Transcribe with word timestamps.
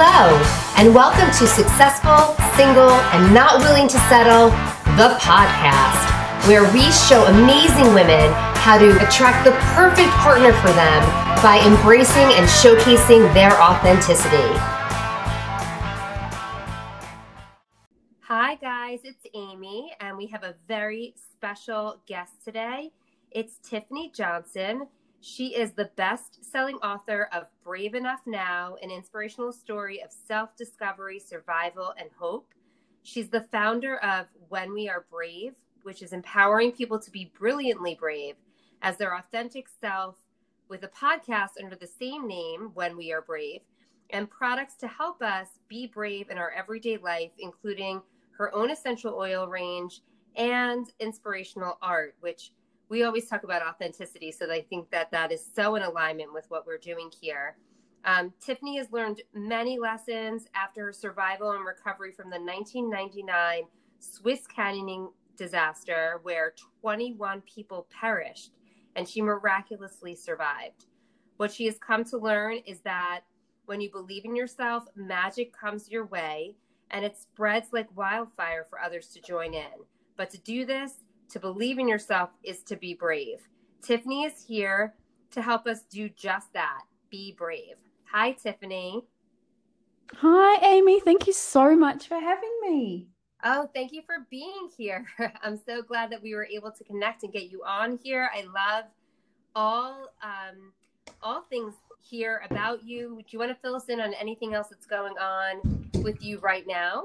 Hello, 0.00 0.30
and 0.78 0.94
welcome 0.94 1.26
to 1.26 1.44
Successful, 1.44 2.38
Single, 2.54 2.94
and 3.10 3.34
Not 3.34 3.58
Willing 3.58 3.88
to 3.88 3.98
Settle, 4.06 4.50
the 4.94 5.18
podcast, 5.18 5.98
where 6.46 6.62
we 6.72 6.86
show 6.92 7.26
amazing 7.26 7.92
women 7.94 8.30
how 8.62 8.78
to 8.78 8.94
attract 9.04 9.44
the 9.44 9.50
perfect 9.74 10.10
partner 10.22 10.52
for 10.52 10.68
them 10.68 11.02
by 11.42 11.60
embracing 11.66 12.30
and 12.38 12.46
showcasing 12.46 13.34
their 13.34 13.50
authenticity. 13.60 14.46
Hi, 18.20 18.54
guys, 18.54 19.00
it's 19.02 19.26
Amy, 19.34 19.96
and 19.98 20.16
we 20.16 20.28
have 20.28 20.44
a 20.44 20.54
very 20.68 21.16
special 21.32 22.00
guest 22.06 22.34
today. 22.44 22.92
It's 23.32 23.58
Tiffany 23.68 24.12
Johnson. 24.14 24.86
She 25.20 25.56
is 25.56 25.72
the 25.72 25.90
best 25.96 26.44
selling 26.44 26.76
author 26.76 27.28
of 27.32 27.48
Brave 27.64 27.94
Enough 27.94 28.20
Now, 28.24 28.76
an 28.82 28.90
inspirational 28.90 29.52
story 29.52 30.00
of 30.00 30.12
self 30.12 30.54
discovery, 30.56 31.18
survival, 31.18 31.92
and 31.98 32.08
hope. 32.16 32.54
She's 33.02 33.28
the 33.28 33.48
founder 33.50 33.96
of 33.98 34.26
When 34.48 34.72
We 34.72 34.88
Are 34.88 35.06
Brave, 35.10 35.54
which 35.82 36.02
is 36.02 36.12
empowering 36.12 36.70
people 36.70 37.00
to 37.00 37.10
be 37.10 37.32
brilliantly 37.36 37.96
brave 37.96 38.36
as 38.82 38.96
their 38.96 39.16
authentic 39.16 39.68
self 39.68 40.16
with 40.68 40.84
a 40.84 40.88
podcast 40.88 41.60
under 41.60 41.74
the 41.74 41.86
same 41.86 42.28
name, 42.28 42.70
When 42.74 42.96
We 42.96 43.12
Are 43.12 43.22
Brave, 43.22 43.62
and 44.10 44.30
products 44.30 44.76
to 44.76 44.86
help 44.86 45.20
us 45.20 45.48
be 45.66 45.88
brave 45.88 46.30
in 46.30 46.38
our 46.38 46.52
everyday 46.52 46.96
life, 46.96 47.32
including 47.40 48.02
her 48.36 48.54
own 48.54 48.70
essential 48.70 49.14
oil 49.14 49.48
range 49.48 50.00
and 50.36 50.92
inspirational 51.00 51.76
art, 51.82 52.14
which 52.20 52.52
we 52.88 53.02
always 53.02 53.26
talk 53.28 53.44
about 53.44 53.62
authenticity. 53.62 54.32
So 54.32 54.50
I 54.50 54.62
think 54.62 54.90
that 54.90 55.10
that 55.10 55.32
is 55.32 55.44
so 55.54 55.74
in 55.76 55.82
alignment 55.82 56.32
with 56.32 56.46
what 56.48 56.66
we're 56.66 56.78
doing 56.78 57.10
here. 57.20 57.56
Um, 58.04 58.32
Tiffany 58.40 58.78
has 58.78 58.90
learned 58.92 59.22
many 59.34 59.78
lessons 59.78 60.46
after 60.54 60.86
her 60.86 60.92
survival 60.92 61.50
and 61.52 61.64
recovery 61.64 62.12
from 62.12 62.30
the 62.30 62.38
1999 62.38 63.64
Swiss 63.98 64.40
canyoning 64.46 65.08
disaster, 65.36 66.20
where 66.22 66.54
21 66.80 67.42
people 67.42 67.86
perished 68.00 68.52
and 68.96 69.08
she 69.08 69.20
miraculously 69.20 70.14
survived. 70.14 70.86
What 71.36 71.52
she 71.52 71.66
has 71.66 71.78
come 71.78 72.04
to 72.04 72.18
learn 72.18 72.58
is 72.66 72.80
that 72.80 73.20
when 73.66 73.80
you 73.80 73.90
believe 73.90 74.24
in 74.24 74.34
yourself, 74.34 74.84
magic 74.96 75.52
comes 75.52 75.90
your 75.90 76.06
way 76.06 76.56
and 76.90 77.04
it 77.04 77.16
spreads 77.16 77.68
like 77.72 77.94
wildfire 77.96 78.66
for 78.68 78.80
others 78.80 79.08
to 79.08 79.20
join 79.20 79.54
in. 79.54 79.84
But 80.16 80.30
to 80.30 80.38
do 80.38 80.64
this, 80.64 80.94
to 81.30 81.40
believe 81.40 81.78
in 81.78 81.88
yourself 81.88 82.30
is 82.42 82.62
to 82.64 82.76
be 82.76 82.94
brave. 82.94 83.48
Tiffany 83.82 84.24
is 84.24 84.44
here 84.46 84.94
to 85.30 85.42
help 85.42 85.66
us 85.66 85.82
do 85.82 86.08
just 86.08 86.52
that 86.52 86.82
be 87.10 87.34
brave. 87.36 87.76
Hi, 88.12 88.32
Tiffany. 88.32 89.04
Hi, 90.14 90.66
Amy. 90.66 91.00
Thank 91.00 91.26
you 91.26 91.32
so 91.32 91.76
much 91.76 92.08
for 92.08 92.18
having 92.18 92.58
me. 92.62 93.08
Oh, 93.44 93.68
thank 93.72 93.92
you 93.92 94.02
for 94.04 94.26
being 94.30 94.68
here. 94.76 95.06
I'm 95.42 95.60
so 95.64 95.82
glad 95.82 96.10
that 96.10 96.22
we 96.22 96.34
were 96.34 96.46
able 96.46 96.72
to 96.72 96.84
connect 96.84 97.22
and 97.22 97.32
get 97.32 97.50
you 97.50 97.62
on 97.64 97.98
here. 98.02 98.30
I 98.34 98.42
love 98.42 98.84
all 99.54 100.12
um, 100.22 100.72
all 101.22 101.42
things 101.42 101.74
here 102.00 102.42
about 102.50 102.82
you. 102.84 103.18
Do 103.18 103.24
you 103.30 103.38
want 103.38 103.50
to 103.50 103.58
fill 103.60 103.76
us 103.76 103.88
in 103.88 104.00
on 104.00 104.14
anything 104.14 104.54
else 104.54 104.68
that's 104.68 104.86
going 104.86 105.16
on 105.18 105.90
with 106.02 106.22
you 106.22 106.38
right 106.38 106.66
now? 106.66 107.04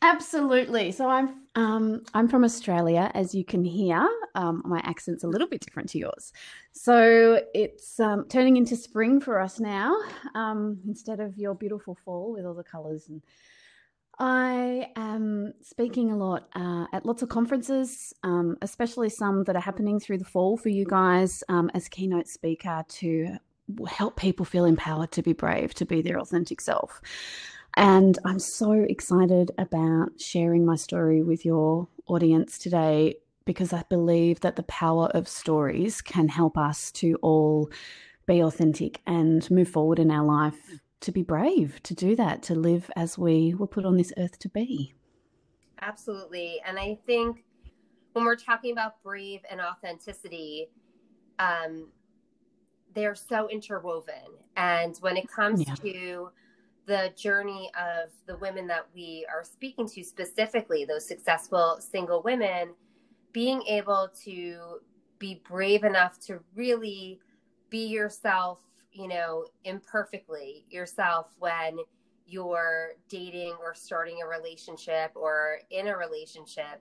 Absolutely. 0.00 0.92
So 0.92 1.08
I'm 1.08 1.42
um, 1.56 2.02
I'm 2.14 2.28
from 2.28 2.44
Australia, 2.44 3.10
as 3.14 3.34
you 3.34 3.44
can 3.44 3.64
hear. 3.64 4.08
Um, 4.36 4.62
my 4.64 4.78
accent's 4.84 5.24
a 5.24 5.26
little 5.26 5.48
bit 5.48 5.60
different 5.60 5.88
to 5.90 5.98
yours. 5.98 6.32
So 6.70 7.42
it's 7.52 7.98
um, 7.98 8.26
turning 8.28 8.56
into 8.56 8.76
spring 8.76 9.20
for 9.20 9.40
us 9.40 9.58
now, 9.58 9.96
um, 10.36 10.78
instead 10.86 11.18
of 11.18 11.36
your 11.36 11.56
beautiful 11.56 11.98
fall 12.04 12.32
with 12.32 12.46
all 12.46 12.54
the 12.54 12.62
colours. 12.62 13.08
And 13.08 13.22
I 14.20 14.90
am 14.94 15.52
speaking 15.62 16.12
a 16.12 16.16
lot 16.16 16.48
uh, 16.54 16.86
at 16.92 17.04
lots 17.04 17.22
of 17.22 17.28
conferences, 17.28 18.12
um, 18.22 18.56
especially 18.62 19.08
some 19.08 19.42
that 19.44 19.56
are 19.56 19.60
happening 19.60 19.98
through 19.98 20.18
the 20.18 20.24
fall 20.24 20.56
for 20.56 20.68
you 20.68 20.84
guys 20.84 21.42
um, 21.48 21.72
as 21.74 21.88
keynote 21.88 22.28
speaker 22.28 22.84
to 22.88 23.36
help 23.88 24.16
people 24.16 24.44
feel 24.44 24.64
empowered 24.64 25.10
to 25.12 25.22
be 25.22 25.32
brave, 25.32 25.74
to 25.74 25.84
be 25.84 26.02
their 26.02 26.20
authentic 26.20 26.60
self. 26.60 27.00
And 27.78 28.18
I'm 28.24 28.40
so 28.40 28.72
excited 28.72 29.52
about 29.56 30.20
sharing 30.20 30.66
my 30.66 30.74
story 30.74 31.22
with 31.22 31.44
your 31.44 31.86
audience 32.08 32.58
today 32.58 33.14
because 33.44 33.72
I 33.72 33.84
believe 33.88 34.40
that 34.40 34.56
the 34.56 34.64
power 34.64 35.06
of 35.14 35.28
stories 35.28 36.02
can 36.02 36.26
help 36.26 36.58
us 36.58 36.90
to 36.92 37.20
all 37.22 37.70
be 38.26 38.40
authentic 38.40 39.00
and 39.06 39.48
move 39.48 39.68
forward 39.68 40.00
in 40.00 40.10
our 40.10 40.24
life 40.24 40.80
to 41.02 41.12
be 41.12 41.22
brave, 41.22 41.80
to 41.84 41.94
do 41.94 42.16
that, 42.16 42.42
to 42.42 42.56
live 42.56 42.90
as 42.96 43.16
we 43.16 43.54
were 43.54 43.68
put 43.68 43.84
on 43.84 43.96
this 43.96 44.12
earth 44.18 44.40
to 44.40 44.48
be. 44.48 44.92
Absolutely. 45.80 46.60
And 46.66 46.80
I 46.80 46.98
think 47.06 47.44
when 48.12 48.24
we're 48.24 48.34
talking 48.34 48.72
about 48.72 49.00
brave 49.04 49.42
and 49.48 49.60
authenticity, 49.60 50.68
um, 51.38 51.92
they're 52.92 53.14
so 53.14 53.48
interwoven. 53.48 54.34
And 54.56 54.96
when 54.98 55.16
it 55.16 55.30
comes 55.30 55.64
yeah. 55.64 55.76
to 55.76 56.30
the 56.88 57.12
journey 57.16 57.70
of 57.78 58.10
the 58.26 58.36
women 58.38 58.66
that 58.66 58.86
we 58.94 59.26
are 59.30 59.44
speaking 59.44 59.86
to 59.86 60.02
specifically, 60.02 60.86
those 60.86 61.06
successful 61.06 61.78
single 61.80 62.22
women, 62.22 62.70
being 63.32 63.62
able 63.68 64.10
to 64.24 64.78
be 65.18 65.42
brave 65.46 65.84
enough 65.84 66.18
to 66.18 66.40
really 66.54 67.20
be 67.68 67.86
yourself, 67.86 68.60
you 68.90 69.06
know, 69.06 69.44
imperfectly 69.64 70.64
yourself 70.70 71.26
when 71.38 71.76
you're 72.26 72.92
dating 73.10 73.54
or 73.60 73.74
starting 73.74 74.20
a 74.24 74.26
relationship 74.26 75.12
or 75.14 75.58
in 75.70 75.88
a 75.88 75.96
relationship 75.96 76.80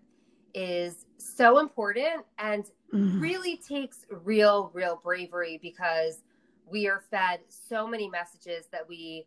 is 0.53 1.05
so 1.17 1.59
important 1.59 2.23
and 2.39 2.71
mm-hmm. 2.93 3.19
really 3.19 3.57
takes 3.57 4.05
real, 4.23 4.71
real 4.73 5.01
bravery 5.03 5.59
because 5.61 6.23
we 6.65 6.87
are 6.87 7.03
fed 7.11 7.41
so 7.49 7.85
many 7.85 8.09
messages 8.09 8.67
that 8.71 8.87
we 8.87 9.25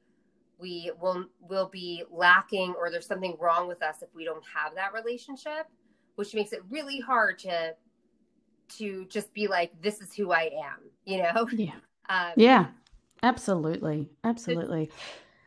we 0.60 0.90
will 1.00 1.24
will 1.40 1.68
be 1.68 2.04
lacking 2.10 2.74
or 2.78 2.90
there's 2.90 3.06
something 3.06 3.36
wrong 3.40 3.66
with 3.66 3.82
us 3.82 4.02
if 4.02 4.08
we 4.14 4.24
don't 4.24 4.44
have 4.54 4.74
that 4.74 4.92
relationship 4.92 5.66
which 6.16 6.34
makes 6.34 6.52
it 6.52 6.60
really 6.70 7.00
hard 7.00 7.38
to 7.38 7.74
to 8.68 9.06
just 9.06 9.32
be 9.34 9.48
like 9.48 9.72
this 9.82 10.00
is 10.00 10.14
who 10.14 10.32
i 10.32 10.42
am 10.42 10.90
you 11.04 11.18
know? 11.18 11.48
Yeah. 11.52 11.72
Um, 12.08 12.32
yeah. 12.34 12.66
Absolutely. 13.22 14.08
Absolutely. 14.24 14.90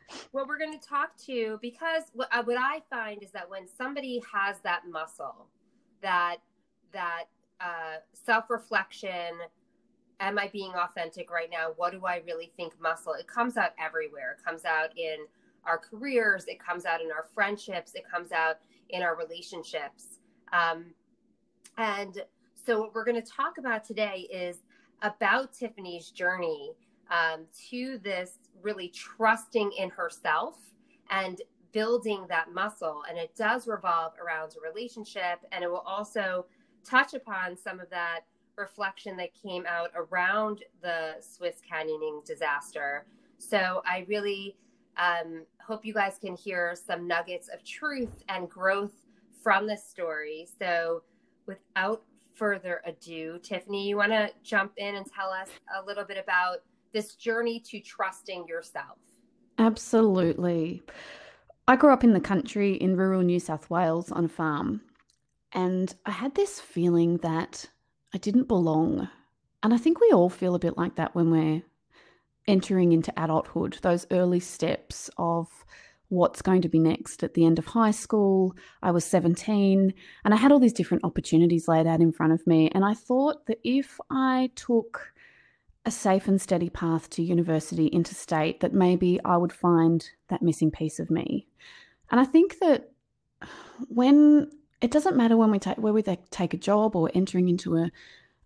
So 0.08 0.16
what 0.32 0.48
we're 0.48 0.56
going 0.56 0.78
to 0.78 0.88
talk 0.88 1.14
to 1.26 1.58
because 1.60 2.04
what, 2.14 2.28
uh, 2.32 2.42
what 2.42 2.56
i 2.58 2.80
find 2.88 3.22
is 3.22 3.30
that 3.32 3.50
when 3.50 3.66
somebody 3.68 4.22
has 4.32 4.60
that 4.60 4.82
muscle 4.90 5.48
that 6.00 6.36
that 6.92 7.24
uh, 7.60 7.96
self-reflection 8.12 9.32
am 10.20 10.38
I 10.38 10.48
being 10.48 10.72
authentic 10.74 11.30
right 11.30 11.50
now? 11.50 11.68
What 11.76 11.92
do 11.92 12.04
I 12.06 12.22
really 12.26 12.52
think 12.56 12.80
muscle? 12.80 13.12
It 13.14 13.26
comes 13.26 13.56
out 13.56 13.70
everywhere. 13.78 14.36
It 14.38 14.44
comes 14.44 14.64
out 14.64 14.96
in 14.96 15.26
our 15.66 15.78
careers, 15.78 16.44
it 16.46 16.58
comes 16.58 16.84
out 16.84 17.00
in 17.00 17.10
our 17.10 17.26
friendships, 17.34 17.94
it 17.94 18.04
comes 18.10 18.32
out 18.32 18.58
in 18.90 19.02
our 19.02 19.16
relationships. 19.16 20.18
Um, 20.52 20.86
and 21.78 22.22
so, 22.54 22.80
what 22.80 22.94
we're 22.94 23.04
going 23.04 23.20
to 23.20 23.28
talk 23.28 23.58
about 23.58 23.84
today 23.84 24.28
is 24.32 24.58
about 25.02 25.52
Tiffany's 25.52 26.10
journey 26.10 26.72
um, 27.10 27.46
to 27.70 27.98
this 27.98 28.38
really 28.62 28.88
trusting 28.88 29.72
in 29.72 29.90
herself 29.90 30.56
and 31.10 31.40
building 31.72 32.24
that 32.28 32.52
muscle. 32.52 33.02
And 33.08 33.18
it 33.18 33.34
does 33.36 33.66
revolve 33.66 34.12
around 34.24 34.54
a 34.56 34.60
relationship, 34.66 35.40
and 35.52 35.64
it 35.64 35.70
will 35.70 35.84
also 35.86 36.46
touch 36.84 37.14
upon 37.14 37.56
some 37.56 37.80
of 37.80 37.90
that 37.90 38.20
reflection 38.56 39.16
that 39.16 39.30
came 39.34 39.64
out 39.66 39.90
around 39.94 40.64
the 40.82 41.14
Swiss 41.20 41.56
canyoning 41.70 42.24
disaster. 42.24 43.06
So 43.38 43.82
I 43.86 44.04
really 44.08 44.56
um, 44.96 45.44
hope 45.60 45.84
you 45.84 45.94
guys 45.94 46.18
can 46.20 46.36
hear 46.36 46.74
some 46.74 47.06
nuggets 47.06 47.48
of 47.48 47.64
truth 47.64 48.22
and 48.28 48.48
growth 48.48 48.94
from 49.42 49.66
this 49.66 49.84
story. 49.84 50.46
So 50.58 51.02
without 51.46 52.02
further 52.34 52.80
ado, 52.86 53.38
Tiffany, 53.42 53.88
you 53.88 53.96
want 53.96 54.12
to 54.12 54.30
jump 54.42 54.72
in 54.76 54.94
and 54.94 55.06
tell 55.06 55.30
us 55.30 55.48
a 55.80 55.84
little 55.84 56.04
bit 56.04 56.18
about 56.18 56.58
this 56.92 57.14
journey 57.14 57.60
to 57.60 57.80
trusting 57.80 58.46
yourself? 58.48 58.98
Absolutely. 59.58 60.82
I 61.66 61.76
grew 61.76 61.92
up 61.92 62.04
in 62.04 62.12
the 62.12 62.20
country 62.20 62.74
in 62.74 62.96
rural 62.96 63.22
New 63.22 63.40
South 63.40 63.70
Wales 63.70 64.10
on 64.10 64.26
a 64.26 64.28
farm. 64.28 64.80
And 65.52 65.94
I 66.04 66.10
had 66.10 66.34
this 66.34 66.60
feeling 66.60 67.18
that 67.18 67.66
I 68.14 68.18
didn't 68.18 68.46
belong. 68.46 69.08
And 69.62 69.74
I 69.74 69.76
think 69.76 70.00
we 70.00 70.12
all 70.12 70.28
feel 70.28 70.54
a 70.54 70.60
bit 70.60 70.78
like 70.78 70.94
that 70.96 71.14
when 71.16 71.30
we're 71.30 71.62
entering 72.46 72.92
into 72.92 73.12
adulthood, 73.16 73.78
those 73.82 74.06
early 74.12 74.38
steps 74.38 75.10
of 75.18 75.48
what's 76.08 76.42
going 76.42 76.62
to 76.62 76.68
be 76.68 76.78
next 76.78 77.24
at 77.24 77.34
the 77.34 77.44
end 77.44 77.58
of 77.58 77.66
high 77.66 77.90
school. 77.90 78.54
I 78.82 78.92
was 78.92 79.04
17 79.04 79.92
and 80.24 80.34
I 80.34 80.36
had 80.36 80.52
all 80.52 80.60
these 80.60 80.72
different 80.72 81.02
opportunities 81.02 81.66
laid 81.66 81.88
out 81.88 82.00
in 82.00 82.12
front 82.12 82.32
of 82.32 82.46
me. 82.46 82.70
And 82.72 82.84
I 82.84 82.94
thought 82.94 83.46
that 83.46 83.58
if 83.64 83.98
I 84.10 84.50
took 84.54 85.12
a 85.84 85.90
safe 85.90 86.28
and 86.28 86.40
steady 86.40 86.70
path 86.70 87.10
to 87.10 87.22
university 87.22 87.88
interstate 87.88 88.60
that 88.60 88.72
maybe 88.72 89.18
I 89.24 89.36
would 89.36 89.52
find 89.52 90.08
that 90.28 90.40
missing 90.40 90.70
piece 90.70 91.00
of 91.00 91.10
me. 91.10 91.48
And 92.10 92.20
I 92.20 92.24
think 92.24 92.60
that 92.60 92.92
when 93.88 94.50
it 94.80 94.90
doesn't 94.90 95.16
matter 95.16 95.36
when 95.36 95.50
we 95.50 95.58
take 95.58 95.78
where 95.78 95.92
we 95.92 96.02
take 96.02 96.54
a 96.54 96.58
job 96.58 96.96
or 96.96 97.10
entering 97.14 97.48
into 97.48 97.76
a, 97.76 97.90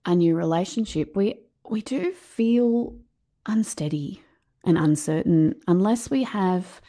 a 0.07 0.15
new 0.15 0.37
relationship, 0.37 1.17
we 1.17 1.41
we 1.69 1.83
do 1.83 2.13
feel 2.13 2.97
unsteady 3.47 4.23
and 4.65 4.79
uncertain 4.79 5.55
unless 5.67 6.11
we 6.11 6.23
have 6.25 6.81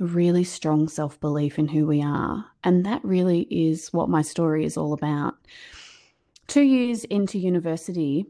a 0.00 0.04
really 0.04 0.44
strong 0.44 0.88
self 0.88 1.18
belief 1.20 1.58
in 1.58 1.68
who 1.68 1.86
we 1.86 2.02
are. 2.02 2.44
And 2.62 2.84
that 2.86 3.04
really 3.04 3.42
is 3.50 3.92
what 3.92 4.08
my 4.08 4.22
story 4.22 4.64
is 4.64 4.76
all 4.76 4.92
about. 4.92 5.34
Two 6.46 6.62
years 6.62 7.04
into 7.04 7.38
university, 7.38 8.26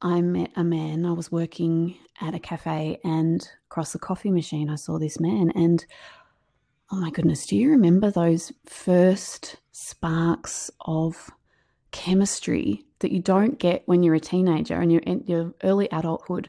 I 0.00 0.20
met 0.20 0.50
a 0.56 0.64
man. 0.64 1.04
I 1.04 1.12
was 1.12 1.32
working 1.32 1.98
at 2.20 2.34
a 2.34 2.38
cafe 2.38 2.98
and 3.04 3.46
across 3.70 3.92
the 3.92 3.98
coffee 3.98 4.30
machine, 4.30 4.70
I 4.70 4.76
saw 4.76 4.98
this 4.98 5.20
man. 5.20 5.50
And 5.54 5.84
oh 6.90 6.96
my 6.96 7.10
goodness, 7.10 7.46
do 7.46 7.56
you 7.56 7.70
remember 7.70 8.10
those 8.10 8.52
first 8.64 9.56
sparks 9.72 10.70
of 10.80 11.30
chemistry 11.90 12.84
that 13.00 13.12
you 13.12 13.20
don't 13.20 13.58
get 13.58 13.82
when 13.86 14.02
you're 14.02 14.14
a 14.14 14.20
teenager 14.20 14.80
and 14.80 14.92
you're 14.92 15.02
in 15.02 15.24
your 15.26 15.54
early 15.62 15.88
adulthood? 15.90 16.48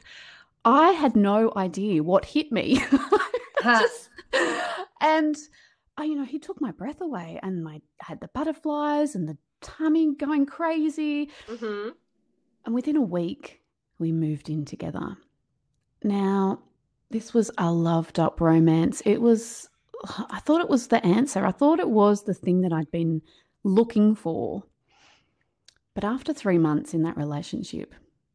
I 0.64 0.90
had 0.90 1.16
no 1.16 1.52
idea 1.56 2.02
what 2.02 2.24
hit 2.24 2.52
me. 2.52 2.82
Just, 3.62 4.10
and 5.00 5.36
I, 5.96 6.04
you 6.04 6.14
know, 6.14 6.24
he 6.24 6.38
took 6.38 6.60
my 6.60 6.70
breath 6.70 7.00
away, 7.00 7.40
and 7.42 7.64
my 7.64 7.80
I 8.02 8.04
had 8.04 8.20
the 8.20 8.28
butterflies 8.28 9.14
and 9.14 9.28
the 9.28 9.36
tummy 9.60 10.14
going 10.14 10.46
crazy. 10.46 11.30
Mm-hmm. 11.48 11.90
And 12.64 12.74
within 12.74 12.96
a 12.96 13.02
week, 13.02 13.62
we 13.98 14.12
moved 14.12 14.48
in 14.48 14.64
together. 14.64 15.16
Now, 16.04 16.60
this 17.10 17.34
was 17.34 17.50
a 17.58 17.72
loved 17.72 18.18
up 18.18 18.40
romance. 18.40 19.02
It 19.04 19.20
was, 19.20 19.68
I 20.30 20.40
thought 20.40 20.60
it 20.60 20.68
was 20.68 20.88
the 20.88 21.04
answer. 21.04 21.44
I 21.44 21.52
thought 21.52 21.80
it 21.80 21.90
was 21.90 22.24
the 22.24 22.34
thing 22.34 22.62
that 22.62 22.72
I'd 22.72 22.90
been 22.90 23.22
looking 23.64 24.14
for. 24.14 24.64
But 25.94 26.04
after 26.04 26.32
three 26.32 26.58
months 26.58 26.94
in 26.94 27.02
that 27.02 27.16
relationship, 27.16 27.94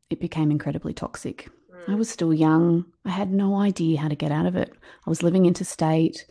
it 0.09 0.19
became 0.19 0.51
incredibly 0.51 0.93
toxic. 0.93 1.49
Hmm. 1.71 1.91
I 1.91 1.95
was 1.95 2.09
still 2.09 2.33
young. 2.33 2.85
I 3.05 3.11
had 3.11 3.31
no 3.31 3.55
idea 3.55 3.99
how 3.99 4.09
to 4.09 4.15
get 4.15 4.31
out 4.31 4.45
of 4.45 4.55
it. 4.55 4.73
I 5.05 5.09
was 5.09 5.23
living 5.23 5.45
interstate. 5.45 6.25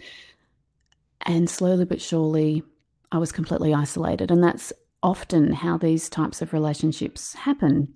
And 1.23 1.49
slowly 1.49 1.85
but 1.85 2.01
surely, 2.01 2.63
I 3.11 3.19
was 3.19 3.33
completely 3.33 3.73
isolated. 3.73 4.31
And 4.31 4.43
that's 4.43 4.73
often 5.03 5.53
how 5.53 5.79
these 5.79 6.09
types 6.09 6.43
of 6.43 6.53
relationships 6.53 7.35
happen. 7.35 7.95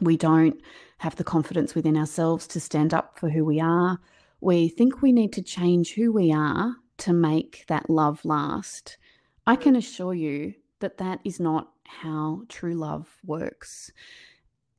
We 0.00 0.16
don't 0.16 0.60
have 0.98 1.16
the 1.16 1.24
confidence 1.24 1.74
within 1.74 1.96
ourselves 1.96 2.46
to 2.48 2.60
stand 2.60 2.92
up 2.94 3.18
for 3.18 3.30
who 3.30 3.44
we 3.44 3.60
are. 3.60 4.00
We 4.40 4.68
think 4.68 5.02
we 5.02 5.12
need 5.12 5.32
to 5.34 5.42
change 5.42 5.94
who 5.94 6.12
we 6.12 6.32
are 6.32 6.76
to 6.98 7.12
make 7.12 7.64
that 7.68 7.90
love 7.90 8.24
last. 8.24 8.98
I 9.46 9.56
can 9.56 9.76
assure 9.76 10.14
you 10.14 10.54
that 10.80 10.98
that 10.98 11.20
is 11.24 11.40
not 11.40 11.70
how 11.84 12.42
true 12.48 12.74
love 12.74 13.08
works. 13.24 13.90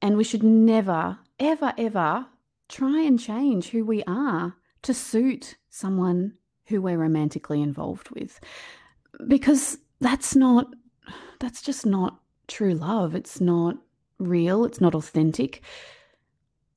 And 0.02 0.16
we 0.16 0.24
should 0.24 0.44
never, 0.44 1.18
ever, 1.40 1.74
ever 1.78 2.28
try 2.70 3.02
and 3.02 3.20
change 3.20 3.70
who 3.70 3.84
we 3.84 4.04
are 4.04 4.56
to 4.84 4.94
suit 4.94 5.58
someone 5.70 6.34
who 6.68 6.82
we're 6.82 6.98
romantically 6.98 7.62
involved 7.62 8.10
with. 8.12 8.40
Because 9.28 9.80
that's 10.00 10.36
not, 10.36 10.68
that's 11.40 11.62
just 11.62 11.86
not 11.86 12.20
true 12.48 12.76
love. 12.76 13.16
It's 13.16 13.42
not 13.42 13.76
real. 14.20 14.64
It's 14.66 14.80
not 14.80 14.96
authentic. 14.96 15.64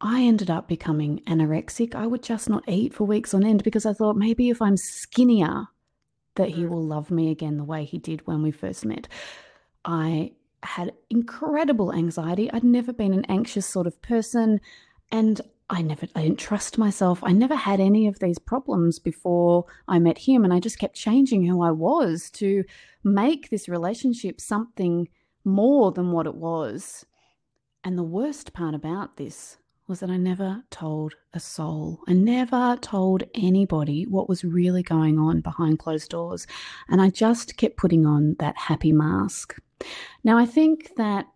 I 0.05 0.23
ended 0.23 0.51
up 0.51 0.67
becoming 0.67 1.21
anorexic. 1.29 1.95
I 1.95 2.09
would 2.09 2.25
just 2.25 2.51
not 2.51 2.65
eat 2.69 2.93
for 2.93 3.05
weeks 3.05 3.33
on 3.33 3.45
end 3.45 3.63
because 3.63 3.87
I 3.87 3.93
thought 3.93 4.17
maybe 4.17 4.51
if 4.51 4.61
I'm 4.61 4.77
skinnier, 4.77 5.69
that 6.35 6.51
he 6.51 6.63
mm. 6.63 6.69
will 6.71 6.85
love 6.85 7.11
me 7.11 7.31
again 7.31 7.57
the 7.57 7.65
way 7.65 7.85
he 7.85 7.99
did 7.99 8.27
when 8.27 8.43
we 8.43 8.51
first 8.51 8.85
met. 8.85 9.07
I 9.85 10.33
had 10.65 10.93
incredible 11.09 11.93
anxiety. 11.93 12.51
I'd 12.51 12.65
never 12.65 12.93
been 12.93 13.13
an 13.13 13.25
anxious 13.29 13.67
sort 13.67 13.87
of 13.87 14.01
person 14.03 14.61
and 15.11 15.41
I 15.71 15.83
never 15.83 16.07
I 16.15 16.23
didn't 16.23 16.39
trust 16.39 16.79
myself. 16.79 17.21
I 17.23 17.33
never 17.33 17.55
had 17.55 17.81
any 17.81 18.07
of 18.07 18.19
these 18.19 18.39
problems 18.39 18.99
before 18.99 19.67
I 19.89 19.99
met 19.99 20.19
him 20.19 20.45
and 20.45 20.53
I 20.53 20.59
just 20.59 20.79
kept 20.79 20.97
changing 20.97 21.47
who 21.47 21.63
I 21.63 21.71
was 21.71 22.31
to 22.33 22.65
make 23.05 23.51
this 23.51 23.69
relationship 23.69 24.41
something 24.41 25.09
more 25.45 25.93
than 25.93 26.13
what 26.13 26.27
it 26.27 26.35
was. 26.35 27.07
And 27.85 27.97
the 27.97 28.03
worst 28.03 28.53
part 28.53 28.75
about 28.75 29.17
this 29.17 29.59
was 29.93 30.01
that 30.01 30.09
I 30.09 30.17
never 30.17 30.65
told 30.71 31.13
a 31.35 31.39
soul. 31.39 32.01
I 32.09 32.15
never 32.15 32.79
told 32.81 33.25
anybody 33.35 34.07
what 34.07 34.27
was 34.27 34.43
really 34.43 34.83
going 34.83 35.19
on 35.19 35.43
behind 35.43 35.81
closed 35.81 36.09
doors. 36.09 36.47
And 36.89 37.03
I 37.03 37.11
just 37.11 37.59
kept 37.59 37.77
putting 37.77 38.07
on 38.07 38.37
that 38.39 38.57
happy 38.57 38.91
mask. 38.91 39.55
Now, 40.25 40.39
I 40.39 40.47
think 40.47 40.93
that 40.97 41.27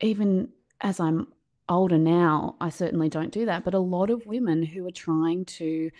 even 0.00 0.48
as 0.80 1.00
I'm 1.00 1.26
older 1.68 1.98
now, 1.98 2.54
I 2.60 2.68
certainly 2.68 3.08
don't 3.08 3.32
do 3.32 3.46
that. 3.46 3.64
But 3.64 3.74
a 3.74 3.80
lot 3.80 4.10
of 4.10 4.24
women 4.26 4.62
who 4.62 4.86
are 4.86 4.92
trying 4.92 5.44
to 5.46 5.90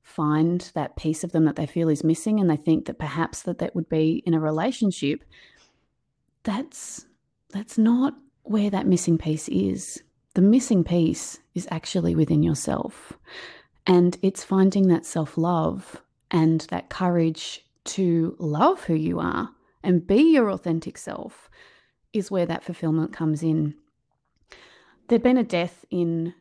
find 0.00 0.70
that 0.72 0.96
piece 0.96 1.22
of 1.22 1.32
them 1.32 1.44
that 1.44 1.56
they 1.56 1.66
feel 1.66 1.90
is 1.90 2.02
missing 2.02 2.40
and 2.40 2.48
they 2.48 2.56
think 2.56 2.86
that 2.86 2.98
perhaps 2.98 3.42
that 3.42 3.58
that 3.58 3.74
would 3.74 3.90
be 3.90 4.22
in 4.24 4.32
a 4.32 4.40
relationship 4.40 5.22
that's 6.44 7.04
that's 7.50 7.76
not 7.76 8.14
where 8.44 8.70
that 8.70 8.86
missing 8.86 9.18
piece 9.18 9.48
is 9.48 10.02
the 10.38 10.42
missing 10.42 10.84
piece 10.84 11.40
is 11.56 11.66
actually 11.68 12.14
within 12.14 12.44
yourself 12.44 13.12
and 13.88 14.16
it's 14.22 14.44
finding 14.44 14.86
that 14.86 15.04
self-love 15.04 16.00
and 16.30 16.60
that 16.70 16.88
courage 16.88 17.66
to 17.82 18.36
love 18.38 18.84
who 18.84 18.94
you 18.94 19.18
are 19.18 19.50
and 19.82 20.06
be 20.06 20.32
your 20.32 20.48
authentic 20.52 20.96
self 20.96 21.50
is 22.12 22.30
where 22.30 22.46
that 22.46 22.62
fulfillment 22.62 23.12
comes 23.12 23.42
in. 23.42 23.74
There'd 25.08 25.24
been 25.24 25.38
a 25.38 25.42
death 25.42 25.84
in 25.90 26.34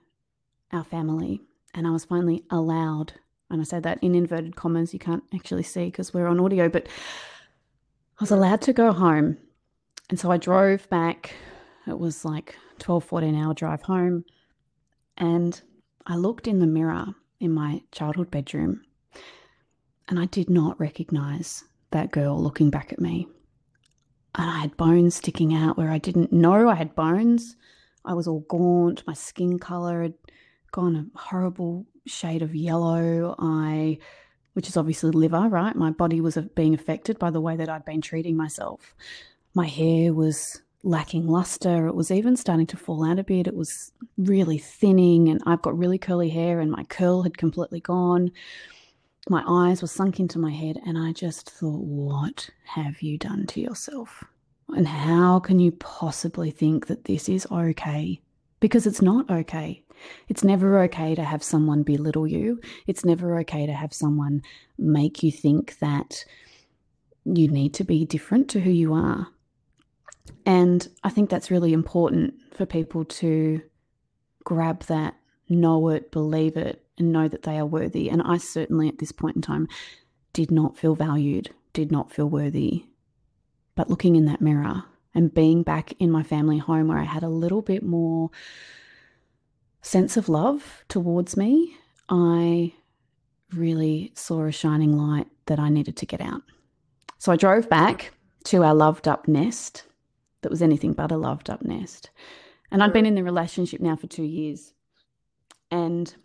our 0.72 0.84
family, 0.84 1.42
and 1.74 1.88
I 1.88 1.90
was 1.90 2.06
finally 2.06 2.44
allowed, 2.52 3.14
and 3.50 3.60
I 3.62 3.64
say 3.64 3.80
that 3.80 3.98
in 4.04 4.14
inverted 4.14 4.56
commas, 4.56 4.94
you 4.94 5.00
can't 5.00 5.24
actually 5.34 5.64
see 5.64 5.86
because 5.86 6.14
we're 6.14 6.28
on 6.28 6.40
audio, 6.40 6.70
but 6.70 6.88
I 8.20 8.22
was 8.22 8.30
allowed 8.30 8.62
to 8.62 8.74
go 8.74 8.92
home. 8.92 9.38
And 10.12 10.20
so 10.20 10.30
I 10.30 10.38
drove 10.38 10.88
back. 10.88 11.34
It 11.88 11.98
was 11.98 12.26
like 12.26 12.56
12, 12.80 13.04
14 13.04 13.36
hour 13.36 13.54
drive 13.54 13.82
home. 13.84 14.26
And 15.18 15.60
I 16.06 16.16
looked 16.16 16.48
in 16.48 16.60
the 16.60 16.68
mirror 16.68 17.08
in 17.40 17.52
my 17.52 17.82
childhood 17.92 18.32
bedroom 18.32 18.82
and 20.08 20.20
I 20.20 20.26
did 20.26 20.50
not 20.50 20.80
recognize 20.80 21.64
that 21.92 22.12
girl 22.12 22.42
looking 22.42 22.70
back 22.70 22.94
at 22.94 23.00
me. 23.00 23.28
And 24.36 24.50
I 24.50 24.60
had 24.60 24.78
bones 24.78 25.16
sticking 25.16 25.54
out 25.54 25.78
where 25.78 25.90
I 25.90 25.98
didn't 25.98 26.32
know 26.32 26.70
I 26.70 26.76
had 26.76 26.96
bones. 26.96 27.56
I 28.06 28.14
was 28.14 28.28
all 28.28 28.42
gaunt. 28.42 29.04
My 29.08 29.14
skin 29.14 29.60
color 29.60 30.04
had 30.04 30.14
gone 30.72 30.96
a 30.96 31.20
horrible 31.20 31.86
shade 32.06 32.42
of 32.42 32.56
yellow. 32.56 33.36
I, 33.40 33.98
which 34.54 34.68
is 34.68 34.78
obviously 34.78 35.12
liver, 35.12 35.50
right? 35.50 35.76
My 35.76 35.92
body 35.92 36.22
was 36.22 36.38
being 36.56 36.74
affected 36.74 37.20
by 37.20 37.32
the 37.32 37.42
way 37.42 37.56
that 37.58 37.70
I'd 37.70 37.86
been 37.86 38.02
treating 38.02 38.38
myself. 38.38 38.96
My 39.54 39.66
hair 39.66 40.14
was 40.14 40.62
lacking 40.88 41.28
luster. 41.28 41.88
It 41.88 41.96
was 41.96 42.12
even 42.12 42.36
starting 42.36 42.68
to 42.68 42.78
fall 42.78 43.06
out 43.06 43.20
a 43.20 43.24
bit. 43.24 43.48
It 43.48 43.56
was 43.56 43.92
really 44.18 44.58
thinning, 44.58 45.30
and 45.30 45.42
I've 45.46 45.62
got 45.62 45.78
really 45.78 45.98
curly 45.98 46.30
hair, 46.30 46.60
and 46.60 46.72
my 46.72 46.84
curl 46.86 47.24
had 47.24 47.38
completely 47.38 47.80
gone 47.80 48.32
my 49.30 49.44
eyes 49.48 49.82
were 49.82 49.88
sunk 49.88 50.20
into 50.20 50.40
my 50.40 50.52
head, 50.52 50.80
and 50.86 50.98
I 50.98 51.12
just 51.12 51.50
thought, 51.50 51.82
what 51.82 52.50
have 52.66 53.02
you 53.02 53.18
done 53.18 53.46
to 53.48 53.62
yourself? 53.62 54.24
And 54.70 54.88
how 54.88 55.40
can 55.40 55.60
you 55.60 55.72
possibly 55.74 56.52
think 56.52 56.88
that 56.88 57.06
this 57.06 57.30
is 57.30 57.48
okay? 57.52 58.22
Because 58.60 58.88
it's 58.88 59.02
not 59.02 59.30
okay. 59.30 59.84
It's 60.30 60.44
never 60.44 60.80
okay 60.84 61.16
to 61.16 61.24
have 61.24 61.44
someone 61.44 61.84
belittle 61.84 62.28
you. 62.28 62.62
It's 62.86 63.04
never 63.04 63.40
okay 63.40 63.66
to 63.66 63.74
have 63.74 63.94
someone 63.94 64.44
make 64.78 65.24
you 65.24 65.32
think 65.32 65.80
that 65.80 66.24
you 67.26 67.48
need 67.48 67.74
to 67.76 67.84
be 67.84 68.06
different 68.06 68.50
to 68.50 68.60
who 68.60 68.72
you 68.72 68.94
are. 68.94 69.28
And 70.46 70.88
I 71.04 71.10
think 71.10 71.30
that's 71.30 71.52
really 71.52 71.74
important 71.74 72.34
for 72.54 72.66
people 72.66 73.06
to 73.06 73.62
grab 74.44 74.84
that, 74.84 75.16
know 75.50 75.90
it, 75.90 76.12
believe 76.12 76.58
it, 76.58 76.84
and 76.98 77.12
know 77.12 77.28
that 77.28 77.44
they 77.44 77.58
are 77.58 77.66
worthy. 77.66 78.10
And 78.10 78.22
I 78.22 78.38
certainly 78.38 78.88
at 78.88 79.00
this 79.00 79.12
point 79.12 79.36
in 79.36 79.42
time 79.42 79.68
did 80.34 80.52
not 80.52 80.78
feel 80.78 80.96
valued, 80.96 81.50
did 81.74 81.92
not 81.92 82.12
feel 82.12 82.30
worthy. 82.30 82.86
But 83.76 83.90
looking 83.90 84.16
in 84.16 84.26
that 84.26 84.42
mirror 84.42 84.84
and 85.14 85.34
being 85.34 85.64
back 85.64 85.94
in 86.00 86.12
my 86.12 86.24
family 86.24 86.58
home 86.58 86.88
where 86.88 86.98
I 86.98 87.04
had 87.04 87.24
a 87.24 87.30
little 87.30 87.62
bit 87.62 87.84
more 87.84 88.30
sense 89.82 90.18
of 90.18 90.30
love 90.30 90.84
towards 90.90 91.38
me, 91.38 91.76
I 92.10 92.74
really 93.54 94.12
saw 94.16 94.46
a 94.46 94.52
shining 94.52 94.98
light 94.98 95.28
that 95.46 95.60
I 95.60 95.70
needed 95.70 95.98
to 95.98 96.06
get 96.06 96.22
out. 96.22 96.42
So 97.20 97.32
I 97.32 97.36
drove 97.36 97.70
back 97.70 98.14
to 98.46 98.64
our 98.64 98.74
loved 98.74 99.08
up 99.08 99.28
nest 99.28 99.84
that 100.42 100.50
was 100.50 100.62
anything 100.62 100.94
but 100.94 101.12
a 101.12 101.18
loved 101.18 101.50
up 101.50 101.62
nest. 101.64 102.10
And 102.72 102.84
I'd 102.84 102.94
been 102.94 103.06
in 103.06 103.16
the 103.16 103.24
relationship 103.24 103.80
now 103.82 103.96
for 103.96 104.08
two 104.08 104.24
years. 104.24 104.74
and 105.72 106.16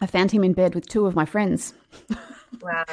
I 0.00 0.06
found 0.06 0.30
him 0.30 0.44
in 0.44 0.52
bed 0.52 0.74
with 0.74 0.86
two 0.88 1.06
of 1.06 1.16
my 1.16 1.24
friends. 1.24 1.74
Wow. 2.62 2.84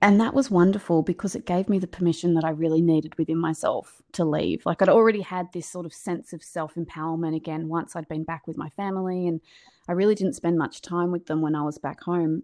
and 0.00 0.20
that 0.20 0.34
was 0.34 0.50
wonderful 0.50 1.02
because 1.02 1.34
it 1.34 1.46
gave 1.46 1.68
me 1.68 1.78
the 1.78 1.86
permission 1.86 2.34
that 2.34 2.44
I 2.44 2.50
really 2.50 2.80
needed 2.80 3.16
within 3.18 3.38
myself 3.38 4.00
to 4.12 4.24
leave. 4.24 4.64
Like 4.66 4.82
I'd 4.82 4.88
already 4.88 5.22
had 5.22 5.52
this 5.52 5.68
sort 5.68 5.86
of 5.86 5.92
sense 5.94 6.32
of 6.32 6.42
self 6.42 6.74
empowerment 6.74 7.34
again 7.34 7.68
once 7.68 7.96
I'd 7.96 8.08
been 8.08 8.24
back 8.24 8.46
with 8.46 8.56
my 8.56 8.68
family, 8.70 9.26
and 9.26 9.40
I 9.88 9.92
really 9.92 10.14
didn't 10.14 10.34
spend 10.34 10.56
much 10.58 10.82
time 10.82 11.10
with 11.10 11.26
them 11.26 11.40
when 11.40 11.54
I 11.54 11.62
was 11.62 11.78
back 11.78 12.02
home. 12.02 12.42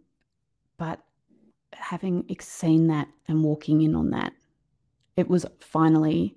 But 0.79 1.01
having 1.73 2.25
seen 2.41 2.89
that 2.89 3.09
and 3.29 3.45
walking 3.45 3.83
in 3.83 3.95
on 3.95 4.11
that, 4.11 4.33
it 5.17 5.29
was 5.29 5.47
finally, 5.61 6.37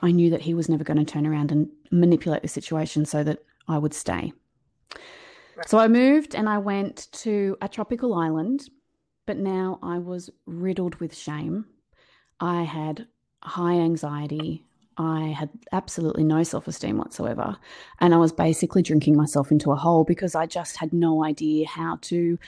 I 0.00 0.10
knew 0.10 0.30
that 0.30 0.42
he 0.42 0.54
was 0.54 0.68
never 0.68 0.84
going 0.84 0.98
to 0.98 1.04
turn 1.04 1.26
around 1.26 1.52
and 1.52 1.68
manipulate 1.90 2.42
the 2.42 2.48
situation 2.48 3.04
so 3.04 3.22
that 3.24 3.40
I 3.68 3.78
would 3.78 3.94
stay. 3.94 4.32
Right. 5.56 5.68
So 5.68 5.78
I 5.78 5.88
moved 5.88 6.34
and 6.34 6.48
I 6.48 6.58
went 6.58 7.08
to 7.12 7.56
a 7.60 7.68
tropical 7.68 8.14
island, 8.14 8.68
but 9.26 9.36
now 9.36 9.78
I 9.82 9.98
was 9.98 10.30
riddled 10.46 10.96
with 10.96 11.14
shame. 11.14 11.66
I 12.40 12.62
had 12.62 13.06
high 13.42 13.74
anxiety. 13.74 14.64
I 14.96 15.26
had 15.38 15.50
absolutely 15.72 16.24
no 16.24 16.42
self 16.42 16.68
esteem 16.68 16.98
whatsoever. 16.98 17.56
And 18.00 18.14
I 18.14 18.18
was 18.18 18.32
basically 18.32 18.82
drinking 18.82 19.16
myself 19.16 19.50
into 19.50 19.72
a 19.72 19.76
hole 19.76 20.04
because 20.04 20.34
I 20.34 20.46
just 20.46 20.76
had 20.76 20.92
no 20.92 21.24
idea 21.24 21.66
how 21.66 21.98
to 22.02 22.38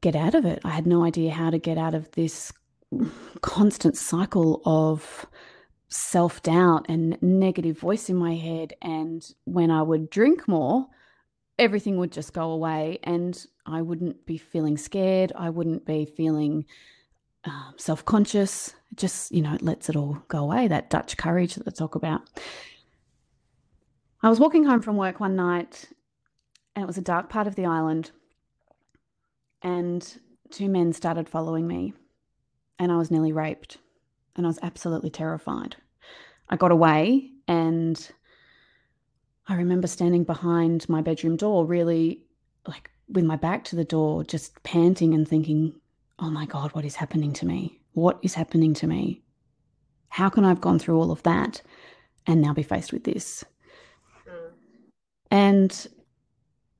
get 0.00 0.16
out 0.16 0.34
of 0.34 0.44
it. 0.44 0.60
I 0.64 0.70
had 0.70 0.86
no 0.86 1.04
idea 1.04 1.32
how 1.32 1.50
to 1.50 1.58
get 1.58 1.78
out 1.78 1.94
of 1.94 2.10
this 2.12 2.52
constant 3.40 3.96
cycle 3.96 4.62
of 4.64 5.26
self 5.88 6.42
doubt 6.42 6.86
and 6.88 7.16
negative 7.22 7.78
voice 7.78 8.08
in 8.08 8.16
my 8.16 8.34
head. 8.34 8.74
And 8.82 9.24
when 9.44 9.70
I 9.70 9.82
would 9.82 10.10
drink 10.10 10.48
more, 10.48 10.86
everything 11.58 11.98
would 11.98 12.12
just 12.12 12.32
go 12.32 12.50
away 12.50 12.98
and 13.04 13.46
I 13.66 13.82
wouldn't 13.82 14.26
be 14.26 14.38
feeling 14.38 14.76
scared. 14.76 15.32
I 15.36 15.50
wouldn't 15.50 15.86
be 15.86 16.04
feeling 16.04 16.64
um, 17.44 17.74
self 17.76 18.04
conscious. 18.04 18.74
Just, 18.96 19.32
you 19.32 19.42
know, 19.42 19.54
it 19.54 19.62
lets 19.62 19.88
it 19.88 19.96
all 19.96 20.22
go 20.28 20.38
away, 20.38 20.68
that 20.68 20.90
Dutch 20.90 21.16
courage 21.16 21.54
that 21.54 21.64
they 21.64 21.72
talk 21.72 21.94
about. 21.94 22.22
I 24.22 24.28
was 24.28 24.40
walking 24.40 24.64
home 24.64 24.80
from 24.80 24.96
work 24.96 25.20
one 25.20 25.36
night 25.36 25.88
and 26.74 26.82
it 26.82 26.86
was 26.86 26.98
a 26.98 27.02
dark 27.02 27.28
part 27.28 27.46
of 27.46 27.56
the 27.56 27.66
island. 27.66 28.10
And 29.62 30.06
two 30.50 30.68
men 30.68 30.92
started 30.92 31.28
following 31.28 31.66
me 31.66 31.92
and 32.84 32.92
I 32.92 32.96
was 32.96 33.10
nearly 33.10 33.32
raped 33.32 33.78
and 34.36 34.46
I 34.46 34.48
was 34.48 34.58
absolutely 34.62 35.10
terrified. 35.10 35.76
I 36.48 36.56
got 36.56 36.70
away 36.70 37.30
and 37.48 38.10
I 39.46 39.56
remember 39.56 39.86
standing 39.86 40.24
behind 40.24 40.88
my 40.88 41.02
bedroom 41.02 41.36
door, 41.36 41.66
really 41.66 42.22
like 42.66 42.90
with 43.08 43.24
my 43.24 43.36
back 43.36 43.64
to 43.64 43.76
the 43.76 43.84
door, 43.84 44.24
just 44.24 44.62
panting 44.62 45.14
and 45.14 45.26
thinking, 45.28 45.74
oh 46.18 46.30
my 46.30 46.46
God, 46.46 46.72
what 46.72 46.84
is 46.84 46.96
happening 46.96 47.32
to 47.34 47.46
me? 47.46 47.80
What 47.92 48.18
is 48.22 48.34
happening 48.34 48.74
to 48.74 48.86
me? 48.86 49.22
How 50.08 50.28
can 50.28 50.44
I 50.44 50.48
have 50.48 50.60
gone 50.60 50.78
through 50.78 50.98
all 50.98 51.10
of 51.10 51.22
that 51.24 51.60
and 52.26 52.40
now 52.40 52.54
be 52.54 52.62
faced 52.62 52.92
with 52.92 53.04
this? 53.04 53.44
Mm. 54.28 54.50
And 55.30 55.86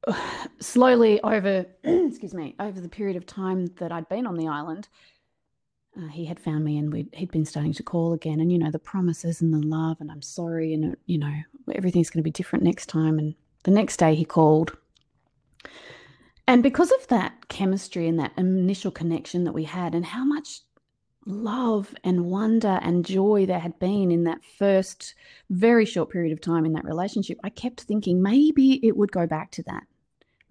slowly 0.60 1.20
over, 1.22 1.66
excuse 1.84 2.34
me, 2.34 2.54
over 2.58 2.80
the 2.80 2.88
period 2.88 3.16
of 3.16 3.26
time 3.26 3.66
that 3.78 3.92
I'd 3.92 4.08
been 4.08 4.26
on 4.26 4.36
the 4.36 4.48
island, 4.48 4.88
uh, 5.96 6.08
he 6.08 6.24
had 6.24 6.40
found 6.40 6.64
me 6.64 6.76
and 6.78 6.92
we 6.92 7.06
he'd 7.12 7.30
been 7.30 7.44
starting 7.44 7.72
to 7.72 7.82
call 7.82 8.12
again 8.12 8.40
and 8.40 8.50
you 8.50 8.58
know 8.58 8.70
the 8.70 8.78
promises 8.78 9.40
and 9.40 9.52
the 9.54 9.66
love 9.66 9.96
and 10.00 10.10
i'm 10.10 10.22
sorry 10.22 10.74
and 10.74 10.96
you 11.06 11.18
know 11.18 11.32
everything's 11.72 12.10
going 12.10 12.20
to 12.20 12.24
be 12.24 12.30
different 12.30 12.64
next 12.64 12.86
time. 12.86 13.18
And 13.18 13.34
the 13.64 13.70
next 13.70 13.96
day 13.96 14.14
he 14.14 14.24
called. 14.24 14.76
And 16.46 16.62
because 16.62 16.90
of 16.92 17.06
that 17.08 17.48
chemistry 17.48 18.06
and 18.06 18.18
that 18.18 18.32
initial 18.36 18.90
connection 18.90 19.44
that 19.44 19.52
we 19.52 19.64
had 19.64 19.94
and 19.94 20.04
how 20.04 20.24
much 20.24 20.60
love 21.26 21.94
and 22.04 22.26
wonder 22.26 22.78
and 22.82 23.06
joy 23.06 23.46
there 23.46 23.60
had 23.60 23.78
been 23.78 24.10
in 24.10 24.24
that 24.24 24.44
first 24.58 25.14
very 25.48 25.86
short 25.86 26.10
period 26.10 26.34
of 26.34 26.40
time 26.40 26.66
in 26.66 26.74
that 26.74 26.84
relationship 26.84 27.38
i 27.42 27.48
kept 27.48 27.80
thinking 27.80 28.22
maybe 28.22 28.78
it 28.86 28.94
would 28.94 29.10
go 29.10 29.26
back 29.26 29.50
to 29.50 29.62
that. 29.62 29.84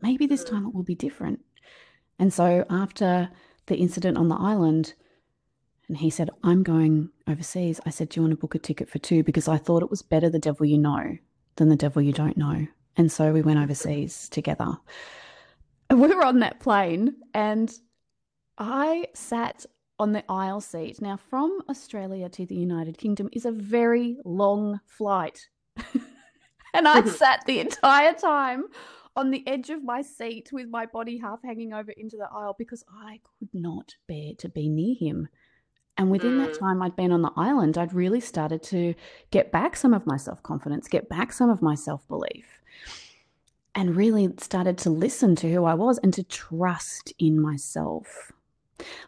Maybe 0.01 0.25
this 0.25 0.43
time 0.43 0.65
it 0.65 0.73
will 0.73 0.83
be 0.83 0.95
different. 0.95 1.39
And 2.17 2.33
so 2.33 2.65
after 2.69 3.29
the 3.67 3.75
incident 3.75 4.17
on 4.17 4.29
the 4.29 4.35
island 4.35 4.95
and 5.87 5.97
he 5.97 6.09
said, 6.09 6.29
I'm 6.43 6.63
going 6.63 7.09
overseas. 7.27 7.79
I 7.85 7.89
said, 7.89 8.09
Do 8.09 8.19
you 8.19 8.23
want 8.23 8.31
to 8.31 8.37
book 8.41 8.55
a 8.55 8.59
ticket 8.59 8.89
for 8.89 8.99
two? 8.99 9.23
Because 9.23 9.47
I 9.47 9.57
thought 9.57 9.83
it 9.83 9.89
was 9.89 10.01
better 10.01 10.29
the 10.29 10.39
devil 10.39 10.65
you 10.65 10.77
know 10.77 11.17
than 11.55 11.69
the 11.69 11.75
devil 11.75 12.01
you 12.01 12.13
don't 12.13 12.37
know. 12.37 12.67
And 12.95 13.11
so 13.11 13.33
we 13.33 13.41
went 13.41 13.59
overseas 13.59 14.29
together. 14.29 14.77
And 15.89 16.01
we 16.01 16.13
were 16.13 16.25
on 16.25 16.39
that 16.39 16.59
plane, 16.59 17.15
and 17.33 17.71
I 18.57 19.07
sat 19.13 19.65
on 19.99 20.11
the 20.11 20.23
aisle 20.29 20.61
seat. 20.61 21.01
Now, 21.01 21.17
from 21.17 21.59
Australia 21.69 22.29
to 22.29 22.45
the 22.45 22.55
United 22.55 22.97
Kingdom 22.97 23.29
is 23.31 23.45
a 23.45 23.51
very 23.51 24.17
long 24.25 24.79
flight. 24.85 25.47
and 26.73 26.87
I 26.87 27.03
sat 27.05 27.43
the 27.45 27.59
entire 27.59 28.13
time 28.13 28.65
on 29.15 29.29
the 29.29 29.47
edge 29.47 29.69
of 29.69 29.83
my 29.83 30.01
seat 30.01 30.49
with 30.51 30.67
my 30.67 30.85
body 30.85 31.17
half 31.17 31.39
hanging 31.43 31.73
over 31.73 31.91
into 31.91 32.17
the 32.17 32.27
aisle 32.33 32.55
because 32.57 32.83
I 32.89 33.19
could 33.39 33.49
not 33.53 33.95
bear 34.07 34.33
to 34.39 34.49
be 34.49 34.69
near 34.69 34.95
him. 34.99 35.27
And 35.97 36.09
within 36.09 36.37
mm. 36.37 36.45
that 36.45 36.57
time 36.57 36.81
I'd 36.81 36.95
been 36.95 37.11
on 37.11 37.21
the 37.21 37.31
island, 37.35 37.77
I'd 37.77 37.93
really 37.93 38.19
started 38.19 38.63
to 38.63 38.95
get 39.31 39.51
back 39.51 39.75
some 39.75 39.93
of 39.93 40.07
my 40.07 40.17
self 40.17 40.41
confidence, 40.43 40.87
get 40.87 41.09
back 41.09 41.31
some 41.31 41.49
of 41.49 41.61
my 41.61 41.75
self 41.75 42.07
belief, 42.07 42.45
and 43.75 43.95
really 43.95 44.33
started 44.39 44.77
to 44.79 44.89
listen 44.89 45.35
to 45.37 45.51
who 45.51 45.65
I 45.65 45.75
was 45.75 45.99
and 45.99 46.13
to 46.13 46.23
trust 46.23 47.13
in 47.19 47.39
myself. 47.39 48.31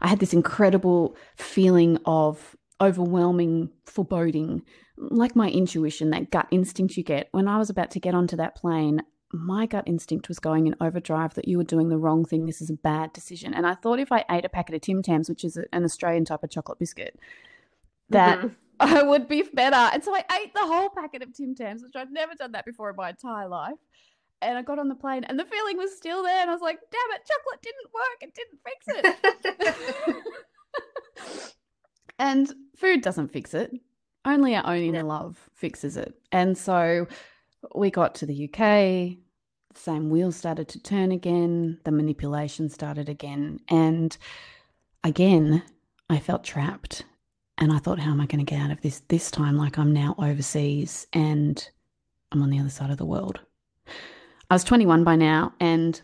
I 0.01 0.07
had 0.07 0.19
this 0.19 0.33
incredible 0.33 1.15
feeling 1.35 1.97
of 2.05 2.55
overwhelming 2.79 3.69
foreboding, 3.85 4.61
like 4.97 5.35
my 5.35 5.49
intuition, 5.49 6.11
that 6.11 6.29
gut 6.29 6.47
instinct 6.51 6.97
you 6.97 7.03
get. 7.03 7.29
When 7.31 7.47
I 7.47 7.57
was 7.57 7.69
about 7.69 7.91
to 7.91 7.99
get 7.99 8.13
onto 8.13 8.35
that 8.37 8.55
plane, 8.55 9.01
my 9.33 9.65
gut 9.65 9.83
instinct 9.87 10.27
was 10.27 10.39
going 10.39 10.67
in 10.67 10.75
overdrive 10.79 11.33
that 11.33 11.47
you 11.47 11.57
were 11.57 11.63
doing 11.63 11.89
the 11.89 11.97
wrong 11.97 12.25
thing. 12.25 12.45
This 12.45 12.61
is 12.61 12.69
a 12.69 12.75
bad 12.75 13.13
decision. 13.13 13.53
And 13.53 13.65
I 13.65 13.73
thought 13.75 13.99
if 13.99 14.11
I 14.11 14.23
ate 14.29 14.45
a 14.45 14.49
packet 14.49 14.75
of 14.75 14.81
Tim 14.81 15.01
Tams, 15.01 15.29
which 15.29 15.43
is 15.43 15.57
an 15.57 15.83
Australian 15.83 16.25
type 16.25 16.43
of 16.43 16.49
chocolate 16.49 16.79
biscuit, 16.79 17.19
that 18.09 18.39
mm-hmm. 18.39 18.53
I 18.79 19.03
would 19.03 19.27
be 19.27 19.43
better. 19.43 19.75
And 19.75 20.03
so 20.03 20.15
I 20.15 20.23
ate 20.41 20.53
the 20.53 20.65
whole 20.65 20.89
packet 20.89 21.23
of 21.23 21.33
Tim 21.33 21.55
Tams, 21.55 21.83
which 21.83 21.95
I'd 21.95 22.11
never 22.11 22.35
done 22.35 22.51
that 22.53 22.65
before 22.65 22.89
in 22.89 22.95
my 22.95 23.09
entire 23.09 23.47
life. 23.47 23.75
And 24.41 24.57
I 24.57 24.61
got 24.61 24.79
on 24.79 24.89
the 24.89 24.95
plane 24.95 25.23
and 25.23 25.39
the 25.39 25.45
feeling 25.45 25.77
was 25.77 25.95
still 25.95 26.23
there. 26.23 26.41
And 26.41 26.49
I 26.49 26.53
was 26.53 26.61
like, 26.61 26.79
damn 26.91 26.99
it, 27.15 27.25
chocolate 27.25 27.61
didn't 27.61 27.91
work. 27.93 28.21
It 28.21 28.33
didn't 28.35 28.59
fix 28.63 28.85
it. 31.29 31.53
and 32.19 32.53
food 32.75 33.01
doesn't 33.01 33.29
fix 33.29 33.53
it. 33.53 33.71
Only 34.25 34.55
our 34.55 34.65
own 34.67 34.81
inner 34.81 35.03
love 35.03 35.49
fixes 35.53 35.97
it. 35.97 36.13
And 36.31 36.57
so 36.57 37.07
we 37.73 37.89
got 37.89 38.15
to 38.15 38.25
the 38.25 38.45
UK, 38.45 38.57
the 38.57 39.79
same 39.79 40.09
wheels 40.09 40.35
started 40.35 40.67
to 40.69 40.81
turn 40.81 41.11
again, 41.11 41.79
the 41.83 41.91
manipulation 41.91 42.69
started 42.69 43.09
again. 43.09 43.59
And 43.69 44.15
again, 45.03 45.63
I 46.09 46.19
felt 46.19 46.43
trapped. 46.43 47.03
And 47.57 47.71
I 47.71 47.77
thought, 47.77 47.99
how 47.99 48.11
am 48.11 48.19
I 48.19 48.25
going 48.25 48.45
to 48.45 48.49
get 48.49 48.61
out 48.61 48.71
of 48.71 48.81
this 48.81 49.01
this 49.07 49.31
time? 49.31 49.55
Like 49.55 49.77
I'm 49.77 49.93
now 49.93 50.13
overseas 50.17 51.07
and 51.13 51.65
I'm 52.31 52.41
on 52.41 52.49
the 52.49 52.59
other 52.59 52.69
side 52.69 52.89
of 52.91 52.97
the 52.97 53.05
world. 53.05 53.39
I 54.49 54.55
was 54.55 54.65
21 54.65 55.05
by 55.05 55.15
now 55.15 55.53
and 55.59 56.01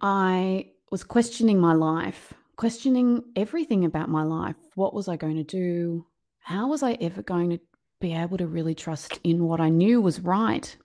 I 0.00 0.72
was 0.90 1.04
questioning 1.04 1.60
my 1.60 1.72
life, 1.72 2.34
questioning 2.56 3.22
everything 3.36 3.84
about 3.84 4.08
my 4.08 4.24
life. 4.24 4.56
What 4.74 4.92
was 4.92 5.06
I 5.08 5.16
going 5.16 5.36
to 5.36 5.44
do? 5.44 6.04
How 6.40 6.68
was 6.68 6.82
I 6.82 6.92
ever 6.94 7.22
going 7.22 7.50
to 7.50 7.60
be 8.00 8.12
able 8.12 8.36
to 8.36 8.46
really 8.46 8.74
trust 8.74 9.18
in 9.24 9.44
what 9.44 9.58
I 9.58 9.70
knew 9.70 10.02
was 10.02 10.20
right. 10.20 10.76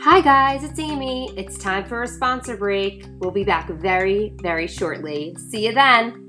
Hi, 0.00 0.20
guys, 0.20 0.62
it's 0.62 0.78
Amy. 0.78 1.32
It's 1.36 1.58
time 1.58 1.86
for 1.86 2.02
a 2.02 2.06
sponsor 2.06 2.56
break. 2.56 3.04
We'll 3.18 3.32
be 3.32 3.42
back 3.42 3.68
very, 3.68 4.34
very 4.42 4.68
shortly. 4.68 5.34
See 5.50 5.66
you 5.66 5.72
then. 5.74 6.20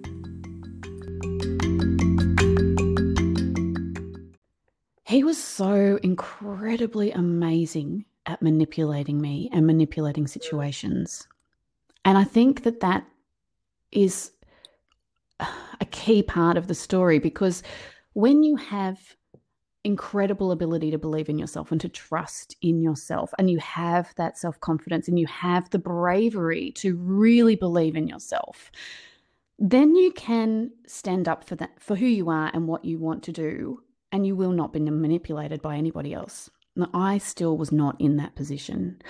He 5.04 5.24
was 5.24 5.38
so 5.38 6.00
incredibly 6.02 7.12
amazing 7.12 8.06
at 8.26 8.42
manipulating 8.42 9.22
me 9.22 9.52
and 9.54 9.68
manipulating 9.68 10.26
situations. 10.26 11.28
And 12.04 12.18
I 12.18 12.24
think 12.24 12.64
that 12.64 12.80
that 12.80 13.06
is 13.96 14.32
a 15.40 15.86
key 15.92 16.22
part 16.24 16.58
of 16.58 16.68
the 16.68 16.76
story 16.76 17.20
because 17.20 17.64
when 18.14 18.44
you 18.44 18.56
have 18.56 19.00
incredible 19.84 20.52
ability 20.52 20.90
to 20.90 20.98
believe 20.98 21.30
in 21.30 21.38
yourself 21.38 21.72
and 21.72 21.80
to 21.82 21.90
trust 21.90 22.56
in 22.62 22.82
yourself 22.82 23.32
and 23.38 23.52
you 23.52 23.60
have 23.60 24.14
that 24.16 24.38
self-confidence 24.38 25.08
and 25.08 25.20
you 25.20 25.28
have 25.28 25.70
the 25.70 25.78
bravery 25.78 26.72
to 26.72 26.96
really 26.96 27.56
believe 27.56 27.96
in 27.96 28.08
yourself 28.08 28.72
then 29.60 29.96
you 29.96 30.12
can 30.12 30.72
stand 30.86 31.28
up 31.28 31.48
for 31.48 31.56
that 31.56 31.72
for 31.80 31.96
who 31.96 32.06
you 32.06 32.30
are 32.30 32.52
and 32.54 32.68
what 32.68 32.84
you 32.84 32.98
want 32.98 33.24
to 33.24 33.32
do 33.32 33.82
and 34.12 34.26
you 34.26 34.36
will 34.36 34.52
not 34.52 34.74
be 34.74 34.80
manipulated 34.80 35.62
by 35.62 35.76
anybody 35.76 36.14
else. 36.14 36.50
Now, 36.76 36.90
I 36.94 37.18
still 37.18 37.58
was 37.58 37.72
not 37.72 38.00
in 38.00 38.18
that 38.18 38.36
position 38.36 39.02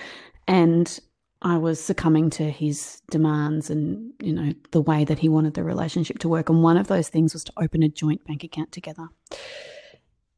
and 0.46 0.98
I 1.46 1.58
was 1.58 1.80
succumbing 1.80 2.30
to 2.30 2.50
his 2.50 3.02
demands 3.08 3.70
and 3.70 4.12
you 4.20 4.32
know 4.32 4.52
the 4.72 4.80
way 4.80 5.04
that 5.04 5.20
he 5.20 5.28
wanted 5.28 5.54
the 5.54 5.62
relationship 5.62 6.18
to 6.18 6.28
work 6.28 6.48
and 6.48 6.60
one 6.60 6.76
of 6.76 6.88
those 6.88 7.08
things 7.08 7.34
was 7.34 7.44
to 7.44 7.52
open 7.56 7.84
a 7.84 7.88
joint 7.88 8.24
bank 8.26 8.42
account 8.42 8.72
together 8.72 9.06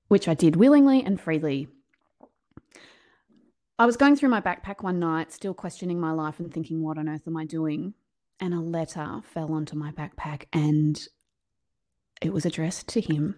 which 0.09 0.29
I 0.29 0.35
did 0.35 0.57
willingly 0.57 1.03
and 1.03 1.19
freely. 1.19 1.69
I 3.79 3.87
was 3.87 3.97
going 3.97 4.17
through 4.17 4.29
my 4.29 4.43
backpack 4.43 4.83
one 4.83 4.99
night 4.99 5.33
still 5.33 5.55
questioning 5.55 5.99
my 5.99 6.11
life 6.11 6.41
and 6.41 6.53
thinking 6.53 6.83
what 6.83 6.99
on 6.99 7.09
earth 7.09 7.27
am 7.27 7.39
I 7.39 7.47
doing 7.47 7.95
and 8.39 8.53
a 8.53 8.61
letter 8.61 9.23
fell 9.25 9.55
onto 9.55 9.77
my 9.77 9.93
backpack 9.93 10.45
and 10.53 11.09
it 12.21 12.35
was 12.35 12.45
addressed 12.45 12.87
to 12.89 13.01
him. 13.01 13.37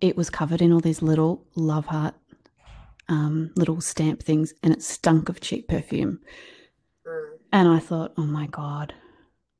It 0.00 0.16
was 0.16 0.30
covered 0.30 0.62
in 0.62 0.72
all 0.72 0.80
these 0.80 1.02
little 1.02 1.44
love 1.54 1.84
heart, 1.84 2.14
um, 3.10 3.50
little 3.56 3.82
stamp 3.82 4.22
things, 4.22 4.54
and 4.62 4.72
it 4.72 4.82
stunk 4.82 5.28
of 5.28 5.42
cheap 5.42 5.68
perfume. 5.68 6.20
And 7.52 7.68
I 7.68 7.78
thought, 7.78 8.12
oh 8.16 8.26
my 8.26 8.46
God, 8.46 8.94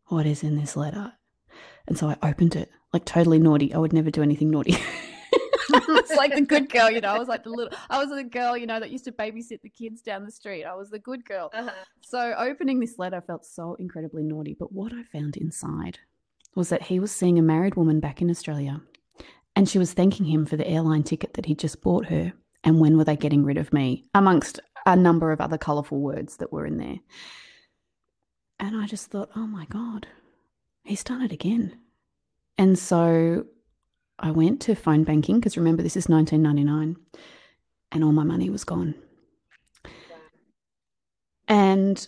what 0.07 0.27
is 0.27 0.43
in 0.43 0.57
this 0.57 0.77
letter? 0.77 1.13
And 1.87 1.99
so 1.99 2.09
I 2.09 2.17
opened 2.29 2.57
it, 2.57 2.71
like 2.93 3.05
totally 3.05 3.39
naughty. 3.39 3.75
I 3.75 3.79
would 3.79 3.93
never 3.93 4.11
do 4.11 4.23
anything 4.23 4.51
naughty. 4.51 4.77
it's 5.73 6.15
like 6.15 6.35
the 6.35 6.43
good 6.43 6.71
girl, 6.71 6.91
you 6.91 7.01
know. 7.01 7.15
I 7.15 7.19
was 7.19 7.29
like 7.29 7.45
the 7.45 7.51
little, 7.51 7.77
I 7.89 7.99
was 7.99 8.15
the 8.15 8.25
girl, 8.25 8.57
you 8.57 8.67
know, 8.67 8.79
that 8.79 8.91
used 8.91 9.05
to 9.05 9.13
babysit 9.13 9.63
the 9.63 9.71
kids 9.71 10.03
down 10.03 10.25
the 10.25 10.31
street. 10.31 10.65
I 10.65 10.75
was 10.75 10.91
the 10.91 10.99
good 10.99 11.25
girl. 11.25 11.51
Uh-huh. 11.53 11.71
So 12.01 12.35
opening 12.39 12.81
this 12.81 12.99
letter 12.99 13.21
felt 13.21 13.45
so 13.45 13.75
incredibly 13.75 14.23
naughty. 14.23 14.55
But 14.59 14.73
what 14.73 14.93
I 14.93 15.03
found 15.03 15.37
inside 15.37 15.99
was 16.55 16.69
that 16.69 16.83
he 16.83 17.01
was 17.01 17.13
seeing 17.13 17.39
a 17.39 17.43
married 17.43 17.75
woman 17.75 18.01
back 18.01 18.23
in 18.23 18.31
Australia 18.31 18.81
and 19.57 19.69
she 19.69 19.79
was 19.79 19.93
thanking 19.93 20.27
him 20.27 20.47
for 20.47 20.57
the 20.57 20.69
airline 20.69 21.03
ticket 21.03 21.35
that 21.35 21.47
he'd 21.47 21.59
just 21.59 21.83
bought 21.83 22.07
her. 22.07 22.33
And 22.63 22.81
when 22.81 22.97
were 22.97 23.05
they 23.05 23.17
getting 23.17 23.45
rid 23.45 23.57
of 23.57 23.73
me? 23.73 24.05
Amongst 24.15 24.61
a 24.87 24.97
number 24.97 25.33
of 25.33 25.41
other 25.41 25.59
colourful 25.59 26.01
words 26.01 26.37
that 26.39 26.53
were 26.53 26.67
in 26.67 26.77
there. 26.77 26.97
And 28.61 28.77
I 28.77 28.87
just 28.87 29.11
thought, 29.11 29.31
oh 29.35 29.47
my 29.47 29.65
God, 29.65 30.07
he's 30.85 31.03
done 31.03 31.23
it 31.23 31.33
again. 31.33 31.79
And 32.59 32.79
so 32.79 33.47
I 34.19 34.31
went 34.31 34.61
to 34.63 34.75
phone 34.75 35.03
banking 35.03 35.41
because 35.41 35.57
remember, 35.57 35.83
this 35.83 35.97
is 35.97 36.11
1999 36.11 37.03
and 37.91 38.05
all 38.05 38.13
my 38.13 38.23
money 38.23 38.51
was 38.51 38.65
gone. 38.65 38.95
And 41.49 42.07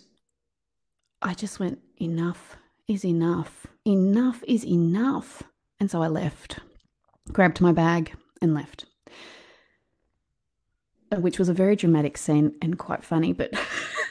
I 1.22 1.32
just 1.32 1.58
went, 1.58 1.80
enough 2.00 2.56
is 2.86 3.04
enough. 3.04 3.66
Enough 3.86 4.44
is 4.46 4.64
enough. 4.64 5.42
And 5.80 5.90
so 5.90 6.02
I 6.02 6.08
left, 6.08 6.58
grabbed 7.32 7.60
my 7.62 7.72
bag, 7.72 8.12
and 8.42 8.54
left. 8.54 8.84
Which 11.16 11.38
was 11.38 11.48
a 11.48 11.54
very 11.54 11.76
dramatic 11.76 12.16
scene 12.18 12.54
and 12.60 12.78
quite 12.78 13.04
funny, 13.04 13.32
but 13.32 13.52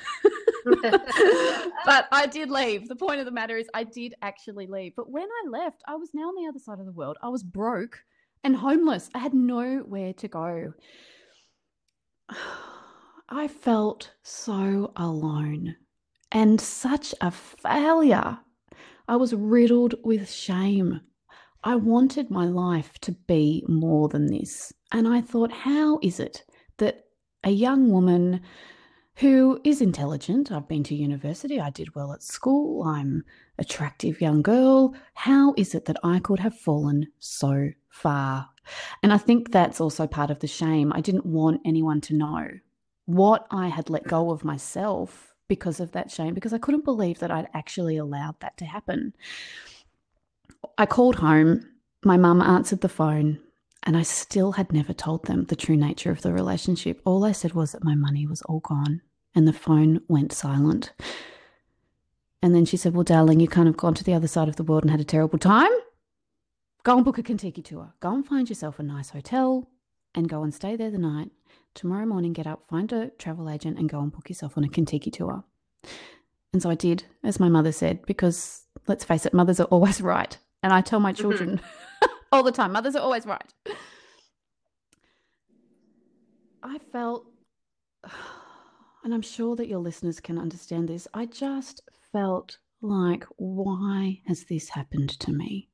but 1.86 2.08
I 2.12 2.28
did 2.30 2.50
leave. 2.50 2.88
The 2.88 2.96
point 2.96 3.20
of 3.20 3.26
the 3.26 3.32
matter 3.32 3.58
is, 3.58 3.68
I 3.74 3.84
did 3.84 4.16
actually 4.22 4.68
leave. 4.68 4.94
But 4.96 5.10
when 5.10 5.28
I 5.28 5.50
left, 5.50 5.84
I 5.88 5.96
was 5.96 6.10
now 6.14 6.30
on 6.30 6.36
the 6.36 6.48
other 6.48 6.60
side 6.60 6.80
of 6.80 6.86
the 6.86 6.92
world. 6.92 7.18
I 7.22 7.30
was 7.30 7.44
broke 7.44 8.04
and 8.44 8.56
homeless. 8.56 9.10
I 9.14 9.20
had 9.20 9.34
nowhere 9.34 10.14
to 10.14 10.28
go. 10.28 10.74
I 13.30 13.48
felt 13.48 14.12
so 14.24 14.92
alone 14.96 15.78
and 16.32 16.60
such 16.60 17.16
a 17.22 17.32
failure. 17.32 18.40
I 19.08 19.16
was 19.16 19.34
riddled 19.34 19.96
with 20.04 20.30
shame. 20.30 21.02
I 21.64 21.76
wanted 21.76 22.32
my 22.32 22.46
life 22.46 22.94
to 23.02 23.12
be 23.12 23.64
more 23.68 24.10
than 24.10 24.28
this. 24.28 24.74
And 24.92 25.08
I 25.08 25.22
thought, 25.22 25.52
how 25.52 26.00
is 26.02 26.20
it 26.20 26.44
that 26.78 27.06
a 27.44 27.52
young 27.52 27.90
woman 27.92 28.42
who 29.16 29.60
is 29.64 29.82
intelligent. 29.82 30.52
I've 30.52 30.68
been 30.68 30.84
to 30.86 30.96
university. 30.96 31.60
I 31.60 31.70
did 31.70 31.96
well 31.96 32.14
at 32.14 32.24
school. 32.24 32.84
I'm 32.84 33.24
attractive 33.60 34.22
young 34.22 34.42
girl. 34.42 34.96
How 35.14 35.54
is 35.58 35.76
it 35.76 35.86
that 35.86 35.98
I 36.04 36.20
could 36.20 36.40
have 36.40 36.58
fallen 36.58 37.08
so 37.20 37.72
far? 37.90 38.50
And 39.04 39.12
I 39.12 39.18
think 39.18 39.52
that's 39.52 39.82
also 39.82 40.08
part 40.08 40.32
of 40.32 40.40
the 40.40 40.48
shame. 40.48 40.92
I 40.94 41.02
didn't 41.02 41.26
want 41.26 41.62
anyone 41.66 42.02
to 42.02 42.16
know 42.16 42.48
what 43.06 43.46
I 43.52 43.68
had 43.68 43.90
let 43.90 44.06
go 44.06 44.32
of 44.32 44.46
myself 44.46 45.34
because 45.48 45.80
of 45.80 45.92
that 45.92 46.10
shame, 46.10 46.34
because 46.34 46.54
I 46.54 46.60
couldn't 46.60 46.86
believe 46.86 47.20
that 47.20 47.32
I'd 47.32 47.50
actually 47.54 47.98
allowed 47.98 48.40
that 48.40 48.56
to 48.58 48.66
happen. 48.66 49.14
I 50.78 50.86
called 50.86 51.16
home. 51.16 51.68
My 52.06 52.16
mum 52.16 52.42
answered 52.42 52.82
the 52.82 52.90
phone, 52.90 53.40
and 53.84 53.98
I 53.98 54.04
still 54.04 54.54
had 54.54 54.72
never 54.72 54.94
told 54.94 55.26
them 55.26 55.46
the 55.46 55.56
true 55.56 55.78
nature 55.78 56.12
of 56.12 56.22
the 56.22 56.34
relationship. 56.34 57.02
All 57.06 57.26
I 57.26 57.32
said 57.32 57.54
was 57.54 57.72
that 57.72 57.84
my 57.84 57.96
money 57.96 58.28
was 58.28 58.42
all 58.44 58.60
gone 58.60 59.02
and 59.34 59.48
the 59.48 59.54
phone 59.54 60.02
went 60.08 60.32
silent. 60.32 60.94
And 62.42 62.56
then 62.56 62.66
she 62.66 62.78
said, 62.78 62.94
Well, 62.94 63.04
darling, 63.04 63.40
you 63.40 63.48
kind 63.48 63.68
of 63.68 63.78
gone 63.78 63.94
to 63.96 64.04
the 64.04 64.14
other 64.14 64.28
side 64.28 64.48
of 64.48 64.56
the 64.56 64.64
world 64.64 64.84
and 64.84 64.92
had 64.92 65.00
a 65.00 65.06
terrible 65.06 65.40
time. 65.40 65.72
Go 66.84 66.96
and 66.96 67.06
book 67.06 67.18
a 67.18 67.24
Contiki 67.24 67.64
tour. 67.64 67.94
Go 68.00 68.14
and 68.14 68.26
find 68.26 68.50
yourself 68.50 68.80
a 68.80 68.84
nice 68.84 69.12
hotel 69.12 69.70
and 70.16 70.28
go 70.28 70.44
and 70.44 70.54
stay 70.54 70.76
there 70.76 70.90
the 70.90 70.98
night. 70.98 71.30
Tomorrow 71.74 72.06
morning, 72.06 72.34
get 72.34 72.48
up, 72.48 72.68
find 72.68 72.92
a 72.92 73.10
travel 73.12 73.50
agent, 73.50 73.78
and 73.78 73.88
go 73.88 74.00
and 74.00 74.12
book 74.12 74.28
yourself 74.30 74.58
on 74.58 74.64
a 74.64 74.68
Contiki 74.68 75.12
tour. 75.12 75.44
And 76.54 76.62
so 76.62 76.70
I 76.70 76.76
did, 76.76 77.04
as 77.24 77.40
my 77.40 77.50
mother 77.50 77.72
said, 77.72 78.06
because 78.06 78.66
let's 78.88 79.06
face 79.06 79.26
it, 79.26 79.34
mothers 79.34 79.60
are 79.60 79.66
always 79.66 80.02
right. 80.16 80.38
And 80.64 80.74
I 80.74 80.82
tell 80.82 81.00
my 81.00 81.14
mm-hmm. 81.14 81.56
all 82.32 82.44
the 82.44 82.52
time, 82.52 82.72
mothers 82.72 82.96
are 82.96 83.02
always 83.02 83.26
right. 83.26 83.54
I 86.64 86.78
felt 86.92 87.26
and 89.04 89.14
I'm 89.14 89.22
sure 89.22 89.56
that 89.56 89.68
your 89.68 89.80
listeners 89.80 90.20
can 90.20 90.38
understand 90.38 90.90
this, 90.90 91.08
I 91.14 91.26
just 91.26 91.82
felt 92.12 92.58
like, 92.82 93.26
why 93.38 94.22
has 94.28 94.46
this 94.46 94.70
happened 94.70 95.10
to 95.20 95.32
me? 95.32 95.70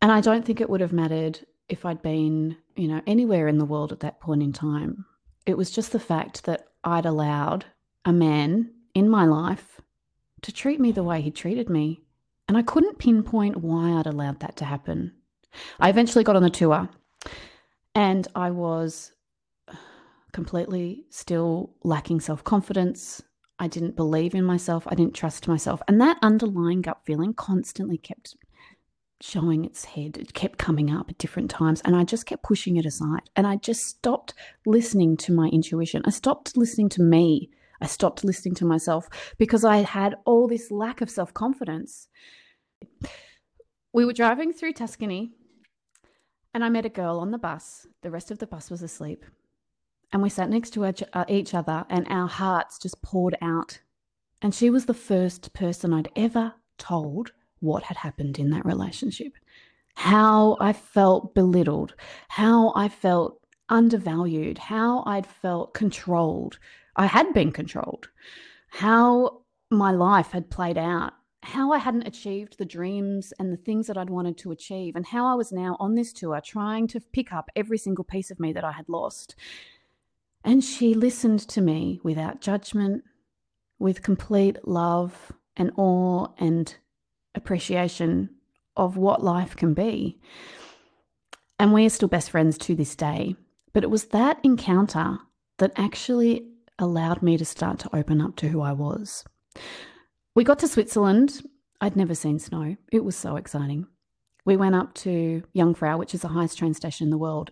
And 0.00 0.12
I 0.12 0.20
don't 0.20 0.44
think 0.44 0.60
it 0.60 0.70
would 0.70 0.80
have 0.80 0.92
mattered 0.92 1.40
if 1.68 1.84
I'd 1.84 2.02
been, 2.02 2.56
you 2.76 2.88
know, 2.88 3.02
anywhere 3.06 3.48
in 3.48 3.58
the 3.58 3.64
world 3.64 3.92
at 3.92 4.00
that 4.00 4.20
point 4.20 4.42
in 4.42 4.52
time. 4.52 5.04
It 5.46 5.56
was 5.56 5.70
just 5.70 5.92
the 5.92 6.00
fact 6.00 6.44
that 6.44 6.68
I'd 6.84 7.06
allowed 7.06 7.66
a 8.04 8.12
man 8.12 8.70
in 8.94 9.08
my 9.08 9.24
life 9.24 9.80
to 10.42 10.52
treat 10.52 10.80
me 10.80 10.92
the 10.92 11.02
way 11.02 11.20
he 11.20 11.30
treated 11.30 11.68
me. 11.68 12.02
And 12.48 12.56
I 12.56 12.62
couldn't 12.62 12.98
pinpoint 12.98 13.58
why 13.58 13.92
I'd 13.92 14.06
allowed 14.06 14.40
that 14.40 14.56
to 14.56 14.64
happen. 14.64 15.12
I 15.78 15.90
eventually 15.90 16.24
got 16.24 16.36
on 16.36 16.42
the 16.42 16.50
tour 16.50 16.88
and 17.94 18.26
I 18.34 18.50
was 18.50 19.12
completely 20.32 21.04
still 21.10 21.74
lacking 21.84 22.20
self 22.20 22.44
confidence. 22.44 23.22
I 23.58 23.66
didn't 23.66 23.96
believe 23.96 24.34
in 24.34 24.44
myself. 24.44 24.86
I 24.86 24.94
didn't 24.94 25.14
trust 25.14 25.48
myself. 25.48 25.82
And 25.88 26.00
that 26.00 26.18
underlying 26.22 26.82
gut 26.82 27.00
feeling 27.04 27.34
constantly 27.34 27.98
kept 27.98 28.36
showing 29.20 29.64
its 29.64 29.84
head. 29.84 30.16
It 30.16 30.32
kept 30.32 30.58
coming 30.58 30.92
up 30.92 31.10
at 31.10 31.18
different 31.18 31.50
times. 31.50 31.80
And 31.84 31.96
I 31.96 32.04
just 32.04 32.24
kept 32.24 32.44
pushing 32.44 32.76
it 32.76 32.86
aside. 32.86 33.28
And 33.34 33.46
I 33.46 33.56
just 33.56 33.84
stopped 33.84 34.34
listening 34.64 35.16
to 35.18 35.32
my 35.32 35.48
intuition. 35.48 36.02
I 36.04 36.10
stopped 36.10 36.56
listening 36.56 36.88
to 36.90 37.02
me. 37.02 37.50
I 37.80 37.86
stopped 37.86 38.24
listening 38.24 38.54
to 38.56 38.64
myself 38.64 39.08
because 39.38 39.64
I 39.64 39.78
had 39.78 40.16
all 40.24 40.46
this 40.48 40.70
lack 40.70 41.00
of 41.00 41.10
self 41.10 41.34
confidence. 41.34 42.08
We 43.92 44.04
were 44.04 44.12
driving 44.12 44.52
through 44.52 44.74
Tuscany 44.74 45.32
and 46.54 46.64
I 46.64 46.68
met 46.68 46.86
a 46.86 46.90
girl 46.90 47.18
on 47.18 47.30
the 47.30 47.38
bus. 47.38 47.86
The 48.02 48.10
rest 48.10 48.30
of 48.30 48.38
the 48.38 48.46
bus 48.46 48.70
was 48.70 48.82
asleep 48.82 49.24
and 50.12 50.22
we 50.22 50.28
sat 50.28 50.48
next 50.48 50.70
to 50.70 50.84
uh, 50.84 51.24
each 51.28 51.54
other 51.54 51.84
and 51.90 52.06
our 52.08 52.28
hearts 52.28 52.78
just 52.78 53.02
poured 53.02 53.36
out. 53.42 53.80
And 54.40 54.54
she 54.54 54.70
was 54.70 54.86
the 54.86 54.94
first 54.94 55.52
person 55.52 55.92
I'd 55.92 56.10
ever 56.16 56.54
told 56.78 57.32
what 57.60 57.82
had 57.82 57.96
happened 57.96 58.38
in 58.38 58.50
that 58.50 58.64
relationship, 58.64 59.32
how 59.94 60.56
I 60.60 60.72
felt 60.72 61.34
belittled, 61.34 61.94
how 62.28 62.72
I 62.76 62.88
felt 62.88 63.40
undervalued, 63.68 64.58
how 64.58 65.02
I'd 65.06 65.26
felt 65.26 65.74
controlled. 65.74 66.58
I 66.96 67.06
had 67.06 67.34
been 67.34 67.52
controlled, 67.52 68.08
how 68.68 69.42
my 69.70 69.90
life 69.90 70.30
had 70.30 70.50
played 70.50 70.78
out, 70.78 71.12
how 71.42 71.72
I 71.72 71.78
hadn't 71.78 72.06
achieved 72.06 72.58
the 72.58 72.64
dreams 72.64 73.32
and 73.38 73.52
the 73.52 73.56
things 73.56 73.86
that 73.86 73.96
I'd 73.96 74.10
wanted 74.10 74.36
to 74.38 74.50
achieve, 74.50 74.96
and 74.96 75.06
how 75.06 75.26
I 75.26 75.34
was 75.34 75.52
now 75.52 75.76
on 75.78 75.94
this 75.94 76.12
tour 76.12 76.40
trying 76.40 76.88
to 76.88 77.00
pick 77.00 77.32
up 77.32 77.50
every 77.54 77.78
single 77.78 78.04
piece 78.04 78.30
of 78.30 78.40
me 78.40 78.52
that 78.52 78.64
I 78.64 78.72
had 78.72 78.88
lost. 78.88 79.36
And 80.44 80.62
she 80.64 80.94
listened 80.94 81.40
to 81.48 81.60
me 81.60 82.00
without 82.02 82.40
judgment, 82.40 83.04
with 83.78 84.02
complete 84.02 84.66
love 84.66 85.32
and 85.56 85.72
awe 85.76 86.28
and 86.38 86.74
appreciation 87.34 88.30
of 88.76 88.96
what 88.96 89.22
life 89.22 89.54
can 89.56 89.74
be. 89.74 90.18
And 91.58 91.72
we 91.72 91.84
are 91.86 91.90
still 91.90 92.08
best 92.08 92.30
friends 92.30 92.58
to 92.58 92.74
this 92.74 92.94
day. 92.96 93.36
But 93.72 93.84
it 93.84 93.90
was 93.90 94.06
that 94.06 94.38
encounter 94.42 95.18
that 95.58 95.72
actually 95.76 96.48
allowed 96.78 97.22
me 97.22 97.36
to 97.36 97.44
start 97.44 97.78
to 97.80 97.96
open 97.96 98.20
up 98.20 98.36
to 98.36 98.48
who 98.48 98.60
I 98.60 98.72
was. 98.72 99.24
We 100.38 100.44
got 100.44 100.60
to 100.60 100.68
Switzerland. 100.68 101.42
I'd 101.80 101.96
never 101.96 102.14
seen 102.14 102.38
snow. 102.38 102.76
It 102.92 103.04
was 103.04 103.16
so 103.16 103.34
exciting. 103.34 103.88
We 104.44 104.56
went 104.56 104.76
up 104.76 104.94
to 105.02 105.42
Jungfrau, 105.52 105.98
which 105.98 106.14
is 106.14 106.22
the 106.22 106.28
highest 106.28 106.56
train 106.56 106.74
station 106.74 107.06
in 107.06 107.10
the 107.10 107.18
world. 107.18 107.50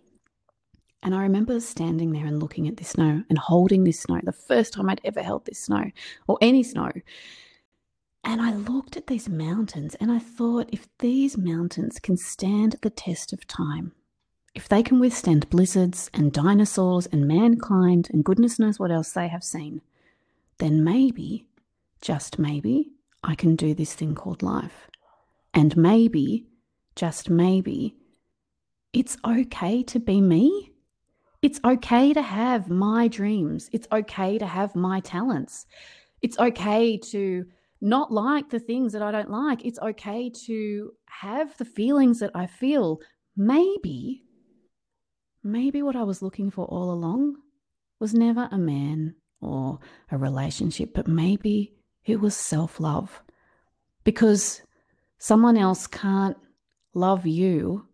And 1.02 1.12
I 1.12 1.22
remember 1.22 1.58
standing 1.58 2.12
there 2.12 2.26
and 2.26 2.38
looking 2.38 2.68
at 2.68 2.76
this 2.76 2.90
snow 2.90 3.24
and 3.28 3.38
holding 3.38 3.82
this 3.82 3.98
snow, 3.98 4.20
the 4.22 4.30
first 4.30 4.72
time 4.72 4.88
I'd 4.88 5.00
ever 5.02 5.20
held 5.20 5.46
this 5.46 5.58
snow 5.58 5.90
or 6.28 6.38
any 6.40 6.62
snow. 6.62 6.92
And 8.22 8.40
I 8.40 8.54
looked 8.54 8.96
at 8.96 9.08
these 9.08 9.28
mountains 9.28 9.96
and 9.96 10.12
I 10.12 10.20
thought, 10.20 10.68
if 10.70 10.86
these 11.00 11.36
mountains 11.36 11.98
can 11.98 12.16
stand 12.16 12.76
the 12.82 12.90
test 12.90 13.32
of 13.32 13.48
time, 13.48 13.94
if 14.54 14.68
they 14.68 14.84
can 14.84 15.00
withstand 15.00 15.50
blizzards 15.50 16.08
and 16.14 16.32
dinosaurs 16.32 17.06
and 17.06 17.26
mankind 17.26 18.10
and 18.12 18.24
goodness 18.24 18.60
knows 18.60 18.78
what 18.78 18.92
else 18.92 19.10
they 19.10 19.26
have 19.26 19.42
seen, 19.42 19.80
then 20.58 20.84
maybe, 20.84 21.48
just 22.00 22.38
maybe, 22.38 22.90
I 23.22 23.34
can 23.34 23.56
do 23.56 23.74
this 23.74 23.94
thing 23.94 24.14
called 24.14 24.42
life. 24.42 24.88
And 25.54 25.76
maybe, 25.76 26.46
just 26.94 27.30
maybe, 27.30 27.96
it's 28.92 29.16
okay 29.26 29.82
to 29.84 29.98
be 29.98 30.20
me. 30.20 30.72
It's 31.42 31.60
okay 31.64 32.12
to 32.12 32.22
have 32.22 32.70
my 32.70 33.08
dreams. 33.08 33.68
It's 33.72 33.88
okay 33.92 34.38
to 34.38 34.46
have 34.46 34.74
my 34.74 35.00
talents. 35.00 35.66
It's 36.22 36.38
okay 36.38 36.96
to 36.98 37.44
not 37.80 38.10
like 38.10 38.48
the 38.48 38.58
things 38.58 38.92
that 38.92 39.02
I 39.02 39.12
don't 39.12 39.30
like. 39.30 39.64
It's 39.64 39.78
okay 39.78 40.30
to 40.46 40.92
have 41.06 41.56
the 41.58 41.64
feelings 41.64 42.20
that 42.20 42.30
I 42.34 42.46
feel. 42.46 43.00
Maybe, 43.36 44.24
maybe 45.44 45.82
what 45.82 45.96
I 45.96 46.02
was 46.02 46.22
looking 46.22 46.50
for 46.50 46.64
all 46.64 46.90
along 46.90 47.36
was 48.00 48.14
never 48.14 48.48
a 48.50 48.58
man 48.58 49.14
or 49.40 49.78
a 50.10 50.16
relationship, 50.16 50.94
but 50.94 51.06
maybe 51.06 51.75
it 52.06 52.20
was 52.20 52.36
self 52.36 52.80
love. 52.80 53.22
Because 54.04 54.62
someone 55.18 55.56
else 55.56 55.86
can't 55.86 56.36
love 56.94 57.26
you 57.26 57.86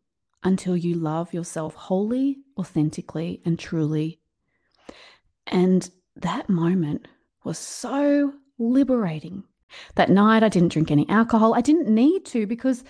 until 0.44 0.77
you 0.77 0.94
love 0.94 1.33
yourself 1.33 1.75
wholly, 1.75 2.38
authentically, 2.59 3.40
and 3.44 3.59
truly. 3.59 4.20
And 5.46 5.88
that 6.16 6.48
moment 6.48 7.09
was 7.44 7.59
so 7.59 8.35
liberating 8.59 9.44
that 9.94 10.11
night, 10.11 10.42
I 10.42 10.48
didn't 10.48 10.72
drink 10.72 10.90
any 10.90 11.09
alcohol. 11.09 11.55
I 11.55 11.61
didn't 11.61 11.88
need 11.88 12.25
to 12.27 12.46
because 12.46 12.85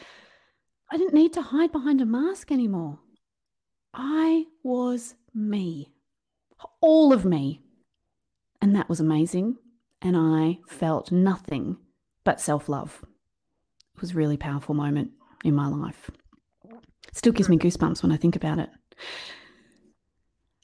I 0.91 0.97
didn't 0.97 1.15
need 1.15 1.33
to 1.35 1.43
hide 1.43 1.73
behind 1.73 2.01
a 2.01 2.07
mask 2.07 2.51
anymore. 2.51 2.99
I 3.95 4.47
was 4.63 5.15
me, 5.35 5.93
all 6.81 7.13
of 7.13 7.25
me. 7.25 7.61
And 8.61 8.75
that 8.77 8.89
was 8.89 9.01
amazing. 9.01 9.57
And 10.03 10.17
I 10.17 10.59
felt 10.67 11.13
nothing 11.13 11.77
but 12.25 12.41
self 12.41 12.69
love. 12.69 13.05
It 13.95 14.01
was 14.01 14.13
a 14.13 14.17
really 14.17 14.37
powerful 14.37 14.75
moment 14.75 15.13
in 15.45 15.55
my 15.55 15.69
life. 15.69 16.11
It 16.65 17.17
still 17.17 17.33
gives 17.33 17.49
me 17.49 17.57
goosebumps 17.57 18.03
when 18.03 18.13
I 18.13 18.17
think 18.17 18.35
about 18.37 18.59
it. 18.59 18.71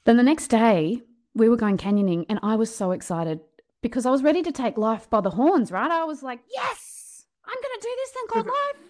Then 0.05 0.17
the 0.17 0.23
next 0.23 0.49
day, 0.49 1.03
we 1.35 1.49
were 1.49 1.57
going 1.57 1.77
canyoning, 1.77 2.27
and 2.29 2.41
I 2.43 2.57
was 2.57 2.75
so 2.75 2.91
excited 2.93 3.41
because 3.83 4.07
I 4.07 4.11
was 4.11 4.23
ready 4.23 4.43
to 4.43 4.51
take 4.51 4.77
life 4.77 5.09
by 5.09 5.21
the 5.21 5.31
horns, 5.31 5.71
right? 5.71 5.91
I 5.91 6.05
was 6.05 6.23
like, 6.23 6.41
yes, 6.53 7.25
I'm 7.45 7.55
going 7.55 7.81
to 7.81 7.83
do 7.83 7.97
this 7.97 8.11
thing 8.11 8.25
called 8.29 8.47
life. 8.75 8.83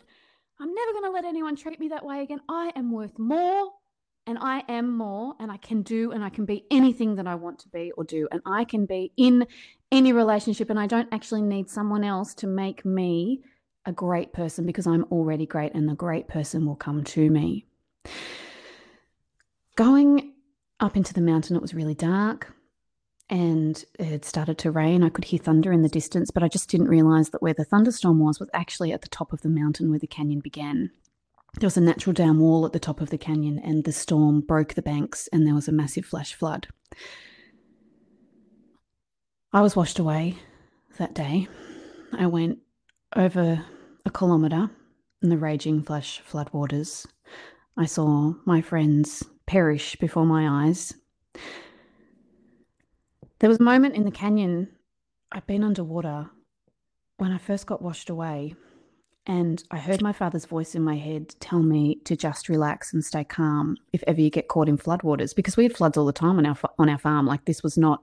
I'm 0.60 0.74
never 0.74 0.92
going 0.92 1.04
to 1.04 1.10
let 1.10 1.24
anyone 1.24 1.56
treat 1.56 1.78
me 1.78 1.88
that 1.88 2.04
way 2.04 2.22
again. 2.22 2.40
I 2.48 2.72
am 2.74 2.90
worth 2.90 3.18
more 3.18 3.72
and 4.28 4.36
I 4.38 4.62
am 4.68 4.94
more 4.94 5.34
and 5.40 5.50
I 5.50 5.56
can 5.56 5.80
do 5.80 6.12
and 6.12 6.22
I 6.22 6.28
can 6.28 6.44
be 6.44 6.66
anything 6.70 7.14
that 7.14 7.26
I 7.26 7.34
want 7.34 7.58
to 7.60 7.68
be 7.70 7.92
or 7.96 8.04
do. 8.04 8.28
And 8.30 8.42
I 8.44 8.64
can 8.64 8.84
be 8.84 9.10
in 9.16 9.46
any 9.90 10.12
relationship 10.12 10.68
and 10.68 10.78
I 10.78 10.86
don't 10.86 11.08
actually 11.12 11.40
need 11.40 11.70
someone 11.70 12.04
else 12.04 12.34
to 12.34 12.46
make 12.46 12.84
me 12.84 13.40
a 13.86 13.92
great 13.92 14.34
person 14.34 14.66
because 14.66 14.86
I'm 14.86 15.04
already 15.04 15.46
great 15.46 15.74
and 15.74 15.88
the 15.88 15.94
great 15.94 16.28
person 16.28 16.66
will 16.66 16.76
come 16.76 17.04
to 17.04 17.30
me. 17.30 17.64
Going 19.76 20.34
up 20.78 20.94
into 20.94 21.14
the 21.14 21.22
mountain, 21.22 21.56
it 21.56 21.62
was 21.62 21.72
really 21.72 21.94
dark 21.94 22.54
and 23.30 23.82
it 23.98 24.04
had 24.04 24.24
started 24.26 24.58
to 24.58 24.70
rain. 24.70 25.02
I 25.02 25.08
could 25.08 25.24
hear 25.24 25.38
thunder 25.38 25.72
in 25.72 25.80
the 25.80 25.88
distance, 25.88 26.30
but 26.30 26.42
I 26.42 26.48
just 26.48 26.68
didn't 26.68 26.88
realize 26.88 27.30
that 27.30 27.40
where 27.40 27.54
the 27.54 27.64
thunderstorm 27.64 28.18
was 28.18 28.38
was 28.38 28.50
actually 28.52 28.92
at 28.92 29.00
the 29.00 29.08
top 29.08 29.32
of 29.32 29.40
the 29.40 29.48
mountain 29.48 29.88
where 29.88 29.98
the 29.98 30.06
canyon 30.06 30.40
began. 30.40 30.90
There 31.54 31.66
was 31.66 31.76
a 31.76 31.80
natural 31.80 32.12
down 32.12 32.38
wall 32.38 32.64
at 32.66 32.72
the 32.72 32.78
top 32.78 33.00
of 33.00 33.10
the 33.10 33.18
canyon, 33.18 33.58
and 33.58 33.84
the 33.84 33.92
storm 33.92 34.40
broke 34.40 34.74
the 34.74 34.82
banks, 34.82 35.28
and 35.32 35.46
there 35.46 35.54
was 35.54 35.68
a 35.68 35.72
massive 35.72 36.04
flash 36.04 36.34
flood. 36.34 36.68
I 39.52 39.60
was 39.62 39.74
washed 39.74 39.98
away 39.98 40.36
that 40.98 41.14
day. 41.14 41.48
I 42.12 42.26
went 42.26 42.58
over 43.16 43.64
a 44.04 44.10
kilometre 44.10 44.70
in 45.22 45.28
the 45.30 45.38
raging 45.38 45.82
flash 45.82 46.22
floodwaters. 46.22 47.06
I 47.76 47.86
saw 47.86 48.34
my 48.44 48.60
friends 48.60 49.24
perish 49.46 49.96
before 49.96 50.26
my 50.26 50.66
eyes. 50.66 50.94
There 53.40 53.48
was 53.48 53.60
a 53.60 53.64
moment 53.64 53.94
in 53.94 54.04
the 54.04 54.10
canyon, 54.10 54.68
I'd 55.32 55.46
been 55.46 55.64
underwater 55.64 56.30
when 57.16 57.32
I 57.32 57.38
first 57.38 57.66
got 57.66 57.82
washed 57.82 58.10
away, 58.10 58.54
and 59.28 59.62
I 59.70 59.76
heard 59.76 60.00
my 60.00 60.12
father's 60.12 60.46
voice 60.46 60.74
in 60.74 60.82
my 60.82 60.96
head 60.96 61.34
tell 61.38 61.62
me 61.62 61.96
to 62.04 62.16
just 62.16 62.48
relax 62.48 62.94
and 62.94 63.04
stay 63.04 63.22
calm 63.22 63.76
if 63.92 64.02
ever 64.06 64.20
you 64.20 64.30
get 64.30 64.48
caught 64.48 64.68
in 64.68 64.78
floodwaters, 64.78 65.36
because 65.36 65.56
we 65.56 65.64
had 65.64 65.76
floods 65.76 65.98
all 65.98 66.06
the 66.06 66.12
time 66.12 66.38
on 66.38 66.46
our 66.46 66.56
on 66.78 66.88
our 66.88 66.98
farm. 66.98 67.26
Like 67.26 67.44
this 67.44 67.62
was 67.62 67.76
not, 67.76 68.02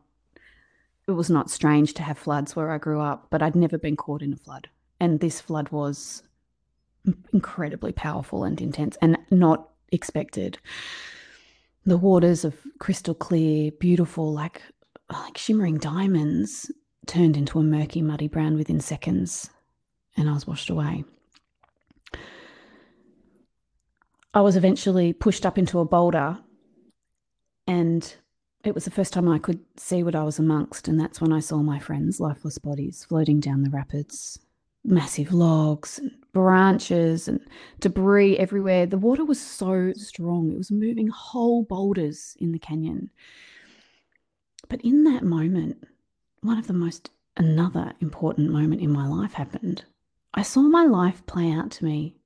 it 1.07 1.11
was 1.11 1.29
not 1.29 1.49
strange 1.49 1.95
to 1.95 2.03
have 2.03 2.17
floods 2.17 2.55
where 2.55 2.71
I 2.71 2.77
grew 2.77 3.01
up, 3.01 3.27
but 3.31 3.41
I'd 3.41 3.55
never 3.55 3.77
been 3.77 3.97
caught 3.97 4.21
in 4.21 4.33
a 4.33 4.37
flood, 4.37 4.69
and 4.99 5.19
this 5.19 5.41
flood 5.41 5.69
was 5.69 6.23
incredibly 7.33 7.91
powerful 7.91 8.43
and 8.43 8.61
intense 8.61 8.97
and 9.01 9.17
not 9.31 9.69
expected. 9.91 10.59
The 11.85 11.97
waters 11.97 12.45
of 12.45 12.55
crystal 12.79 13.13
clear, 13.13 13.71
beautiful, 13.71 14.31
like 14.31 14.61
like 15.11 15.37
shimmering 15.37 15.77
diamonds 15.77 16.71
turned 17.07 17.37
into 17.37 17.59
a 17.59 17.63
murky, 17.63 18.01
muddy 18.01 18.27
brown 18.27 18.55
within 18.55 18.79
seconds, 18.79 19.49
and 20.15 20.29
I 20.29 20.33
was 20.33 20.47
washed 20.47 20.69
away. 20.69 21.03
I 24.33 24.41
was 24.41 24.55
eventually 24.55 25.13
pushed 25.13 25.45
up 25.45 25.57
into 25.57 25.79
a 25.79 25.85
boulder, 25.85 26.39
and 27.67 28.15
it 28.65 28.73
was 28.73 28.83
the 28.83 28.91
first 28.91 29.13
time 29.13 29.29
I 29.29 29.39
could 29.39 29.61
see 29.77 30.03
what 30.03 30.15
I 30.15 30.23
was 30.23 30.39
amongst, 30.39 30.87
and 30.87 30.99
that's 30.99 31.21
when 31.21 31.31
I 31.31 31.39
saw 31.39 31.57
my 31.57 31.79
friends' 31.79 32.19
lifeless 32.19 32.57
bodies 32.57 33.05
floating 33.05 33.39
down 33.39 33.63
the 33.63 33.69
rapids. 33.69 34.39
Massive 34.83 35.33
logs 35.33 35.97
and 35.97 36.11
branches 36.31 37.27
and 37.27 37.39
debris 37.79 38.37
everywhere. 38.37 38.85
The 38.85 38.97
water 38.97 39.25
was 39.25 39.39
so 39.39 39.93
strong, 39.93 40.51
it 40.51 40.57
was 40.57 40.69
moving 40.69 41.07
whole 41.07 41.63
boulders 41.63 42.35
in 42.39 42.51
the 42.51 42.59
canyon. 42.59 43.09
But 44.67 44.81
in 44.81 45.03
that 45.05 45.23
moment, 45.23 45.87
one 46.41 46.57
of 46.59 46.67
the 46.67 46.73
most, 46.73 47.09
another 47.37 47.93
important 47.99 48.51
moment 48.51 48.81
in 48.81 48.91
my 48.91 49.07
life 49.07 49.33
happened. 49.33 49.85
I 50.35 50.41
saw 50.41 50.61
my 50.61 50.83
life 50.83 51.25
play 51.25 51.49
out 51.49 51.71
to 51.71 51.85
me 51.85 52.17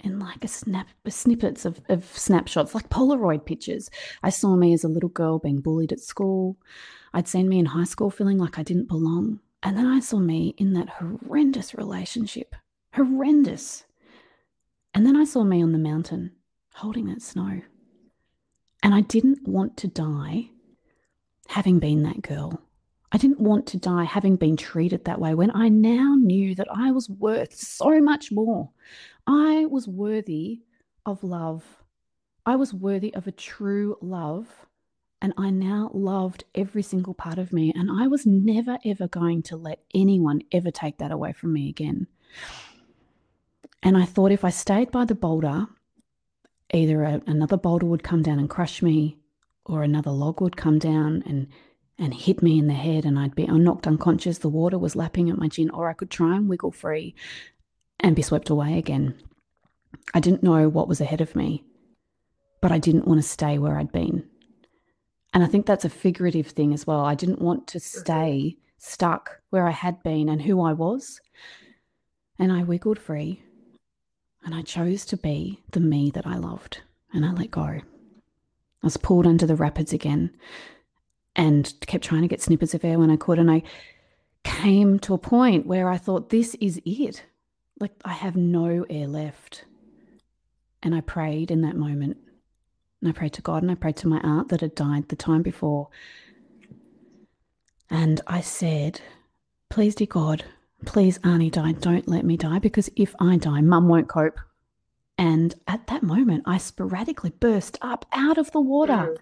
in 0.00 0.18
like 0.18 0.44
a 0.44 0.48
snap, 0.48 0.88
snippets 1.08 1.64
of, 1.64 1.80
of 1.88 2.04
snapshots, 2.04 2.74
like 2.74 2.90
Polaroid 2.90 3.46
pictures. 3.46 3.90
I 4.22 4.28
saw 4.28 4.54
me 4.54 4.74
as 4.74 4.84
a 4.84 4.88
little 4.88 5.08
girl 5.08 5.38
being 5.38 5.60
bullied 5.60 5.92
at 5.92 6.00
school. 6.00 6.58
I'd 7.14 7.26
seen 7.26 7.48
me 7.48 7.58
in 7.58 7.66
high 7.66 7.84
school 7.84 8.10
feeling 8.10 8.36
like 8.36 8.58
I 8.58 8.62
didn't 8.62 8.88
belong. 8.88 9.40
And 9.62 9.78
then 9.78 9.86
I 9.86 10.00
saw 10.00 10.18
me 10.18 10.54
in 10.58 10.74
that 10.74 10.90
horrendous 10.90 11.74
relationship. 11.74 12.54
Horrendous. 12.92 13.84
And 14.92 15.06
then 15.06 15.16
I 15.16 15.24
saw 15.24 15.42
me 15.42 15.62
on 15.62 15.72
the 15.72 15.78
mountain 15.78 16.32
holding 16.74 17.06
that 17.06 17.22
snow. 17.22 17.62
And 18.82 18.94
I 18.94 19.00
didn't 19.00 19.48
want 19.48 19.78
to 19.78 19.88
die 19.88 20.50
having 21.48 21.78
been 21.78 22.02
that 22.02 22.20
girl. 22.20 22.60
I 23.14 23.16
didn't 23.16 23.38
want 23.38 23.66
to 23.68 23.76
die 23.76 24.02
having 24.02 24.34
been 24.34 24.56
treated 24.56 25.04
that 25.04 25.20
way 25.20 25.34
when 25.34 25.52
I 25.54 25.68
now 25.68 26.16
knew 26.18 26.56
that 26.56 26.66
I 26.74 26.90
was 26.90 27.08
worth 27.08 27.54
so 27.54 28.00
much 28.00 28.32
more. 28.32 28.70
I 29.24 29.66
was 29.66 29.86
worthy 29.86 30.62
of 31.06 31.22
love. 31.22 31.62
I 32.44 32.56
was 32.56 32.74
worthy 32.74 33.14
of 33.14 33.28
a 33.28 33.32
true 33.32 33.96
love. 34.02 34.48
And 35.22 35.32
I 35.38 35.50
now 35.50 35.92
loved 35.94 36.42
every 36.56 36.82
single 36.82 37.14
part 37.14 37.38
of 37.38 37.52
me. 37.52 37.72
And 37.76 37.88
I 37.88 38.08
was 38.08 38.26
never, 38.26 38.78
ever 38.84 39.06
going 39.06 39.44
to 39.44 39.56
let 39.56 39.84
anyone 39.94 40.42
ever 40.50 40.72
take 40.72 40.98
that 40.98 41.12
away 41.12 41.32
from 41.34 41.52
me 41.52 41.68
again. 41.68 42.08
And 43.84 43.96
I 43.96 44.06
thought 44.06 44.32
if 44.32 44.44
I 44.44 44.50
stayed 44.50 44.90
by 44.90 45.04
the 45.04 45.14
boulder, 45.14 45.68
either 46.72 47.04
a, 47.04 47.22
another 47.28 47.58
boulder 47.58 47.86
would 47.86 48.02
come 48.02 48.24
down 48.24 48.40
and 48.40 48.50
crush 48.50 48.82
me, 48.82 49.18
or 49.64 49.84
another 49.84 50.10
log 50.10 50.40
would 50.40 50.56
come 50.56 50.80
down 50.80 51.22
and 51.26 51.46
and 51.98 52.12
hit 52.12 52.42
me 52.42 52.58
in 52.58 52.66
the 52.66 52.74
head 52.74 53.04
and 53.04 53.18
I'd 53.18 53.34
be 53.34 53.46
knocked 53.46 53.86
unconscious. 53.86 54.38
The 54.38 54.48
water 54.48 54.78
was 54.78 54.96
lapping 54.96 55.30
at 55.30 55.38
my 55.38 55.48
chin, 55.48 55.70
or 55.70 55.88
I 55.88 55.94
could 55.94 56.10
try 56.10 56.36
and 56.36 56.48
wiggle 56.48 56.72
free 56.72 57.14
and 58.00 58.16
be 58.16 58.22
swept 58.22 58.50
away 58.50 58.78
again. 58.78 59.14
I 60.12 60.20
didn't 60.20 60.42
know 60.42 60.68
what 60.68 60.88
was 60.88 61.00
ahead 61.00 61.20
of 61.20 61.36
me, 61.36 61.64
but 62.60 62.72
I 62.72 62.78
didn't 62.78 63.06
want 63.06 63.22
to 63.22 63.28
stay 63.28 63.58
where 63.58 63.78
I'd 63.78 63.92
been. 63.92 64.28
And 65.32 65.42
I 65.42 65.46
think 65.46 65.66
that's 65.66 65.84
a 65.84 65.90
figurative 65.90 66.48
thing 66.48 66.72
as 66.72 66.86
well. 66.86 67.04
I 67.04 67.14
didn't 67.14 67.40
want 67.40 67.66
to 67.68 67.78
mm-hmm. 67.78 68.00
stay 68.00 68.56
stuck 68.78 69.40
where 69.50 69.66
I 69.66 69.72
had 69.72 70.02
been 70.02 70.28
and 70.28 70.42
who 70.42 70.62
I 70.62 70.72
was. 70.72 71.20
And 72.38 72.52
I 72.52 72.64
wiggled 72.64 72.98
free 72.98 73.42
and 74.44 74.54
I 74.54 74.62
chose 74.62 75.04
to 75.06 75.16
be 75.16 75.62
the 75.70 75.80
me 75.80 76.10
that 76.10 76.26
I 76.26 76.36
loved 76.36 76.82
and 77.12 77.24
I 77.24 77.32
let 77.32 77.52
go. 77.52 77.62
I 77.62 77.82
was 78.82 78.96
pulled 78.96 79.26
under 79.26 79.46
the 79.46 79.56
rapids 79.56 79.92
again 79.92 80.36
and 81.36 81.72
kept 81.86 82.04
trying 82.04 82.22
to 82.22 82.28
get 82.28 82.42
snippets 82.42 82.74
of 82.74 82.84
air 82.84 82.98
when 82.98 83.10
I 83.10 83.16
could. 83.16 83.38
And 83.38 83.50
I 83.50 83.62
came 84.44 84.98
to 85.00 85.14
a 85.14 85.18
point 85.18 85.66
where 85.66 85.88
I 85.88 85.98
thought, 85.98 86.30
this 86.30 86.54
is 86.60 86.80
it. 86.84 87.24
Like, 87.80 87.92
I 88.04 88.12
have 88.12 88.36
no 88.36 88.86
air 88.88 89.06
left. 89.06 89.64
And 90.82 90.94
I 90.94 91.00
prayed 91.00 91.50
in 91.50 91.62
that 91.62 91.76
moment. 91.76 92.18
And 93.00 93.08
I 93.08 93.12
prayed 93.12 93.32
to 93.34 93.42
God 93.42 93.62
and 93.62 93.70
I 93.70 93.74
prayed 93.74 93.96
to 93.96 94.08
my 94.08 94.20
aunt 94.22 94.48
that 94.48 94.60
had 94.60 94.74
died 94.74 95.08
the 95.08 95.16
time 95.16 95.42
before. 95.42 95.88
And 97.90 98.20
I 98.26 98.40
said, 98.40 99.00
Please, 99.68 99.94
dear 99.94 100.06
God, 100.06 100.44
please, 100.84 101.18
Arnie 101.18 101.50
die. 101.50 101.72
Don't 101.72 102.08
let 102.08 102.24
me 102.24 102.36
die 102.36 102.58
because 102.58 102.88
if 102.96 103.14
I 103.18 103.36
die, 103.36 103.60
mum 103.60 103.88
won't 103.88 104.08
cope. 104.08 104.38
And 105.18 105.54
at 105.66 105.86
that 105.88 106.02
moment, 106.02 106.44
I 106.46 106.58
sporadically 106.58 107.30
burst 107.30 107.78
up 107.82 108.06
out 108.12 108.38
of 108.38 108.52
the 108.52 108.60
water. 108.60 108.92
Mm. 108.92 109.16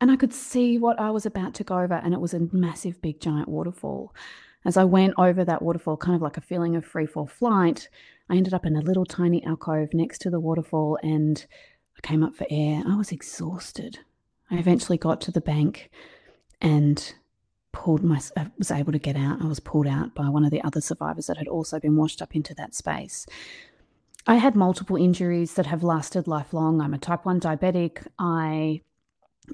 And 0.00 0.10
I 0.10 0.16
could 0.16 0.32
see 0.32 0.78
what 0.78 1.00
I 1.00 1.10
was 1.10 1.26
about 1.26 1.54
to 1.54 1.64
go 1.64 1.78
over, 1.78 1.94
and 1.94 2.14
it 2.14 2.20
was 2.20 2.34
a 2.34 2.48
massive, 2.52 3.02
big, 3.02 3.20
giant 3.20 3.48
waterfall. 3.48 4.14
As 4.64 4.76
I 4.76 4.84
went 4.84 5.14
over 5.18 5.44
that 5.44 5.62
waterfall, 5.62 5.96
kind 5.96 6.16
of 6.16 6.22
like 6.22 6.36
a 6.36 6.42
feeling 6.42 6.76
of 6.76 6.84
free 6.84 7.06
fall 7.06 7.26
flight, 7.26 7.88
I 8.28 8.36
ended 8.36 8.54
up 8.54 8.66
in 8.66 8.76
a 8.76 8.80
little 8.80 9.06
tiny 9.06 9.44
alcove 9.44 9.94
next 9.94 10.18
to 10.22 10.30
the 10.30 10.40
waterfall 10.40 10.98
and 11.02 11.46
I 11.96 12.06
came 12.06 12.22
up 12.22 12.34
for 12.34 12.46
air. 12.50 12.82
I 12.86 12.96
was 12.96 13.12
exhausted. 13.12 14.00
I 14.50 14.56
eventually 14.56 14.98
got 14.98 15.20
to 15.22 15.32
the 15.32 15.40
bank 15.40 15.90
and 16.60 17.14
pulled 17.72 18.02
my 18.02 18.20
I 18.36 18.50
was 18.58 18.70
able 18.70 18.92
to 18.92 18.98
get 18.98 19.16
out. 19.16 19.40
I 19.40 19.46
was 19.46 19.60
pulled 19.60 19.86
out 19.86 20.14
by 20.14 20.28
one 20.28 20.44
of 20.44 20.50
the 20.50 20.62
other 20.62 20.80
survivors 20.80 21.26
that 21.26 21.36
had 21.36 21.48
also 21.48 21.78
been 21.78 21.96
washed 21.96 22.20
up 22.20 22.34
into 22.34 22.54
that 22.54 22.74
space. 22.74 23.26
I 24.26 24.36
had 24.36 24.56
multiple 24.56 24.96
injuries 24.96 25.54
that 25.54 25.66
have 25.66 25.82
lasted 25.82 26.26
lifelong. 26.26 26.80
I'm 26.80 26.94
a 26.94 26.98
type 26.98 27.24
1 27.24 27.40
diabetic. 27.40 28.06
I 28.18 28.82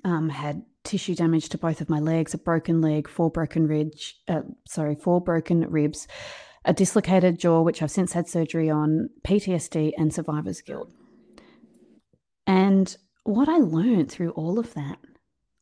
um, 0.04 0.28
had 0.28 0.62
tissue 0.85 1.14
damage 1.14 1.48
to 1.50 1.59
both 1.59 1.80
of 1.80 1.88
my 1.88 1.98
legs, 1.98 2.35
a 2.35 2.38
broken 2.38 2.80
leg, 2.80 3.09
four 3.09 3.30
broken 3.30 3.66
ribs, 3.66 4.14
uh, 4.28 4.42
sorry, 4.68 4.94
four 4.94 5.20
broken 5.20 5.68
ribs, 5.70 6.07
a 6.64 6.72
dislocated 6.72 7.38
jaw, 7.38 7.62
which 7.62 7.83
I've 7.83 7.90
since 7.90 8.12
had 8.12 8.28
surgery 8.28 8.70
on, 8.70 9.11
PTSD, 9.26 9.92
and 9.96 10.12
survivor's 10.12 10.61
guilt. 10.61 10.92
And 12.46 12.94
what 13.24 13.48
I 13.48 13.57
learned 13.57 14.11
through 14.11 14.30
all 14.30 14.59
of 14.59 14.74
that 14.74 14.98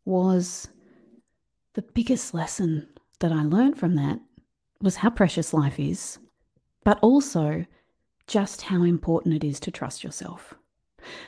was 0.05 0.69
the 1.75 1.83
biggest 1.83 2.35
lesson 2.35 2.89
that 3.21 3.33
I 3.33 3.43
learned 3.45 3.79
from 3.79 3.95
that 3.97 4.19
was 4.81 4.97
how 4.97 5.11
precious 5.11 5.55
life 5.55 5.79
is, 5.79 6.19
but 6.85 6.99
also 7.01 7.65
just 8.27 8.63
how 8.63 8.83
important 8.83 9.35
it 9.35 9.45
is 9.45 9.61
to 9.61 9.71
trust 9.71 10.03
yourself. 10.03 10.55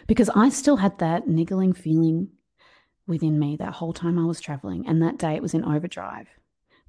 Because 0.07 0.31
I 0.31 0.49
still 0.49 0.77
had 0.77 0.99
that 0.99 1.29
niggling 1.29 1.73
feeling 1.73 2.29
within 3.07 3.39
me 3.39 3.57
that 3.57 3.75
whole 3.75 3.93
time 3.93 4.19
I 4.19 4.27
was 4.27 4.41
traveling, 4.41 4.87
and 4.87 5.03
that 5.03 5.19
day 5.19 5.35
it 5.35 5.43
was 5.43 5.55
in 5.55 5.65
overdrive. 5.65 6.29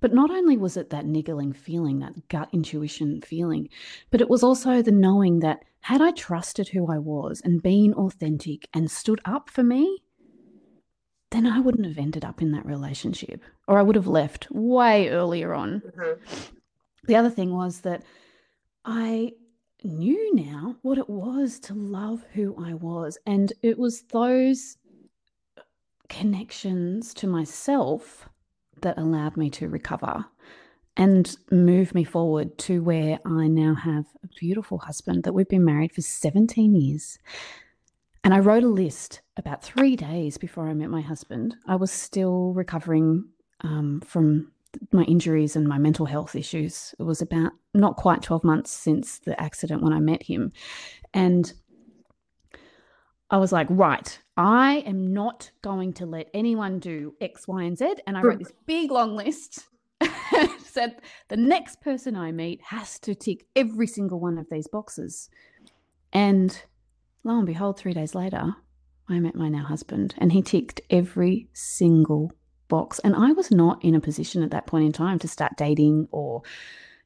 But 0.02 0.14
not 0.14 0.30
only 0.30 0.58
was 0.58 0.78
it 0.78 0.90
that 0.90 1.06
niggling 1.06 1.54
feeling, 1.54 2.00
that 2.00 2.28
gut 2.28 2.50
intuition 2.52 3.22
feeling, 3.22 3.70
but 4.12 4.22
it 4.22 4.30
was 4.30 4.44
also 4.44 4.82
the 4.82 4.92
knowing 4.92 5.40
that 5.40 5.64
had 5.82 6.02
I 6.02 6.12
trusted 6.12 6.70
who 6.70 6.92
I 6.92 6.98
was 6.98 7.42
and 7.46 7.62
been 7.62 7.94
authentic 7.94 8.68
and 8.74 8.90
stood 8.90 9.22
up 9.24 9.50
for 9.50 9.64
me, 9.64 10.04
then 11.32 11.46
I 11.46 11.60
wouldn't 11.60 11.88
have 11.88 11.98
ended 11.98 12.26
up 12.26 12.42
in 12.42 12.52
that 12.52 12.66
relationship 12.66 13.42
or 13.68 13.78
I 13.78 13.82
would 13.82 13.96
have 13.96 14.08
left 14.08 14.48
way 14.52 15.10
earlier 15.10 15.54
on. 15.54 15.82
Mm-hmm. 15.82 16.48
The 17.08 17.16
other 17.16 17.30
thing 17.30 17.54
was 17.54 17.82
that 17.82 18.04
I 18.84 19.34
knew 19.84 20.36
now 20.36 20.76
what 20.82 20.98
it 20.98 21.10
was 21.10 21.60
to 21.62 21.74
love 21.74 22.24
who 22.34 22.56
I 22.64 22.74
was. 22.74 23.18
And 23.26 23.54
it 23.62 23.78
was 23.78 24.04
those 24.12 24.78
connections 26.10 27.14
to 27.16 27.28
myself 27.28 28.30
that 28.82 28.98
allowed 28.98 29.38
me 29.38 29.50
to 29.52 29.70
recover 29.70 30.26
and 30.98 31.36
move 31.52 31.94
me 31.94 32.04
forward 32.04 32.58
to 32.58 32.82
where 32.82 33.20
I 33.26 33.48
now 33.48 33.76
have 33.76 34.06
a 34.24 34.28
beautiful 34.40 34.78
husband 34.80 35.24
that 35.24 35.34
we've 35.34 35.50
been 35.50 35.66
married 35.66 35.92
for 35.92 36.02
17 36.02 36.76
years. 36.76 37.20
And 38.24 38.34
I 38.34 38.40
wrote 38.40 38.64
a 38.64 38.70
list 38.70 39.22
about 39.38 39.64
three 39.64 39.96
days 39.96 40.38
before 40.38 40.68
I 40.68 40.74
met 40.74 40.90
my 40.90 41.02
husband. 41.02 41.56
I 41.68 41.76
was 41.76 41.92
still 41.92 42.54
recovering 42.54 43.26
um, 43.62 44.02
from 44.02 44.52
my 44.92 45.04
injuries 45.04 45.56
and 45.56 45.68
my 45.68 45.78
mental 45.78 46.06
health 46.06 46.36
issues. 46.36 46.96
It 47.00 47.04
was 47.04 47.22
about 47.22 47.52
not 47.74 47.98
quite 47.98 48.22
12 48.22 48.44
months 48.44 48.72
since 48.72 49.20
the 49.20 49.40
accident 49.40 49.84
when 49.84 49.94
I 49.94 50.00
met 50.00 50.24
him. 50.24 50.52
And 51.14 51.54
I 53.30 53.38
was 53.38 53.52
like, 53.52 53.68
right, 53.70 54.20
I 54.38 54.84
am 54.86 55.14
not 55.14 55.52
going 55.62 55.94
to 55.94 56.06
let 56.06 56.30
anyone 56.34 56.80
do 56.80 57.16
X, 57.20 57.48
Y, 57.48 57.64
and 57.64 57.78
Z. 57.78 57.96
And 58.06 58.18
I 58.18 58.22
wrote 58.22 58.40
this 58.40 58.54
big 58.66 58.92
long 58.92 59.16
list. 59.16 59.68
said 60.76 60.98
the 61.30 61.38
next 61.38 61.80
person 61.80 62.18
I 62.18 62.34
meet 62.34 62.62
has 62.64 63.00
to 63.00 63.16
tick 63.16 63.46
every 63.56 63.88
single 63.88 64.20
one 64.20 64.38
of 64.38 64.48
these 64.52 64.68
boxes. 64.68 65.30
And 66.12 66.62
lo 67.24 67.38
and 67.38 67.48
behold, 67.48 67.80
three 67.80 67.94
days 67.94 68.14
later, 68.14 68.56
I 69.08 69.20
met 69.20 69.36
my 69.36 69.48
now 69.48 69.64
husband, 69.64 70.16
and 70.18 70.32
he 70.32 70.42
ticked 70.42 70.82
every 70.90 71.48
single 71.54 72.34
box. 72.68 73.00
And 73.00 73.16
I 73.16 73.32
was 73.32 73.52
not 73.52 73.84
in 73.84 73.96
a 73.96 74.02
position 74.02 74.44
at 74.44 74.52
that 74.52 74.68
point 74.68 74.86
in 74.86 74.92
time 74.92 75.18
to 75.20 75.28
start 75.28 75.54
dating 75.58 76.08
or 76.12 76.42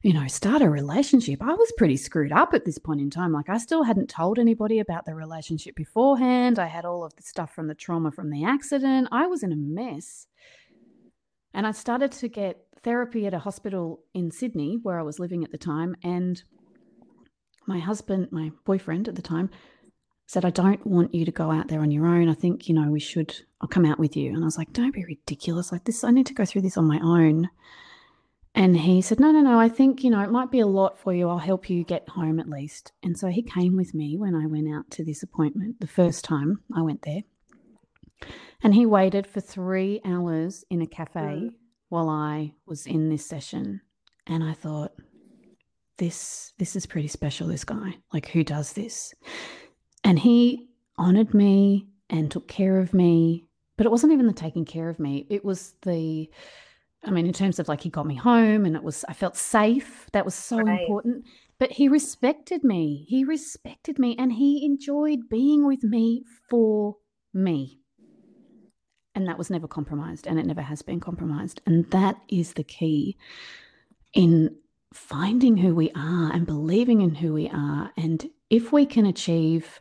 you 0.02 0.14
know, 0.14 0.26
start 0.28 0.62
a 0.62 0.70
relationship. 0.70 1.42
I 1.42 1.52
was 1.52 1.72
pretty 1.76 1.96
screwed 1.96 2.32
up 2.32 2.54
at 2.54 2.64
this 2.64 2.78
point 2.78 3.00
in 3.00 3.10
time. 3.10 3.32
Like, 3.32 3.50
I 3.50 3.58
still 3.58 3.82
hadn't 3.82 4.08
told 4.08 4.38
anybody 4.38 4.78
about 4.78 5.04
the 5.04 5.14
relationship 5.14 5.76
beforehand. 5.76 6.58
I 6.58 6.66
had 6.66 6.86
all 6.86 7.04
of 7.04 7.14
the 7.16 7.22
stuff 7.22 7.54
from 7.54 7.66
the 7.66 7.74
trauma 7.74 8.10
from 8.10 8.30
the 8.30 8.44
accident. 8.44 9.08
I 9.12 9.26
was 9.26 9.42
in 9.42 9.52
a 9.52 9.56
mess. 9.56 10.26
And 11.52 11.66
I 11.66 11.72
started 11.72 12.12
to 12.12 12.28
get 12.28 12.64
therapy 12.82 13.26
at 13.26 13.34
a 13.34 13.38
hospital 13.40 14.00
in 14.14 14.30
Sydney 14.30 14.78
where 14.82 14.98
I 14.98 15.02
was 15.02 15.18
living 15.18 15.44
at 15.44 15.52
the 15.52 15.58
time. 15.58 15.94
And 16.02 16.42
my 17.66 17.78
husband, 17.78 18.28
my 18.30 18.52
boyfriend 18.64 19.06
at 19.06 19.16
the 19.16 19.22
time, 19.22 19.50
said, 20.26 20.46
I 20.46 20.50
don't 20.50 20.86
want 20.86 21.14
you 21.14 21.26
to 21.26 21.32
go 21.32 21.50
out 21.50 21.68
there 21.68 21.80
on 21.80 21.90
your 21.90 22.06
own. 22.06 22.30
I 22.30 22.34
think, 22.34 22.68
you 22.68 22.74
know, 22.74 22.90
we 22.90 23.00
should, 23.00 23.36
I'll 23.60 23.68
come 23.68 23.84
out 23.84 23.98
with 23.98 24.16
you. 24.16 24.32
And 24.32 24.42
I 24.42 24.46
was 24.46 24.56
like, 24.56 24.72
don't 24.72 24.94
be 24.94 25.04
ridiculous. 25.04 25.72
Like 25.72 25.84
this, 25.84 26.04
I 26.04 26.10
need 26.10 26.26
to 26.26 26.34
go 26.34 26.46
through 26.46 26.62
this 26.62 26.78
on 26.78 26.86
my 26.86 27.00
own. 27.02 27.50
And 28.54 28.76
he 28.76 29.00
said, 29.00 29.20
No, 29.20 29.30
no, 29.30 29.40
no, 29.40 29.60
I 29.60 29.68
think, 29.68 30.02
you 30.02 30.10
know, 30.10 30.20
it 30.20 30.30
might 30.30 30.50
be 30.50 30.60
a 30.60 30.66
lot 30.66 30.98
for 30.98 31.14
you. 31.14 31.28
I'll 31.28 31.38
help 31.38 31.70
you 31.70 31.84
get 31.84 32.08
home 32.08 32.40
at 32.40 32.48
least. 32.48 32.92
And 33.02 33.16
so 33.16 33.28
he 33.28 33.42
came 33.42 33.76
with 33.76 33.94
me 33.94 34.16
when 34.16 34.34
I 34.34 34.46
went 34.46 34.68
out 34.72 34.90
to 34.92 35.04
this 35.04 35.22
appointment 35.22 35.80
the 35.80 35.86
first 35.86 36.24
time 36.24 36.60
I 36.74 36.82
went 36.82 37.02
there. 37.02 37.22
And 38.62 38.74
he 38.74 38.86
waited 38.86 39.26
for 39.26 39.40
three 39.40 40.00
hours 40.04 40.64
in 40.68 40.82
a 40.82 40.86
cafe 40.86 41.20
mm. 41.20 41.52
while 41.88 42.08
I 42.08 42.52
was 42.66 42.86
in 42.86 43.08
this 43.08 43.24
session. 43.24 43.80
And 44.26 44.44
I 44.44 44.52
thought, 44.52 44.92
this 46.00 46.54
this 46.58 46.74
is 46.76 46.86
pretty 46.86 47.08
special, 47.08 47.46
this 47.46 47.64
guy. 47.64 47.94
Like 48.12 48.28
who 48.28 48.42
does 48.42 48.72
this? 48.72 49.14
And 50.02 50.18
he 50.18 50.70
honored 50.96 51.34
me 51.34 51.86
and 52.08 52.30
took 52.30 52.48
care 52.48 52.78
of 52.78 52.92
me. 52.92 53.44
But 53.76 53.86
it 53.86 53.90
wasn't 53.90 54.12
even 54.12 54.26
the 54.26 54.32
taking 54.32 54.64
care 54.64 54.88
of 54.88 54.98
me. 54.98 55.26
It 55.30 55.44
was 55.44 55.74
the 55.82 56.28
I 57.04 57.10
mean, 57.10 57.26
in 57.26 57.32
terms 57.32 57.58
of 57.58 57.68
like 57.68 57.80
he 57.80 57.88
got 57.88 58.06
me 58.06 58.14
home 58.14 58.66
and 58.66 58.76
it 58.76 58.82
was, 58.82 59.04
I 59.08 59.14
felt 59.14 59.36
safe. 59.36 60.06
That 60.12 60.24
was 60.24 60.34
so 60.34 60.58
right. 60.58 60.80
important. 60.80 61.24
But 61.58 61.72
he 61.72 61.88
respected 61.88 62.62
me. 62.62 63.06
He 63.08 63.24
respected 63.24 63.98
me 63.98 64.16
and 64.18 64.32
he 64.32 64.64
enjoyed 64.64 65.28
being 65.28 65.66
with 65.66 65.82
me 65.82 66.24
for 66.48 66.96
me. 67.32 67.78
And 69.14 69.26
that 69.28 69.38
was 69.38 69.50
never 69.50 69.66
compromised 69.66 70.26
and 70.26 70.38
it 70.38 70.46
never 70.46 70.62
has 70.62 70.82
been 70.82 71.00
compromised. 71.00 71.60
And 71.66 71.90
that 71.90 72.16
is 72.28 72.52
the 72.52 72.64
key 72.64 73.16
in 74.12 74.56
finding 74.92 75.56
who 75.56 75.74
we 75.74 75.90
are 75.94 76.32
and 76.32 76.46
believing 76.46 77.00
in 77.00 77.14
who 77.14 77.32
we 77.32 77.48
are. 77.48 77.92
And 77.96 78.28
if 78.50 78.72
we 78.72 78.84
can 78.84 79.06
achieve 79.06 79.80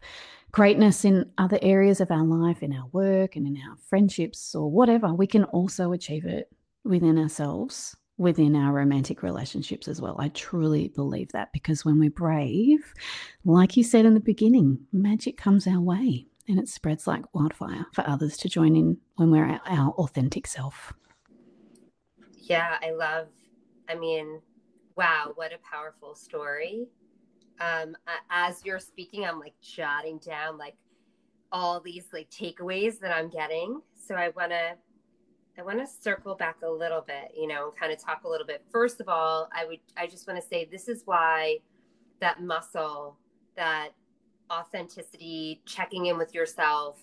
greatness 0.51 1.05
in 1.05 1.32
other 1.38 1.60
areas 1.62 2.01
of 2.01 2.12
our 2.12 2.23
life, 2.23 2.63
in 2.63 2.73
our 2.73 2.88
work 2.91 3.36
and 3.36 3.45
in 3.45 3.58
our 3.58 3.75
friendships 3.89 4.55
or 4.55 4.69
whatever, 4.69 5.13
we 5.13 5.27
can 5.27 5.43
also 5.45 5.91
achieve 5.91 6.25
it 6.25 6.49
within 6.84 7.18
ourselves, 7.18 7.96
within 8.18 8.56
our 8.56 8.74
romantic 8.74 9.24
relationships 9.24 9.88
as 9.88 10.02
well. 10.02 10.15
I 10.20 10.30
truly 10.30 10.89
believe 10.89 11.32
that 11.32 11.54
because 11.54 11.86
when 11.86 12.00
we're 12.00 12.10
brave, 12.10 12.94
like 13.46 13.78
you 13.78 13.84
said 13.84 14.06
in 14.06 14.13
the 14.13 14.20
beginning, 14.20 14.80
magic 14.92 15.38
comes 15.38 15.68
our 15.68 15.80
way 15.80 16.28
and 16.48 16.60
it 16.60 16.68
spreads 16.68 17.08
like 17.08 17.34
wildfire 17.34 17.86
for 17.94 18.08
others 18.08 18.36
to 18.38 18.50
join 18.50 18.76
in 18.76 18.98
when 19.15 19.32
we're 19.32 19.46
our, 19.46 19.89
authentic 19.92 20.48
self. 20.48 20.94
Yeah, 22.36 22.78
I 22.82 22.92
love, 22.92 23.28
I 23.88 23.96
mean, 23.96 24.42
wow, 24.98 25.32
what 25.36 25.54
a 25.54 25.60
powerful 25.60 26.15
story. 26.15 26.88
Um, 27.62 27.96
as 28.30 28.65
you're 28.65 28.80
speaking, 28.80 29.26
I'm 29.26 29.39
like 29.39 29.54
jotting 29.62 30.18
down 30.18 30.58
like 30.58 30.76
all 31.52 31.80
these 31.80 32.08
like 32.12 32.30
takeaways 32.30 33.00
that 33.00 33.15
I'm 33.15 33.30
getting. 33.30 33.82
So 33.96 34.15
I 34.15 34.30
want 34.30 34.52
to 34.52 34.76
I 35.60 35.62
want 35.62 35.80
to 35.80 35.88
circle 35.88 36.36
back 36.36 36.58
a 36.63 36.69
little 36.69 37.02
bit, 37.02 37.34
you 37.36 37.45
know, 37.45 37.67
and 37.67 37.78
kind 37.78 37.91
of 37.91 38.00
talk 38.00 38.24
a 38.24 38.30
little 38.30 38.48
bit. 38.48 38.63
First 38.72 39.02
of 39.02 39.10
all, 39.10 39.50
I 39.54 39.65
would, 39.65 39.80
I 39.98 40.08
just 40.08 40.26
want 40.26 40.41
to 40.41 40.48
say 40.48 40.63
this 40.72 40.88
is 40.88 41.02
why 41.06 41.58
that 42.22 42.41
muscle, 42.41 43.17
that 43.58 43.89
authenticity, 44.50 45.62
checking 45.65 46.06
in 46.06 46.17
with 46.17 46.34
yourself 46.34 47.00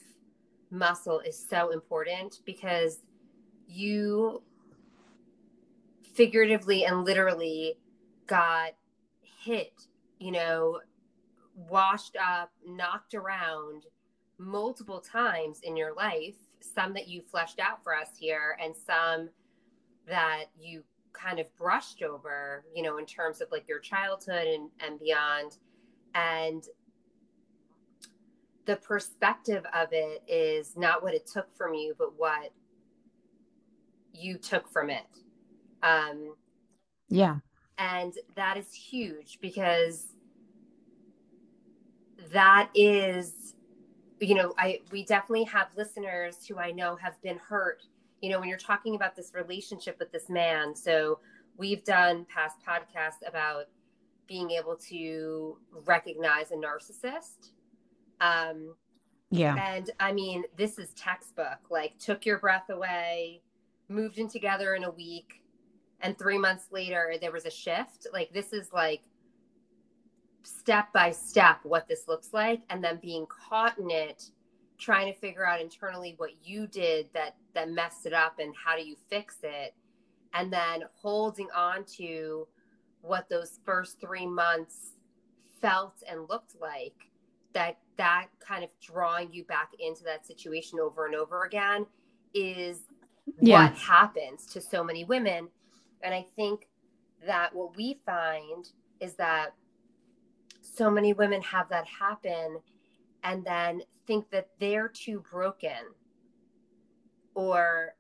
muscle 0.71 1.21
is 1.21 1.39
so 1.39 1.71
important 1.71 2.41
because 2.45 3.01
you 3.69 4.43
figuratively 6.15 6.85
and 6.85 7.05
literally 7.05 7.77
got 8.27 8.73
hit, 9.45 9.87
you 10.19 10.33
know, 10.33 10.81
washed 11.69 12.17
up, 12.17 12.51
knocked 12.67 13.15
around 13.15 13.85
multiple 14.39 15.01
times 15.01 15.61
in 15.63 15.77
your 15.77 15.95
life, 15.95 16.37
some 16.61 16.95
that 16.95 17.09
you 17.09 17.23
fleshed 17.23 17.61
out 17.61 17.83
for 17.83 17.95
us 17.95 18.11
here, 18.19 18.57
and 18.63 18.75
some 18.75 19.29
that 20.09 20.45
you 20.59 20.83
kind 21.13 21.39
of 21.39 21.55
brushed 21.57 22.03
over, 22.03 22.65
you 22.75 22.83
know, 22.83 22.99
in 22.99 23.07
terms 23.07 23.41
of 23.41 23.49
like 23.51 23.67
your 23.69 23.79
childhood 23.79 24.47
and, 24.47 24.71
and 24.81 25.01
beyond. 25.01 25.57
And 26.15 26.63
the 28.67 28.77
perspective 28.77 29.65
of 29.75 29.89
it 29.93 30.23
is 30.29 30.77
not 30.77 31.03
what 31.03 31.15
it 31.15 31.27
took 31.27 31.55
from 31.57 31.75
you, 31.75 31.95
but 31.99 32.19
what 32.19 32.53
you 34.13 34.39
took 34.39 34.69
from 34.71 34.91
it. 34.91 35.07
Um, 35.83 36.35
yeah. 37.09 37.37
And 37.79 38.15
that 38.35 38.57
is 38.57 38.73
huge 38.73 39.39
because 39.41 40.09
that 42.33 42.71
is, 42.75 43.55
you 44.21 44.35
know, 44.35 44.55
I 44.59 44.81
we 44.91 45.05
definitely 45.05 45.45
have 45.45 45.69
listeners 45.77 46.47
who 46.47 46.59
I 46.59 46.73
know 46.73 46.97
have 46.97 47.21
been 47.23 47.39
hurt. 47.39 47.83
You 48.23 48.31
know, 48.31 48.41
when 48.41 48.49
you're 48.49 48.59
talking 48.59 48.95
about 48.95 49.15
this 49.15 49.33
relationship 49.35 49.97
with 49.99 50.11
this 50.11 50.29
man, 50.29 50.75
so 50.75 51.21
we've 51.57 51.85
done 51.85 52.27
past 52.33 52.57
podcasts 52.67 53.27
about 53.27 53.65
being 54.27 54.51
able 54.51 54.77
to 54.77 55.59
recognize 55.85 56.51
a 56.51 56.55
narcissist. 56.55 57.51
Um, 58.21 58.75
yeah. 59.31 59.57
And 59.59 59.91
I 60.01 60.13
mean, 60.13 60.45
this 60.57 60.79
is 60.79 60.91
textbook. 60.95 61.59
Like, 61.71 61.99
took 61.99 62.25
your 62.25 62.39
breath 62.39 62.71
away, 62.71 63.43
moved 63.89 64.19
in 64.19 64.29
together 64.29 64.75
in 64.75 64.85
a 64.85 64.91
week, 64.91 65.43
and 66.01 66.19
three 66.19 66.39
months 66.39 66.67
later 66.71 67.15
there 67.21 67.33
was 67.33 67.45
a 67.45 67.51
shift. 67.51 68.07
Like, 68.13 68.33
this 68.33 68.53
is 68.53 68.73
like 68.73 69.03
step 70.47 70.93
by 70.93 71.11
step 71.11 71.59
what 71.65 71.89
this 71.89 72.09
looks 72.09 72.33
like, 72.33 72.63
and 72.71 72.83
then 72.83 72.99
being 73.03 73.27
caught 73.27 73.79
in 73.79 73.91
it, 73.91 74.31
trying 74.79 75.13
to 75.13 75.19
figure 75.19 75.47
out 75.47 75.61
internally 75.61 76.15
what 76.19 76.31
you 76.43 76.67
did 76.67 77.09
that 77.15 77.37
that 77.55 77.71
messed 77.71 78.07
it 78.07 78.13
up, 78.13 78.39
and 78.39 78.55
how 78.55 78.77
do 78.77 78.87
you 78.87 78.97
fix 79.09 79.39
it, 79.43 79.75
and 80.35 80.53
then 80.53 80.83
holding 80.95 81.49
on 81.55 81.85
to 81.85 82.47
what 83.03 83.29
those 83.29 83.61
first 83.65 84.01
three 84.01 84.27
months 84.27 84.93
felt 85.61 86.03
and 86.09 86.29
looked 86.29 86.55
like 86.61 86.95
that 87.53 87.79
that 87.97 88.27
kind 88.41 88.63
of 88.63 88.71
drawing 88.81 89.33
you 89.33 89.45
back 89.45 89.71
into 89.79 90.05
that 90.05 90.27
situation 90.27 90.79
over 90.79 91.07
and 91.07 91.15
over 91.15 91.45
again 91.45 91.87
is 92.35 92.81
yeah. 93.41 93.71
what 93.71 93.79
happens 93.79 94.45
to 94.47 94.61
so 94.61 94.85
many 94.85 95.05
women. 95.05 95.49
And 96.03 96.15
I 96.15 96.27
think 96.37 96.69
that 97.27 97.55
what 97.55 97.77
we 97.77 97.99
find 98.05 98.69
is 99.01 99.15
that 99.15 99.55
so 100.75 100.91
many 100.91 101.13
women 101.13 101.43
have 101.43 101.69
that 101.69 101.87
happen 101.87 102.59
and 103.23 103.45
then 103.45 103.83
think 104.07 104.31
that 104.31 104.49
they're 104.59 104.89
too 104.89 105.25
broken 105.31 105.71
or 107.35 107.95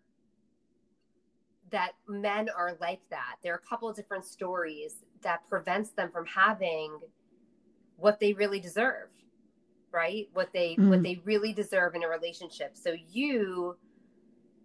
that 1.70 1.92
men 2.08 2.48
are 2.56 2.76
like 2.80 3.00
that. 3.10 3.36
There 3.42 3.52
are 3.52 3.60
a 3.64 3.68
couple 3.68 3.88
of 3.88 3.96
different 3.96 4.24
stories 4.24 5.04
that 5.22 5.46
prevents 5.48 5.90
them 5.90 6.10
from 6.10 6.24
having 6.26 6.98
what 7.96 8.20
they 8.20 8.32
really 8.32 8.60
deserve 8.60 9.08
right 9.92 10.28
what 10.34 10.52
they 10.52 10.76
mm. 10.76 10.88
what 10.88 11.02
they 11.02 11.20
really 11.24 11.52
deserve 11.52 11.94
in 11.94 12.02
a 12.02 12.08
relationship 12.08 12.76
so 12.76 12.94
you 13.10 13.76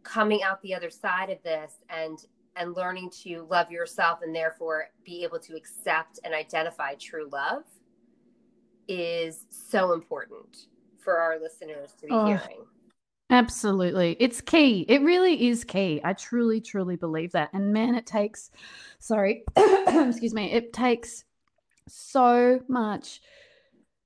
coming 0.03 0.43
out 0.43 0.61
the 0.61 0.73
other 0.73 0.89
side 0.89 1.29
of 1.29 1.41
this 1.43 1.73
and 1.89 2.25
and 2.57 2.75
learning 2.75 3.09
to 3.09 3.47
love 3.49 3.71
yourself 3.71 4.19
and 4.23 4.35
therefore 4.35 4.89
be 5.05 5.23
able 5.23 5.39
to 5.39 5.55
accept 5.55 6.19
and 6.25 6.33
identify 6.33 6.93
true 6.95 7.29
love 7.31 7.63
is 8.91 9.45
so 9.49 9.93
important 9.93 10.67
for 10.97 11.17
our 11.17 11.39
listeners 11.39 11.93
to 11.99 12.08
be 12.08 12.12
oh, 12.12 12.25
hearing 12.25 12.65
absolutely 13.30 14.15
it's 14.19 14.41
key 14.41 14.86
it 14.89 15.01
really 15.01 15.47
is 15.47 15.63
key 15.63 16.01
i 16.04 16.13
truly 16.13 16.60
truly 16.60 16.95
believe 16.95 17.32
that 17.32 17.49
and 17.54 17.71
man 17.71 17.95
it 17.95 18.06
takes 18.06 18.51
sorry 18.99 19.43
excuse 19.58 20.34
me 20.34 20.51
it 20.51 20.73
takes 20.73 21.23
so 21.88 22.60
much 22.67 23.21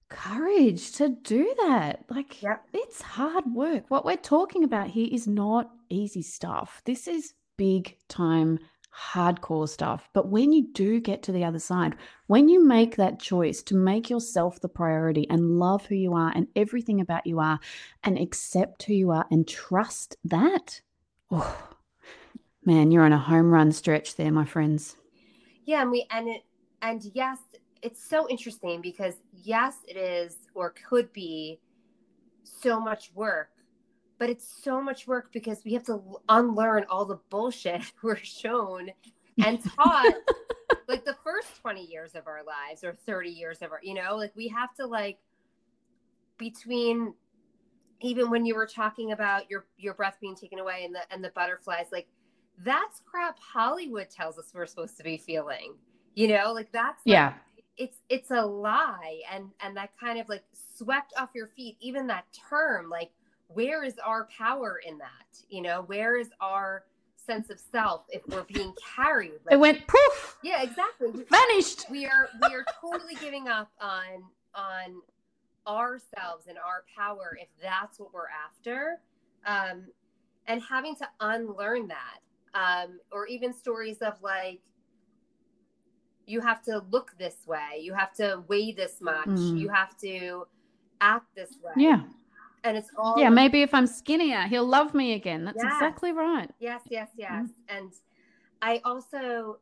courage 0.10 0.92
to 0.94 1.10
do 1.10 1.54
that. 1.66 2.06
Like, 2.10 2.42
yep. 2.42 2.64
it's 2.74 3.02
hard 3.02 3.46
work. 3.54 3.86
What 3.90 4.06
we're 4.06 4.18
talking 4.18 4.64
about 4.64 4.88
here 4.88 5.08
is 5.12 5.28
not 5.28 5.72
easy 5.90 6.22
stuff. 6.22 6.82
This 6.86 7.08
is 7.08 7.34
big 7.58 7.98
time, 8.08 8.60
hardcore 8.96 9.68
stuff. 9.68 10.10
But 10.14 10.30
when 10.30 10.52
you 10.52 10.68
do 10.74 11.00
get 11.00 11.24
to 11.24 11.32
the 11.32 11.44
other 11.44 11.60
side, 11.60 11.96
when 12.28 12.48
you 12.48 12.64
make 12.66 12.96
that 12.96 13.20
choice 13.20 13.62
to 13.64 13.76
make 13.76 14.10
yourself 14.10 14.60
the 14.60 14.70
priority 14.70 15.28
and 15.30 15.60
love 15.60 15.86
who 15.86 15.96
you 15.96 16.14
are 16.14 16.32
and 16.34 16.48
everything 16.56 17.02
about 17.02 17.28
you 17.28 17.40
are 17.40 17.60
and 18.04 18.18
accept 18.18 18.84
who 18.84 18.94
you 18.94 19.12
are 19.12 19.26
and 19.30 19.48
trust 19.48 20.16
that, 20.24 20.82
oh, 21.32 21.70
man, 22.64 22.92
you're 22.92 23.04
on 23.04 23.14
a 23.14 23.18
home 23.18 23.52
run 23.52 23.72
stretch 23.72 24.16
there, 24.16 24.32
my 24.32 24.46
friends. 24.46 24.96
Yeah, 25.66 25.82
and 25.82 25.92
we 25.92 26.06
and 26.12 26.28
it 26.28 26.44
and 26.82 27.04
yes, 27.14 27.40
it's 27.82 28.04
so 28.04 28.30
interesting 28.30 28.82
because 28.82 29.16
yes, 29.34 29.78
it 29.88 29.98
is 29.98 30.38
or 30.54 30.74
could 30.90 31.12
be 31.12 31.60
so 32.44 32.80
much 32.80 33.12
work, 33.14 33.50
but 34.18 34.30
it's 34.30 34.48
so 34.64 34.82
much 34.82 35.08
work 35.08 35.32
because 35.32 35.64
we 35.66 35.74
have 35.74 35.84
to 35.84 36.02
unlearn 36.30 36.86
all 36.90 37.06
the 37.06 37.20
bullshit 37.30 37.82
we're 38.02 38.16
shown 38.18 38.90
and 39.44 39.64
taught 39.64 40.14
like 40.88 41.06
the 41.06 41.16
first 41.24 41.62
20 41.62 41.84
years 41.86 42.16
of 42.16 42.28
our 42.28 42.42
lives 42.44 42.84
or 42.84 42.94
30 42.94 43.30
years 43.30 43.62
of 43.62 43.72
our, 43.72 43.80
you 43.84 43.94
know, 43.94 44.16
like 44.16 44.32
we 44.36 44.48
have 44.48 44.74
to 44.76 44.86
like 44.86 45.18
between 46.38 47.14
even 48.02 48.30
when 48.30 48.46
you 48.46 48.56
were 48.56 48.68
talking 48.68 49.12
about 49.12 49.50
your 49.50 49.66
your 49.78 49.94
breath 49.94 50.18
being 50.20 50.36
taken 50.36 50.60
away 50.60 50.84
and 50.84 50.94
the 50.94 51.00
and 51.12 51.24
the 51.24 51.30
butterflies 51.30 51.86
like 51.92 52.08
that's 52.64 53.02
crap 53.06 53.40
hollywood 53.40 54.10
tells 54.10 54.38
us 54.38 54.52
we're 54.54 54.66
supposed 54.66 54.98
to 54.98 55.04
be 55.04 55.18
feeling 55.18 55.76
you 56.14 56.28
know 56.28 56.52
like 56.54 56.70
that's 56.74 57.06
like, 57.06 57.14
yeah. 57.14 57.34
it's 57.78 58.00
it's 58.10 58.32
a 58.32 58.42
lie 58.42 59.22
and 59.32 59.50
and 59.62 59.78
that 59.78 59.92
kind 59.98 60.20
of 60.20 60.28
like 60.28 60.44
swept 60.76 61.14
off 61.18 61.30
your 61.34 61.48
feet 61.48 61.78
even 61.80 62.06
that 62.06 62.26
term 62.50 62.90
like 62.90 63.12
where 63.56 63.84
is 63.84 63.96
our 64.06 64.28
power 64.38 64.82
in 64.86 64.98
that? 65.00 65.40
You 65.50 65.62
know 65.62 65.84
where 65.84 66.18
is 66.18 66.30
our 66.42 66.84
sense 67.26 67.50
of 67.50 67.60
self 67.72 68.04
if 68.10 68.22
we're 68.28 68.44
being 68.44 68.72
carried 68.96 69.40
like, 69.46 69.54
it 69.54 69.60
went 69.60 69.88
poof 69.88 70.38
yeah 70.44 70.62
exactly. 70.62 71.26
Vanished. 71.32 71.90
we 71.90 72.06
are 72.06 72.30
we 72.48 72.54
are 72.54 72.66
totally 72.80 73.16
giving 73.16 73.48
up 73.48 73.72
on 73.82 74.24
on 74.54 75.02
ourselves 75.68 76.46
and 76.48 76.58
our 76.60 76.84
power 76.96 77.36
if 77.42 77.48
that's 77.62 78.00
what 78.00 78.14
we're 78.14 78.28
after. 78.30 79.00
Um 79.46 79.88
and 80.48 80.62
having 80.62 80.96
to 80.98 81.08
unlearn 81.20 81.88
that 81.88 82.20
um 82.54 83.00
or 83.12 83.26
even 83.26 83.54
stories 83.54 83.98
of 84.00 84.22
like 84.22 84.62
you 86.28 86.42
have 86.42 86.62
to 86.64 86.84
look 86.92 87.16
this 87.18 87.38
way 87.48 87.80
you 87.80 87.94
have 87.94 88.14
to 88.14 88.44
weigh 88.48 88.72
this 88.72 89.02
much 89.02 89.28
mm. 89.28 89.60
you 89.60 89.70
have 89.70 89.98
to 89.98 90.46
act 91.02 91.34
this 91.36 91.56
way. 91.64 91.72
Yeah 91.78 92.02
and 92.66 92.76
it's 92.76 92.90
all 92.98 93.16
yeah 93.18 93.30
maybe 93.30 93.62
if 93.62 93.74
i'm 93.74 93.88
skinnier 93.88 94.42
he'll 94.48 94.66
love 94.66 94.94
me 94.94 95.14
again 95.14 95.46
that's 95.46 95.64
yes. 95.64 95.74
exactly 95.74 96.12
right 96.12 96.50
yes 96.60 96.82
yes 96.90 97.10
yes 97.16 97.46
mm. 97.46 97.50
and 97.70 97.94
i 98.62 98.82
also 98.84 99.60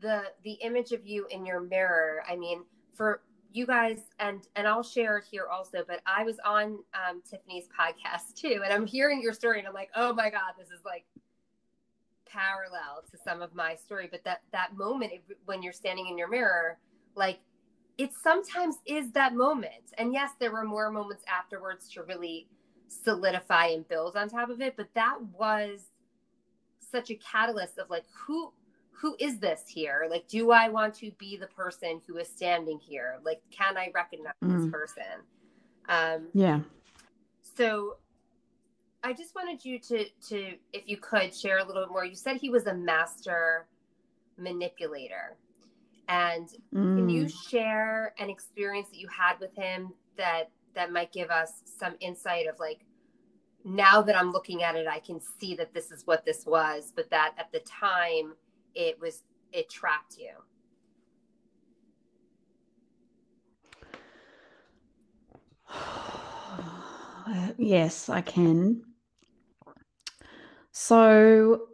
the 0.00 0.22
the 0.44 0.52
image 0.52 0.92
of 0.92 1.06
you 1.06 1.26
in 1.30 1.44
your 1.44 1.60
mirror 1.60 2.22
i 2.28 2.36
mean 2.36 2.62
for 2.94 3.22
you 3.52 3.66
guys 3.66 4.00
and 4.18 4.46
and 4.56 4.68
i'll 4.68 4.82
share 4.82 5.18
it 5.18 5.24
here 5.30 5.46
also 5.50 5.82
but 5.86 6.00
i 6.06 6.22
was 6.22 6.36
on 6.44 6.78
um, 6.94 7.22
tiffany's 7.28 7.64
podcast 7.68 8.34
too 8.36 8.60
and 8.64 8.72
i'm 8.72 8.86
hearing 8.86 9.20
your 9.22 9.32
story 9.32 9.58
and 9.58 9.66
i'm 9.66 9.74
like 9.74 9.90
oh 9.96 10.12
my 10.12 10.30
god 10.30 10.52
this 10.58 10.68
is 10.68 10.84
like 10.84 11.04
parallel 12.26 13.02
to 13.10 13.18
some 13.22 13.42
of 13.42 13.54
my 13.54 13.74
story 13.74 14.08
but 14.10 14.24
that 14.24 14.40
that 14.52 14.74
moment 14.76 15.12
when 15.44 15.62
you're 15.62 15.72
standing 15.72 16.06
in 16.08 16.16
your 16.16 16.28
mirror 16.28 16.78
like 17.14 17.40
it 17.98 18.10
sometimes 18.22 18.76
is 18.86 19.12
that 19.12 19.34
moment 19.34 19.92
and 19.98 20.12
yes 20.12 20.30
there 20.38 20.52
were 20.52 20.64
more 20.64 20.90
moments 20.90 21.24
afterwards 21.28 21.88
to 21.88 22.02
really 22.02 22.48
solidify 22.88 23.66
and 23.66 23.88
build 23.88 24.16
on 24.16 24.28
top 24.28 24.50
of 24.50 24.60
it 24.60 24.74
but 24.76 24.88
that 24.94 25.16
was 25.38 25.86
such 26.78 27.10
a 27.10 27.14
catalyst 27.16 27.78
of 27.78 27.88
like 27.90 28.04
who 28.14 28.52
who 28.90 29.16
is 29.18 29.38
this 29.38 29.62
here 29.66 30.06
like 30.10 30.26
do 30.28 30.50
i 30.50 30.68
want 30.68 30.94
to 30.94 31.10
be 31.18 31.36
the 31.36 31.46
person 31.48 32.00
who 32.06 32.16
is 32.18 32.28
standing 32.28 32.78
here 32.78 33.18
like 33.24 33.40
can 33.50 33.76
i 33.76 33.90
recognize 33.94 34.34
mm. 34.44 34.62
this 34.62 34.70
person 34.70 35.02
um 35.88 36.28
yeah 36.34 36.60
so 37.56 37.96
I 39.04 39.12
just 39.12 39.34
wanted 39.34 39.64
you 39.64 39.78
to 39.80 40.04
to 40.28 40.54
if 40.72 40.82
you 40.86 40.96
could 40.96 41.34
share 41.34 41.58
a 41.58 41.64
little 41.64 41.82
bit 41.82 41.90
more. 41.90 42.04
You 42.04 42.14
said 42.14 42.36
he 42.36 42.50
was 42.50 42.66
a 42.66 42.74
master 42.74 43.66
manipulator. 44.38 45.36
And 46.08 46.48
mm. 46.74 46.96
can 46.96 47.08
you 47.08 47.24
mm. 47.24 47.32
share 47.48 48.14
an 48.18 48.28
experience 48.28 48.88
that 48.88 48.98
you 48.98 49.08
had 49.08 49.38
with 49.40 49.54
him 49.56 49.92
that 50.16 50.50
that 50.74 50.92
might 50.92 51.12
give 51.12 51.30
us 51.30 51.62
some 51.64 51.94
insight 52.00 52.46
of 52.46 52.58
like 52.58 52.84
now 53.64 54.02
that 54.02 54.16
I'm 54.16 54.32
looking 54.32 54.62
at 54.62 54.74
it, 54.74 54.86
I 54.86 54.98
can 54.98 55.20
see 55.40 55.54
that 55.56 55.72
this 55.72 55.90
is 55.90 56.06
what 56.06 56.24
this 56.24 56.44
was, 56.46 56.92
but 56.94 57.10
that 57.10 57.34
at 57.38 57.52
the 57.52 57.60
time 57.60 58.34
it 58.74 59.00
was 59.00 59.22
it 59.52 59.70
trapped 59.70 60.16
you. 60.18 60.32
yes, 67.56 68.08
I 68.08 68.20
can. 68.20 68.82
So 70.72 71.68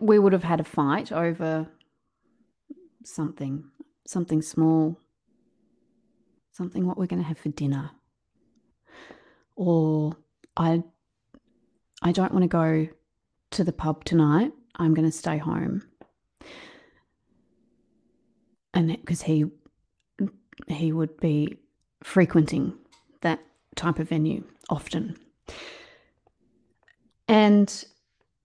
we 0.00 0.18
would 0.18 0.32
have 0.32 0.42
had 0.42 0.60
a 0.60 0.64
fight 0.64 1.12
over 1.12 1.68
something, 3.06 3.64
something 4.06 4.42
small, 4.42 4.98
something 6.52 6.86
what 6.86 6.98
we're 6.98 7.06
going 7.06 7.22
to 7.22 7.28
have 7.28 7.38
for 7.38 7.50
dinner. 7.50 7.90
Or 9.54 10.16
I 10.56 10.82
I 12.02 12.12
don't 12.12 12.32
want 12.32 12.42
to 12.42 12.48
go 12.48 12.88
to 13.52 13.64
the 13.64 13.72
pub 13.72 14.04
tonight. 14.04 14.52
I'm 14.76 14.92
going 14.92 15.10
to 15.10 15.16
stay 15.16 15.38
home. 15.38 15.82
And 18.74 18.88
because 18.88 19.22
he 19.22 19.46
he 20.68 20.92
would 20.92 21.18
be 21.18 21.56
frequenting 22.02 22.74
that 23.22 23.40
type 23.74 23.98
of 23.98 24.08
venue 24.08 24.44
often. 24.68 25.16
And 27.28 27.84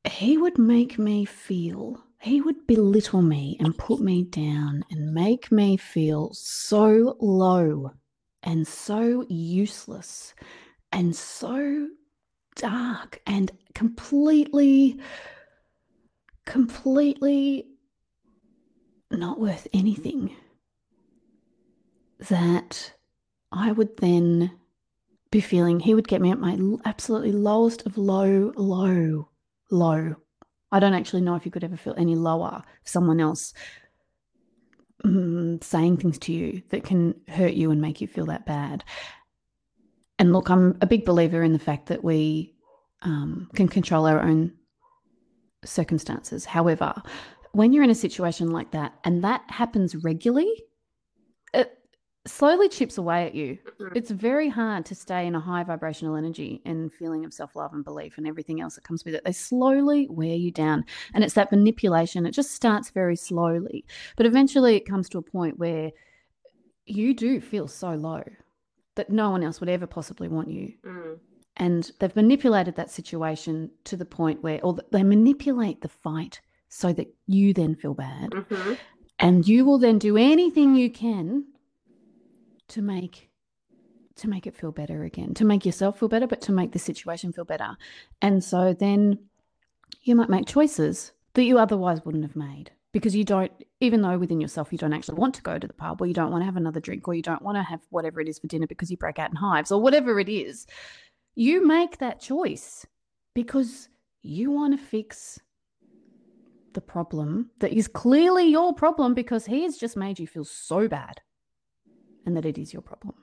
he 0.08 0.38
would 0.38 0.58
make 0.58 0.98
me 0.98 1.26
feel, 1.26 2.04
he 2.22 2.40
would 2.40 2.68
belittle 2.68 3.22
me 3.22 3.58
and 3.60 3.78
put 3.78 4.00
me 4.00 4.24
down 4.24 4.86
and 4.92 5.14
make 5.14 5.52
me 5.52 5.76
feel 5.76 6.32
so 6.34 7.18
low 7.20 7.92
and 8.44 8.68
so 8.68 9.26
useless 9.28 10.36
and 10.92 11.16
so 11.16 11.88
dark 12.56 13.20
and 13.26 13.52
completely, 13.74 15.00
completely 16.46 17.66
not 19.10 19.40
worth 19.40 19.68
anything 19.74 20.36
that 22.30 22.94
I 23.52 23.72
would 23.72 23.98
then 23.98 24.52
be 25.32 25.42
feeling 25.42 25.80
he 25.80 25.96
would 25.96 26.08
get 26.08 26.22
me 26.22 26.30
at 26.30 26.40
my 26.40 26.58
absolutely 26.86 27.32
lowest 27.32 27.86
of 27.88 27.98
low, 27.98 28.54
low, 28.56 29.30
low. 29.72 30.16
I 30.72 30.80
don't 30.80 30.94
actually 30.94 31.22
know 31.22 31.36
if 31.36 31.46
you 31.46 31.52
could 31.52 31.64
ever 31.64 31.78
feel 31.78 31.96
any 31.98 32.16
lower. 32.16 32.64
Someone 32.84 33.20
else 33.20 33.54
mm, 35.06 35.64
saying 35.64 35.98
things 35.98 36.18
to 36.20 36.34
you 36.34 36.62
that 36.70 36.84
can 36.84 37.16
hurt 37.28 37.54
you 37.54 37.72
and 37.72 37.82
make 37.82 38.02
you 38.02 38.08
feel 38.08 38.26
that 38.28 38.46
bad. 38.46 38.84
And 40.20 40.34
look, 40.34 40.50
I'm 40.50 40.78
a 40.82 40.86
big 40.86 41.06
believer 41.06 41.44
in 41.44 41.54
the 41.54 41.60
fact 41.60 41.88
that 41.88 42.04
we 42.04 42.54
um, 43.02 43.50
can 43.56 43.68
control 43.68 44.06
our 44.06 44.22
own 44.22 44.54
circumstances. 45.66 46.46
However, 46.46 46.94
when 47.54 47.74
you're 47.74 47.84
in 47.84 47.90
a 47.90 47.96
situation 47.96 48.52
like 48.52 48.72
that 48.72 48.94
and 49.04 49.24
that 49.24 49.44
happens 49.48 49.96
regularly, 49.96 50.64
slowly 52.26 52.70
chips 52.70 52.98
away 52.98 53.26
at 53.26 53.36
you. 53.36 53.58
Mm-hmm. 53.80 53.96
It's 53.96 54.12
very 54.12 54.50
hard 54.50 54.86
to 54.86 54.96
stay 54.96 55.26
in 55.26 55.36
a 55.36 55.40
high 55.40 55.64
vibrational 55.64 56.16
energy 56.16 56.62
and 56.66 56.94
feeling 56.94 57.26
of 57.26 57.34
self 57.34 57.56
love 57.56 57.74
and 57.74 57.84
belief 57.84 58.18
and 58.18 58.28
everything 58.28 58.62
else 58.62 58.76
that 58.76 58.84
comes 58.84 59.04
with 59.04 59.16
it. 59.16 59.24
They 59.26 59.32
slowly 59.32 60.08
wear 60.10 60.36
you 60.36 60.52
down. 60.52 60.86
And 61.14 61.24
it's 61.24 61.34
that 61.34 61.52
manipulation. 61.52 62.26
It 62.26 62.32
just 62.32 62.52
starts 62.52 62.90
very 62.92 63.16
slowly. 63.16 63.86
But 64.16 64.26
eventually 64.26 64.76
it 64.76 64.86
comes 64.88 65.10
to 65.10 65.18
a 65.18 65.24
point 65.24 65.58
where 65.58 65.92
you 66.86 67.14
do 67.14 67.42
feel 67.42 67.68
so 67.68 67.94
low 67.94 68.24
that 68.96 69.10
no 69.10 69.30
one 69.30 69.44
else 69.44 69.60
would 69.60 69.70
ever 69.70 69.88
possibly 69.88 70.28
want 70.28 70.50
you. 70.50 70.74
Mm. 70.86 71.18
And 71.58 71.92
they've 72.00 72.16
manipulated 72.16 72.76
that 72.76 72.92
situation 72.92 73.72
to 73.86 73.98
the 73.98 74.06
point 74.06 74.42
where, 74.44 74.60
or 74.64 74.78
they 74.92 75.04
manipulate 75.04 75.82
the 75.82 75.90
fight 75.90 76.42
so 76.70 76.94
that 76.94 77.14
you 77.28 77.54
then 77.54 77.76
feel 77.76 77.94
bad. 77.94 78.32
Mm-hmm. 78.32 78.74
And 79.20 79.48
you 79.48 79.66
will 79.66 79.78
then 79.78 80.00
do 80.00 80.18
anything 80.18 80.76
you 80.76 80.90
can 80.90 81.46
to 82.72 82.82
make 82.82 83.30
to 84.18 84.30
make 84.30 84.46
it 84.46 84.56
feel 84.56 84.72
better 84.72 85.04
again, 85.04 85.34
to 85.34 85.46
make 85.46 85.66
yourself 85.66 86.00
feel 86.00 86.10
better, 86.10 86.28
but 86.28 86.42
to 86.42 86.52
make 86.52 86.74
the 86.74 86.80
situation 86.80 87.32
feel 87.32 87.46
better. 87.46 87.78
And 88.22 88.44
so 88.44 88.74
then 88.74 89.20
you 90.04 90.16
might 90.16 90.30
make 90.30 90.46
choices 90.46 91.14
that 91.34 91.44
you 91.44 91.58
otherwise 91.58 92.04
wouldn't 92.04 92.26
have 92.26 92.36
made 92.36 92.72
because 92.92 93.16
you 93.16 93.24
don't, 93.24 93.52
even 93.80 94.02
though 94.02 94.18
within 94.18 94.42
yourself 94.42 94.72
you 94.72 94.78
don't 94.78 94.94
actually 94.94 95.18
want 95.18 95.34
to 95.36 95.42
go 95.42 95.58
to 95.58 95.66
the 95.66 95.74
pub 95.74 96.02
or 96.02 96.08
you 96.08 96.14
don't 96.14 96.30
want 96.30 96.42
to 96.42 96.46
have 96.46 96.58
another 96.58 96.80
drink 96.80 97.08
or 97.08 97.14
you 97.14 97.22
don't 97.22 97.42
want 97.42 97.58
to 97.58 97.64
have 97.64 97.82
whatever 97.90 98.20
it 98.20 98.28
is 98.28 98.38
for 98.38 98.48
dinner 98.48 98.68
because 98.68 98.92
you 98.92 98.98
break 98.98 99.18
out 99.18 99.30
in 99.30 99.38
hives 99.38 99.72
or 99.72 99.82
whatever 99.82 100.20
it 100.20 100.30
is, 100.30 100.68
you 101.36 101.66
make 101.66 101.98
that 101.98 102.20
choice 102.20 102.86
because 103.34 103.90
you 104.22 104.52
want 104.52 104.78
to 104.78 104.86
fix 104.86 105.40
the 106.74 106.82
problem 106.82 107.50
that 107.60 107.74
is 107.74 107.88
clearly 107.88 108.46
your 108.46 108.74
problem 108.74 109.14
because 109.14 109.46
he 109.46 109.64
has 109.64 109.78
just 109.78 109.98
made 109.98 110.20
you 110.20 110.28
feel 110.28 110.46
so 110.46 110.88
bad 110.88 111.22
and 112.26 112.36
that 112.36 112.46
it 112.46 112.58
is 112.58 112.74
your 112.74 112.82
problem. 112.82 113.16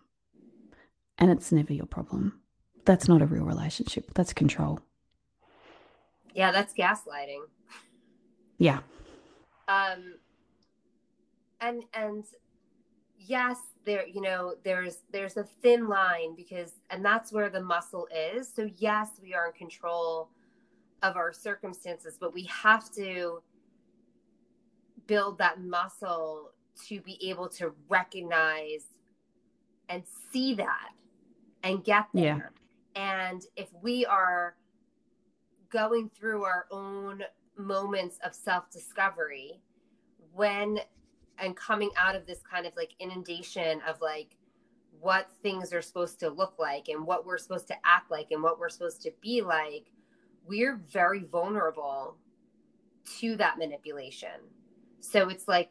And 1.18 1.30
it's 1.30 1.50
never 1.52 1.72
your 1.72 1.86
problem. 1.86 2.40
That's 2.84 3.08
not 3.08 3.22
a 3.22 3.26
real 3.26 3.44
relationship. 3.44 4.12
That's 4.14 4.32
control. 4.32 4.80
Yeah, 6.34 6.52
that's 6.52 6.74
gaslighting. 6.74 7.42
Yeah. 8.58 8.80
Um 9.66 10.14
and 11.60 11.82
and 11.92 12.24
yes, 13.18 13.58
there 13.84 14.06
you 14.06 14.20
know, 14.20 14.54
there's 14.64 14.98
there's 15.12 15.36
a 15.36 15.44
thin 15.44 15.88
line 15.88 16.34
because 16.36 16.72
and 16.90 17.04
that's 17.04 17.32
where 17.32 17.50
the 17.50 17.60
muscle 17.60 18.08
is. 18.14 18.52
So 18.52 18.68
yes, 18.76 19.10
we 19.22 19.34
are 19.34 19.46
in 19.46 19.52
control 19.52 20.30
of 21.02 21.16
our 21.16 21.32
circumstances, 21.32 22.16
but 22.18 22.32
we 22.34 22.44
have 22.44 22.92
to 22.94 23.42
build 25.06 25.38
that 25.38 25.60
muscle 25.60 26.52
to 26.86 27.00
be 27.00 27.18
able 27.28 27.48
to 27.48 27.72
recognize 27.88 28.84
and 29.88 30.02
see 30.32 30.54
that 30.54 30.90
and 31.62 31.84
get 31.84 32.06
there. 32.14 32.52
Yeah. 32.94 33.28
And 33.30 33.44
if 33.56 33.68
we 33.82 34.04
are 34.06 34.56
going 35.70 36.10
through 36.10 36.44
our 36.44 36.66
own 36.70 37.22
moments 37.56 38.18
of 38.24 38.34
self 38.34 38.70
discovery, 38.70 39.60
when 40.32 40.80
and 41.38 41.56
coming 41.56 41.90
out 41.96 42.16
of 42.16 42.26
this 42.26 42.40
kind 42.50 42.66
of 42.66 42.74
like 42.76 42.94
inundation 42.98 43.80
of 43.86 44.00
like 44.00 44.36
what 45.00 45.28
things 45.42 45.72
are 45.72 45.82
supposed 45.82 46.18
to 46.20 46.28
look 46.28 46.54
like 46.58 46.88
and 46.88 47.06
what 47.06 47.24
we're 47.24 47.38
supposed 47.38 47.68
to 47.68 47.74
act 47.84 48.10
like 48.10 48.28
and 48.32 48.42
what 48.42 48.58
we're 48.58 48.68
supposed 48.68 49.00
to 49.02 49.12
be 49.20 49.40
like, 49.40 49.92
we're 50.46 50.80
very 50.90 51.24
vulnerable 51.24 52.16
to 53.18 53.36
that 53.36 53.58
manipulation. 53.58 54.40
So 55.00 55.28
it's 55.28 55.46
like 55.46 55.70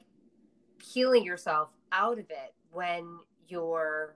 healing 0.82 1.24
yourself 1.24 1.70
out 1.92 2.20
of 2.20 2.30
it 2.30 2.54
when 2.72 3.20
you're 3.48 4.16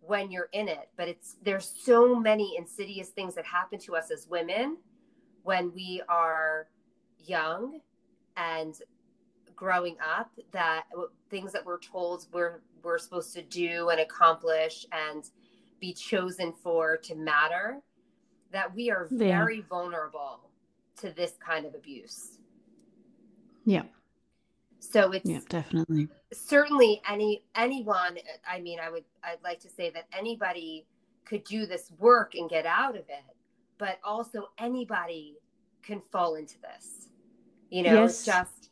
when 0.00 0.30
you're 0.30 0.48
in 0.52 0.68
it. 0.68 0.88
But 0.96 1.08
it's 1.08 1.36
there's 1.42 1.72
so 1.76 2.14
many 2.14 2.56
insidious 2.58 3.08
things 3.08 3.34
that 3.34 3.44
happen 3.44 3.78
to 3.80 3.96
us 3.96 4.10
as 4.10 4.26
women 4.28 4.78
when 5.42 5.72
we 5.74 6.02
are 6.08 6.68
young 7.18 7.80
and 8.36 8.78
growing 9.54 9.96
up 10.04 10.30
that 10.52 10.84
things 11.30 11.52
that 11.52 11.64
we're 11.64 11.78
told 11.78 12.26
we're 12.32 12.60
we're 12.82 12.98
supposed 12.98 13.32
to 13.34 13.42
do 13.42 13.88
and 13.90 14.00
accomplish 14.00 14.84
and 14.92 15.30
be 15.80 15.92
chosen 15.92 16.52
for 16.52 16.96
to 16.96 17.14
matter 17.14 17.80
that 18.50 18.74
we 18.74 18.90
are 18.90 19.06
very 19.10 19.56
yeah. 19.56 19.62
vulnerable 19.68 20.50
to 20.96 21.10
this 21.10 21.32
kind 21.44 21.66
of 21.66 21.74
abuse. 21.74 22.38
Yeah 23.64 23.82
so 24.90 25.12
it's 25.12 25.28
yeah, 25.28 25.40
definitely 25.48 26.08
certainly 26.34 27.00
any 27.08 27.44
anyone. 27.54 28.18
I 28.48 28.60
mean, 28.60 28.78
I 28.80 28.90
would 28.90 29.04
I'd 29.22 29.42
like 29.42 29.60
to 29.60 29.70
say 29.70 29.90
that 29.90 30.04
anybody 30.16 30.86
could 31.24 31.44
do 31.44 31.66
this 31.66 31.90
work 31.98 32.34
and 32.34 32.50
get 32.50 32.66
out 32.66 32.96
of 32.96 33.08
it, 33.08 33.36
but 33.78 33.98
also 34.04 34.48
anybody 34.58 35.36
can 35.82 36.02
fall 36.12 36.34
into 36.34 36.56
this. 36.60 37.08
You 37.70 37.82
know, 37.82 38.02
yes. 38.02 38.10
it's 38.10 38.26
just 38.26 38.70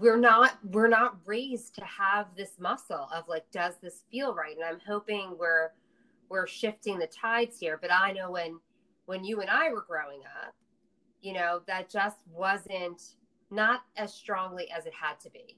we're 0.00 0.18
not 0.18 0.58
we're 0.72 0.88
not 0.88 1.16
raised 1.24 1.74
to 1.76 1.84
have 1.84 2.26
this 2.36 2.52
muscle 2.58 3.08
of 3.14 3.28
like, 3.28 3.50
does 3.52 3.74
this 3.82 4.02
feel 4.10 4.34
right? 4.34 4.56
And 4.56 4.64
I'm 4.64 4.80
hoping 4.86 5.36
we're 5.38 5.70
we're 6.28 6.46
shifting 6.46 6.98
the 6.98 7.06
tides 7.06 7.58
here. 7.58 7.78
But 7.80 7.92
I 7.92 8.12
know 8.12 8.30
when 8.30 8.58
when 9.06 9.24
you 9.24 9.40
and 9.40 9.50
I 9.50 9.70
were 9.70 9.84
growing 9.86 10.20
up, 10.44 10.54
you 11.20 11.34
know, 11.34 11.60
that 11.66 11.90
just 11.90 12.18
wasn't 12.32 13.02
not 13.54 13.82
as 13.96 14.12
strongly 14.12 14.70
as 14.70 14.86
it 14.86 14.92
had 14.94 15.18
to 15.20 15.30
be 15.30 15.56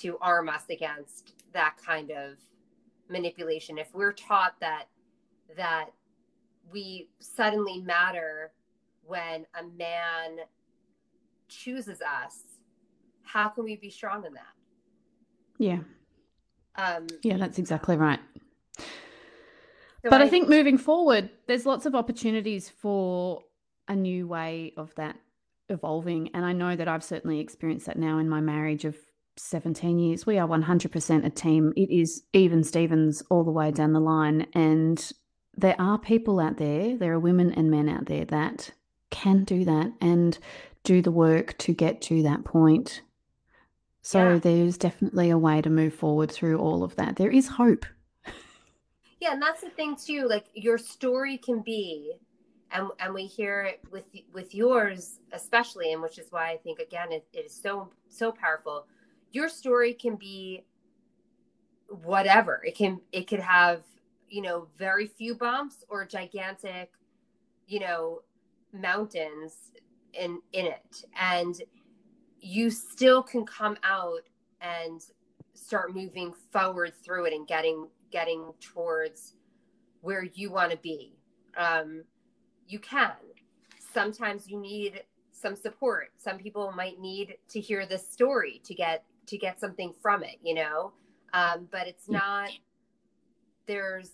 to 0.00 0.16
arm 0.20 0.48
us 0.48 0.64
against 0.70 1.34
that 1.52 1.76
kind 1.84 2.10
of 2.10 2.38
manipulation 3.10 3.76
if 3.76 3.94
we're 3.94 4.12
taught 4.12 4.54
that 4.60 4.86
that 5.56 5.90
we 6.70 7.08
suddenly 7.18 7.80
matter 7.80 8.52
when 9.04 9.44
a 9.60 9.64
man 9.76 10.38
chooses 11.48 12.00
us 12.00 12.52
how 13.32 13.48
can 13.48 13.64
we 13.64 13.76
be 13.76 13.90
strong 13.90 14.24
in 14.26 14.34
that? 14.34 14.42
Yeah. 15.58 15.78
Um, 16.76 17.06
yeah, 17.22 17.36
that's 17.36 17.58
exactly 17.58 17.96
right. 17.96 18.20
so 18.78 20.10
but 20.10 20.20
I, 20.20 20.28
think 20.28 20.48
moving 20.48 20.78
forward, 20.78 21.30
there's 21.46 21.66
lots 21.66 21.86
of 21.86 21.94
opportunities 21.94 22.68
for 22.68 23.42
a 23.88 23.96
new 23.96 24.26
way 24.26 24.72
of 24.76 24.94
that 24.96 25.16
evolving. 25.72 26.30
And 26.34 26.44
I 26.44 26.52
know 26.52 26.76
that 26.76 26.88
I've 26.88 27.02
certainly 27.04 27.40
experienced 27.40 27.86
that 27.86 27.98
now 27.98 28.18
in 28.18 28.28
my 28.28 28.40
marriage 28.40 28.84
of 28.84 28.96
17 29.36 29.98
years. 29.98 30.26
We 30.26 30.38
are 30.38 30.46
100% 30.46 31.24
a 31.26 31.30
team. 31.30 31.72
It 31.76 31.90
is 31.90 32.22
even 32.32 32.62
Stevens 32.62 33.22
all 33.30 33.44
the 33.44 33.50
way 33.50 33.70
down 33.70 33.92
the 33.92 34.00
line. 34.00 34.46
And 34.54 35.12
there 35.56 35.76
are 35.78 35.98
people 35.98 36.38
out 36.38 36.58
there, 36.58 36.96
there 36.96 37.12
are 37.12 37.18
women 37.18 37.52
and 37.52 37.70
men 37.70 37.88
out 37.88 38.06
there 38.06 38.24
that 38.26 38.70
can 39.10 39.44
do 39.44 39.64
that 39.64 39.92
and 40.00 40.38
do 40.84 41.02
the 41.02 41.10
work 41.10 41.56
to 41.58 41.72
get 41.74 42.00
to 42.02 42.22
that 42.22 42.44
point. 42.44 43.02
So 44.02 44.32
Yeah. 44.34 44.38
there's 44.38 44.76
definitely 44.78 45.30
a 45.30 45.38
way 45.38 45.60
to 45.62 45.70
move 45.70 45.94
forward 45.94 46.30
through 46.30 46.58
all 46.58 46.82
of 46.82 46.96
that. 46.96 47.16
There 47.16 47.30
is 47.30 47.48
hope. 47.48 47.86
Yeah, 49.20 49.34
and 49.34 49.40
that's 49.42 49.60
the 49.60 49.70
thing 49.70 49.94
too. 49.94 50.26
Like 50.28 50.46
your 50.52 50.78
story 50.78 51.38
can 51.38 51.60
be, 51.60 52.14
and 52.72 52.88
and 52.98 53.14
we 53.14 53.26
hear 53.26 53.62
it 53.62 53.80
with 53.90 54.04
with 54.32 54.54
yours 54.54 55.20
especially, 55.32 55.92
and 55.92 56.02
which 56.02 56.18
is 56.18 56.26
why 56.30 56.50
I 56.50 56.56
think 56.56 56.78
again 56.78 57.12
it, 57.12 57.26
it 57.32 57.46
is 57.46 57.54
so 57.54 57.90
so 58.08 58.32
powerful. 58.32 58.86
Your 59.32 59.48
story 59.48 59.94
can 59.94 60.16
be 60.16 60.64
whatever. 61.88 62.62
It 62.64 62.76
can 62.76 63.00
it 63.12 63.28
could 63.28 63.40
have 63.40 63.82
you 64.28 64.42
know 64.42 64.68
very 64.78 65.06
few 65.06 65.34
bumps 65.34 65.84
or 65.88 66.04
gigantic, 66.06 66.90
you 67.66 67.80
know, 67.80 68.20
mountains 68.72 69.54
in 70.14 70.40
in 70.52 70.66
it, 70.66 71.04
and 71.18 71.62
you 72.40 72.70
still 72.70 73.22
can 73.22 73.44
come 73.46 73.76
out 73.84 74.22
and 74.60 75.00
start 75.54 75.94
moving 75.94 76.32
forward 76.50 76.92
through 77.04 77.26
it 77.26 77.32
and 77.32 77.46
getting 77.46 77.88
getting 78.10 78.52
towards 78.60 79.34
where 80.00 80.24
you 80.24 80.50
want 80.50 80.70
to 80.70 80.76
be 80.78 81.14
um, 81.56 82.02
you 82.72 82.78
can 82.78 83.12
sometimes 83.92 84.48
you 84.48 84.58
need 84.58 85.02
some 85.30 85.54
support 85.54 86.10
some 86.16 86.38
people 86.38 86.72
might 86.72 86.98
need 87.00 87.36
to 87.48 87.60
hear 87.60 87.86
this 87.86 88.06
story 88.10 88.60
to 88.64 88.74
get 88.74 89.04
to 89.26 89.36
get 89.36 89.60
something 89.60 89.92
from 90.00 90.22
it 90.22 90.36
you 90.42 90.54
know 90.54 90.92
um, 91.34 91.68
but 91.70 91.86
it's 91.86 92.08
not 92.08 92.50
there's 93.66 94.10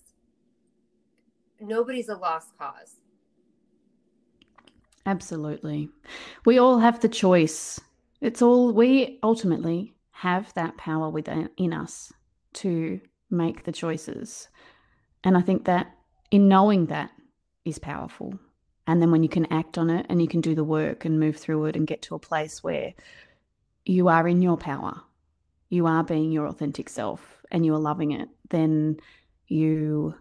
nobody's 1.61 2.09
a 2.09 2.17
lost 2.17 2.57
cause 2.59 2.97
Absolutely. 5.09 5.89
We 6.45 6.59
all 6.59 6.81
have 6.81 7.01
the 7.01 7.09
choice. 7.09 7.81
It's 8.21 8.43
all, 8.43 8.75
we 8.75 9.19
ultimately 9.23 9.95
have 10.11 10.53
that 10.53 10.77
power 10.77 11.09
within 11.09 11.49
in 11.57 11.73
us 11.73 12.13
to 12.55 13.01
make 13.31 13.65
the 13.65 13.73
choices. 13.73 14.49
And 15.25 15.35
I 15.35 15.41
think 15.41 15.65
that 15.65 15.95
in 16.31 16.47
knowing 16.47 16.87
that 16.87 17.11
is 17.65 17.79
powerful. 17.79 18.39
And 18.89 19.03
then 19.03 19.11
when 19.11 19.23
you 19.23 19.29
can 19.29 19.45
act 19.53 19.77
on 19.77 19.91
it 19.91 20.07
and 20.09 20.23
you 20.23 20.27
can 20.27 20.41
do 20.41 20.55
the 20.55 20.65
work 20.65 21.05
and 21.05 21.21
move 21.21 21.37
through 21.37 21.67
it 21.67 21.77
and 21.77 21.87
get 21.87 22.01
to 22.03 22.15
a 22.15 22.19
place 22.19 22.65
where 22.65 22.95
you 23.85 24.09
are 24.09 24.27
in 24.27 24.41
your 24.41 24.57
power, 24.57 25.03
you 25.69 25.87
are 25.87 26.03
being 26.03 26.33
your 26.33 26.47
authentic 26.47 26.89
self 26.89 27.45
and 27.51 27.67
you 27.67 27.75
are 27.75 27.79
loving 27.79 28.13
it, 28.13 28.31
then 28.49 28.99
you 29.47 30.15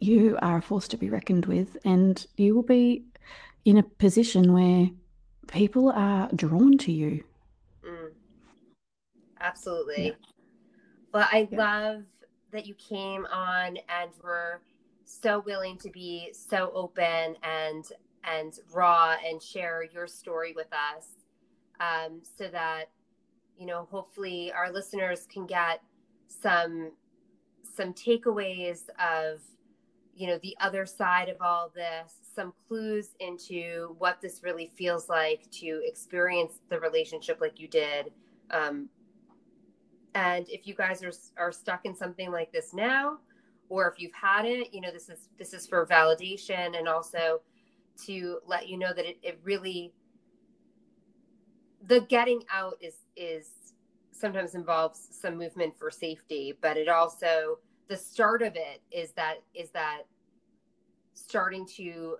you 0.00 0.38
are 0.40 0.56
a 0.56 0.62
force 0.62 0.88
to 0.88 0.96
be 0.96 1.10
reckoned 1.10 1.44
with 1.46 1.76
and 1.84 2.26
you 2.36 2.54
will 2.54 2.62
be 2.62 3.04
in 3.66 3.76
a 3.76 3.82
position 3.82 4.54
where 4.54 4.88
people 5.46 5.90
are 5.90 6.30
drawn 6.34 6.78
to 6.78 6.90
you. 6.90 7.22
Mm. 7.86 8.12
Absolutely. 9.40 10.06
Yeah. 10.06 10.12
Well, 11.12 11.28
I 11.30 11.48
Yeah. 11.50 11.58
love 11.58 12.04
that 12.50 12.66
you 12.66 12.74
came 12.74 13.26
on 13.26 13.76
and 13.88 14.10
were 14.22 14.62
so 15.04 15.40
willing 15.40 15.78
to 15.78 15.90
be 15.90 16.32
so 16.32 16.70
open 16.74 17.36
and 17.42 17.84
and 18.24 18.54
raw 18.72 19.16
and 19.26 19.42
share 19.42 19.82
your 19.82 20.06
story 20.06 20.52
with 20.54 20.72
us, 20.72 21.08
um, 21.80 22.20
so 22.22 22.48
that 22.48 22.86
you 23.58 23.66
know 23.66 23.88
hopefully 23.90 24.52
our 24.52 24.72
listeners 24.72 25.26
can 25.32 25.46
get 25.46 25.82
some 26.26 26.92
some 27.76 27.92
takeaways 27.92 28.88
of 28.98 29.40
you 30.14 30.26
know 30.26 30.38
the 30.42 30.56
other 30.60 30.86
side 30.86 31.28
of 31.28 31.36
all 31.40 31.70
this 31.74 32.14
some 32.34 32.52
clues 32.66 33.10
into 33.20 33.94
what 33.98 34.20
this 34.20 34.42
really 34.42 34.70
feels 34.76 35.08
like 35.08 35.50
to 35.50 35.80
experience 35.84 36.54
the 36.70 36.78
relationship 36.80 37.40
like 37.40 37.58
you 37.58 37.68
did 37.68 38.10
um, 38.50 38.88
and 40.14 40.48
if 40.48 40.66
you 40.66 40.74
guys 40.74 41.02
are 41.02 41.12
are 41.36 41.52
stuck 41.52 41.84
in 41.84 41.94
something 41.94 42.30
like 42.30 42.52
this 42.52 42.74
now 42.74 43.18
or 43.72 43.88
if 43.88 43.98
you've 43.98 44.12
had 44.12 44.44
it 44.44 44.68
you 44.74 44.82
know 44.82 44.90
this 44.92 45.08
is 45.08 45.30
this 45.38 45.54
is 45.54 45.66
for 45.66 45.86
validation 45.86 46.78
and 46.78 46.86
also 46.86 47.40
to 47.96 48.38
let 48.46 48.68
you 48.68 48.76
know 48.76 48.92
that 48.92 49.06
it, 49.08 49.18
it 49.22 49.40
really 49.42 49.94
the 51.86 52.00
getting 52.02 52.42
out 52.52 52.76
is 52.82 52.96
is 53.16 53.48
sometimes 54.12 54.54
involves 54.54 55.08
some 55.10 55.38
movement 55.38 55.74
for 55.76 55.90
safety 55.90 56.52
but 56.60 56.76
it 56.76 56.86
also 56.88 57.58
the 57.88 57.96
start 57.96 58.42
of 58.42 58.54
it 58.56 58.82
is 58.90 59.12
that 59.12 59.36
is 59.54 59.70
that 59.70 60.02
starting 61.14 61.66
to 61.66 62.16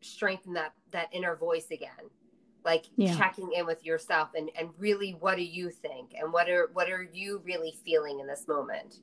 strengthen 0.00 0.52
that 0.52 0.74
that 0.92 1.08
inner 1.12 1.34
voice 1.34 1.66
again 1.72 2.08
like 2.64 2.86
Yeah. 2.96 3.16
checking 3.16 3.52
in 3.52 3.66
with 3.66 3.84
yourself 3.84 4.30
and 4.36 4.48
and 4.56 4.68
really 4.78 5.16
what 5.18 5.36
do 5.36 5.42
you 5.42 5.70
think 5.70 6.12
and 6.16 6.32
what 6.32 6.48
are 6.48 6.70
what 6.72 6.88
are 6.88 7.02
you 7.02 7.42
really 7.44 7.74
feeling 7.84 8.20
in 8.20 8.28
this 8.28 8.46
moment 8.46 9.00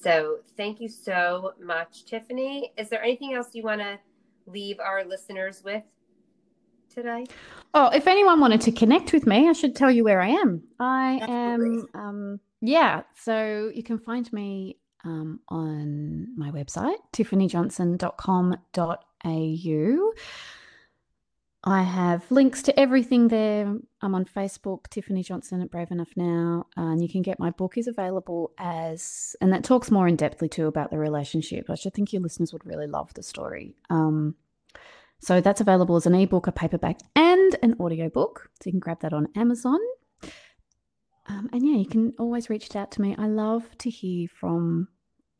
so 0.00 0.38
thank 0.56 0.80
you 0.80 0.88
so 0.88 1.52
much 1.60 2.04
tiffany 2.04 2.72
is 2.76 2.88
there 2.88 3.02
anything 3.02 3.34
else 3.34 3.48
you 3.52 3.62
want 3.62 3.80
to 3.80 3.98
leave 4.46 4.78
our 4.80 5.04
listeners 5.04 5.62
with 5.64 5.82
today 6.88 7.24
Oh, 7.74 7.88
if 7.88 8.06
anyone 8.06 8.38
wanted 8.38 8.60
to 8.62 8.72
connect 8.72 9.12
with 9.14 9.26
me, 9.26 9.48
I 9.48 9.52
should 9.52 9.74
tell 9.74 9.90
you 9.90 10.04
where 10.04 10.20
I 10.20 10.28
am. 10.28 10.62
I 10.78 11.20
Absolutely. 11.22 11.88
am, 11.94 12.00
um, 12.00 12.38
yeah, 12.60 13.00
so 13.16 13.72
you 13.74 13.82
can 13.82 13.98
find 13.98 14.30
me 14.30 14.76
um, 15.04 15.40
on 15.48 16.36
my 16.36 16.50
website, 16.50 16.98
tiffanyjohnson.com.au. 17.14 20.12
I 21.64 21.82
have 21.82 22.30
links 22.30 22.62
to 22.64 22.78
everything 22.78 23.28
there. 23.28 23.74
I'm 24.02 24.14
on 24.14 24.24
Facebook, 24.24 24.88
Tiffany 24.90 25.22
Johnson 25.22 25.62
at 25.62 25.70
Brave 25.70 25.92
Enough 25.92 26.10
Now. 26.16 26.66
And 26.76 27.00
you 27.00 27.08
can 27.08 27.22
get 27.22 27.38
my 27.38 27.50
book 27.50 27.78
is 27.78 27.86
available 27.86 28.52
as, 28.58 29.36
and 29.40 29.52
that 29.52 29.64
talks 29.64 29.90
more 29.90 30.08
in 30.08 30.16
depthly 30.16 30.50
too 30.50 30.66
about 30.66 30.90
the 30.90 30.98
relationship. 30.98 31.70
I 31.70 31.76
should 31.76 31.94
think 31.94 32.12
your 32.12 32.22
listeners 32.22 32.52
would 32.52 32.66
really 32.66 32.88
love 32.88 33.14
the 33.14 33.22
story. 33.22 33.76
Um, 33.90 34.34
so 35.20 35.40
that's 35.40 35.60
available 35.60 35.94
as 35.94 36.06
an 36.06 36.16
ebook, 36.16 36.48
a 36.48 36.52
paperback, 36.52 36.98
and 37.14 37.56
an 37.62 37.76
audiobook. 37.78 38.50
So 38.60 38.66
you 38.66 38.72
can 38.72 38.80
grab 38.80 39.00
that 39.02 39.12
on 39.12 39.28
Amazon. 39.36 39.78
Um, 41.26 41.48
and 41.52 41.64
yeah, 41.64 41.76
you 41.76 41.86
can 41.86 42.12
always 42.18 42.50
reach 42.50 42.74
out 42.74 42.90
to 42.92 43.00
me. 43.00 43.14
I 43.16 43.26
love 43.28 43.78
to 43.78 43.90
hear 43.90 44.26
from 44.28 44.88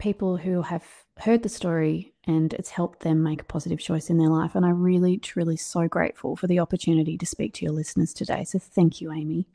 people 0.02 0.36
who 0.36 0.62
have 0.62 0.84
heard 1.20 1.44
the 1.44 1.48
story 1.48 2.12
and 2.24 2.52
it's 2.54 2.70
helped 2.70 3.00
them 3.00 3.22
make 3.22 3.40
a 3.40 3.44
positive 3.44 3.78
choice 3.78 4.10
in 4.10 4.18
their 4.18 4.28
life. 4.28 4.56
And 4.56 4.66
I'm 4.66 4.82
really, 4.82 5.16
truly 5.16 5.56
so 5.56 5.86
grateful 5.86 6.34
for 6.34 6.48
the 6.48 6.58
opportunity 6.58 7.16
to 7.16 7.24
speak 7.24 7.54
to 7.54 7.64
your 7.64 7.72
listeners 7.72 8.12
today. 8.12 8.42
So 8.42 8.58
thank 8.58 9.00
you, 9.00 9.12
Amy. 9.12 9.46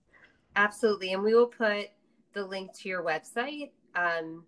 Absolutely. 0.55 1.11
And 1.11 1.21
we 1.21 1.35
will 1.35 1.47
put 1.47 1.87
the 2.33 2.45
link 2.45 2.71
to 2.77 2.87
your 2.87 3.03
website 3.03 3.71
um, 3.93 4.45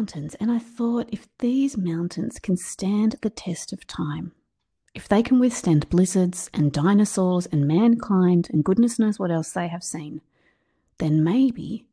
Mountains 0.06 0.36
and 0.36 0.52
I 0.52 0.60
thought 0.60 1.10
if 1.12 1.28
these 1.40 1.80
mountains 1.80 2.38
can 2.38 2.58
stand 2.58 3.16
the 3.24 3.30
test 3.32 3.74
of 3.74 3.88
time, 3.88 4.34
if 4.94 5.08
they 5.08 5.24
can 5.24 5.40
withstand 5.40 5.90
blizzards 5.90 6.48
and 6.54 6.72
dinosaurs 6.72 7.48
and 7.48 7.68
mankind 7.68 8.48
and 8.54 8.64
goodness 8.64 9.00
knows 9.00 9.18
what 9.18 9.32
else 9.32 9.52
they 9.52 9.68
have 9.68 9.84
seen, 9.84 10.22
then 11.00 11.24
maybe, 11.24 11.88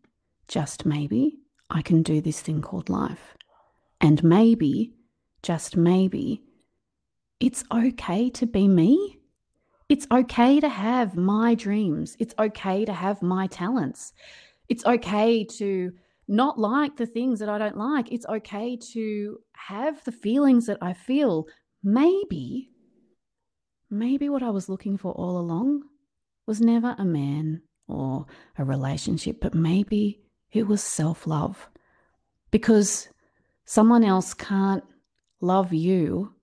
just 0.46 0.84
maybe, 0.84 1.38
I 1.70 1.80
can 1.80 2.02
do 2.02 2.20
this 2.20 2.42
thing 2.42 2.60
called 2.60 2.90
life. 2.90 3.34
And 3.98 4.22
maybe, 4.22 4.92
just 5.42 5.74
maybe, 5.74 6.42
it's 7.40 7.64
okay 7.72 8.28
to 8.28 8.44
be 8.44 8.68
me. 8.68 9.20
It's 9.88 10.06
okay 10.12 10.60
to 10.60 10.68
have 10.68 11.16
my 11.16 11.54
dreams. 11.54 12.14
It's 12.18 12.34
okay 12.38 12.84
to 12.84 12.92
have 12.92 13.22
my 13.22 13.46
talents. 13.46 14.12
It's 14.68 14.84
okay 14.84 15.44
to 15.44 15.94
not 16.28 16.58
like 16.58 16.96
the 16.96 17.06
things 17.06 17.40
that 17.40 17.48
I 17.48 17.58
don't 17.58 17.76
like. 17.76 18.10
It's 18.12 18.26
okay 18.26 18.78
to 18.92 19.38
have 19.52 20.02
the 20.04 20.12
feelings 20.12 20.66
that 20.66 20.78
I 20.80 20.92
feel. 20.92 21.46
Maybe, 21.82 22.70
maybe 23.90 24.28
what 24.28 24.42
I 24.42 24.50
was 24.50 24.68
looking 24.68 24.96
for 24.96 25.12
all 25.12 25.38
along 25.38 25.82
was 26.46 26.60
never 26.60 26.94
a 26.98 27.04
man 27.04 27.62
or 27.88 28.26
a 28.56 28.64
relationship, 28.64 29.40
but 29.40 29.54
maybe 29.54 30.20
it 30.52 30.66
was 30.66 30.82
self 30.82 31.26
love. 31.26 31.68
Because 32.50 33.08
someone 33.64 34.04
else 34.04 34.34
can't 34.34 34.84
love 35.40 35.72
you 35.72 36.34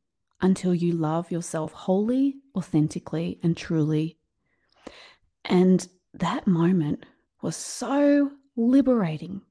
until 0.41 0.73
you 0.73 0.93
love 0.93 1.31
yourself 1.31 1.71
wholly, 1.73 2.35
authentically, 2.55 3.39
and 3.43 3.55
truly. 3.55 4.17
And 5.45 5.87
that 6.13 6.47
moment 6.47 7.05
was 7.41 7.55
so 7.55 8.31
liberating 8.55 9.41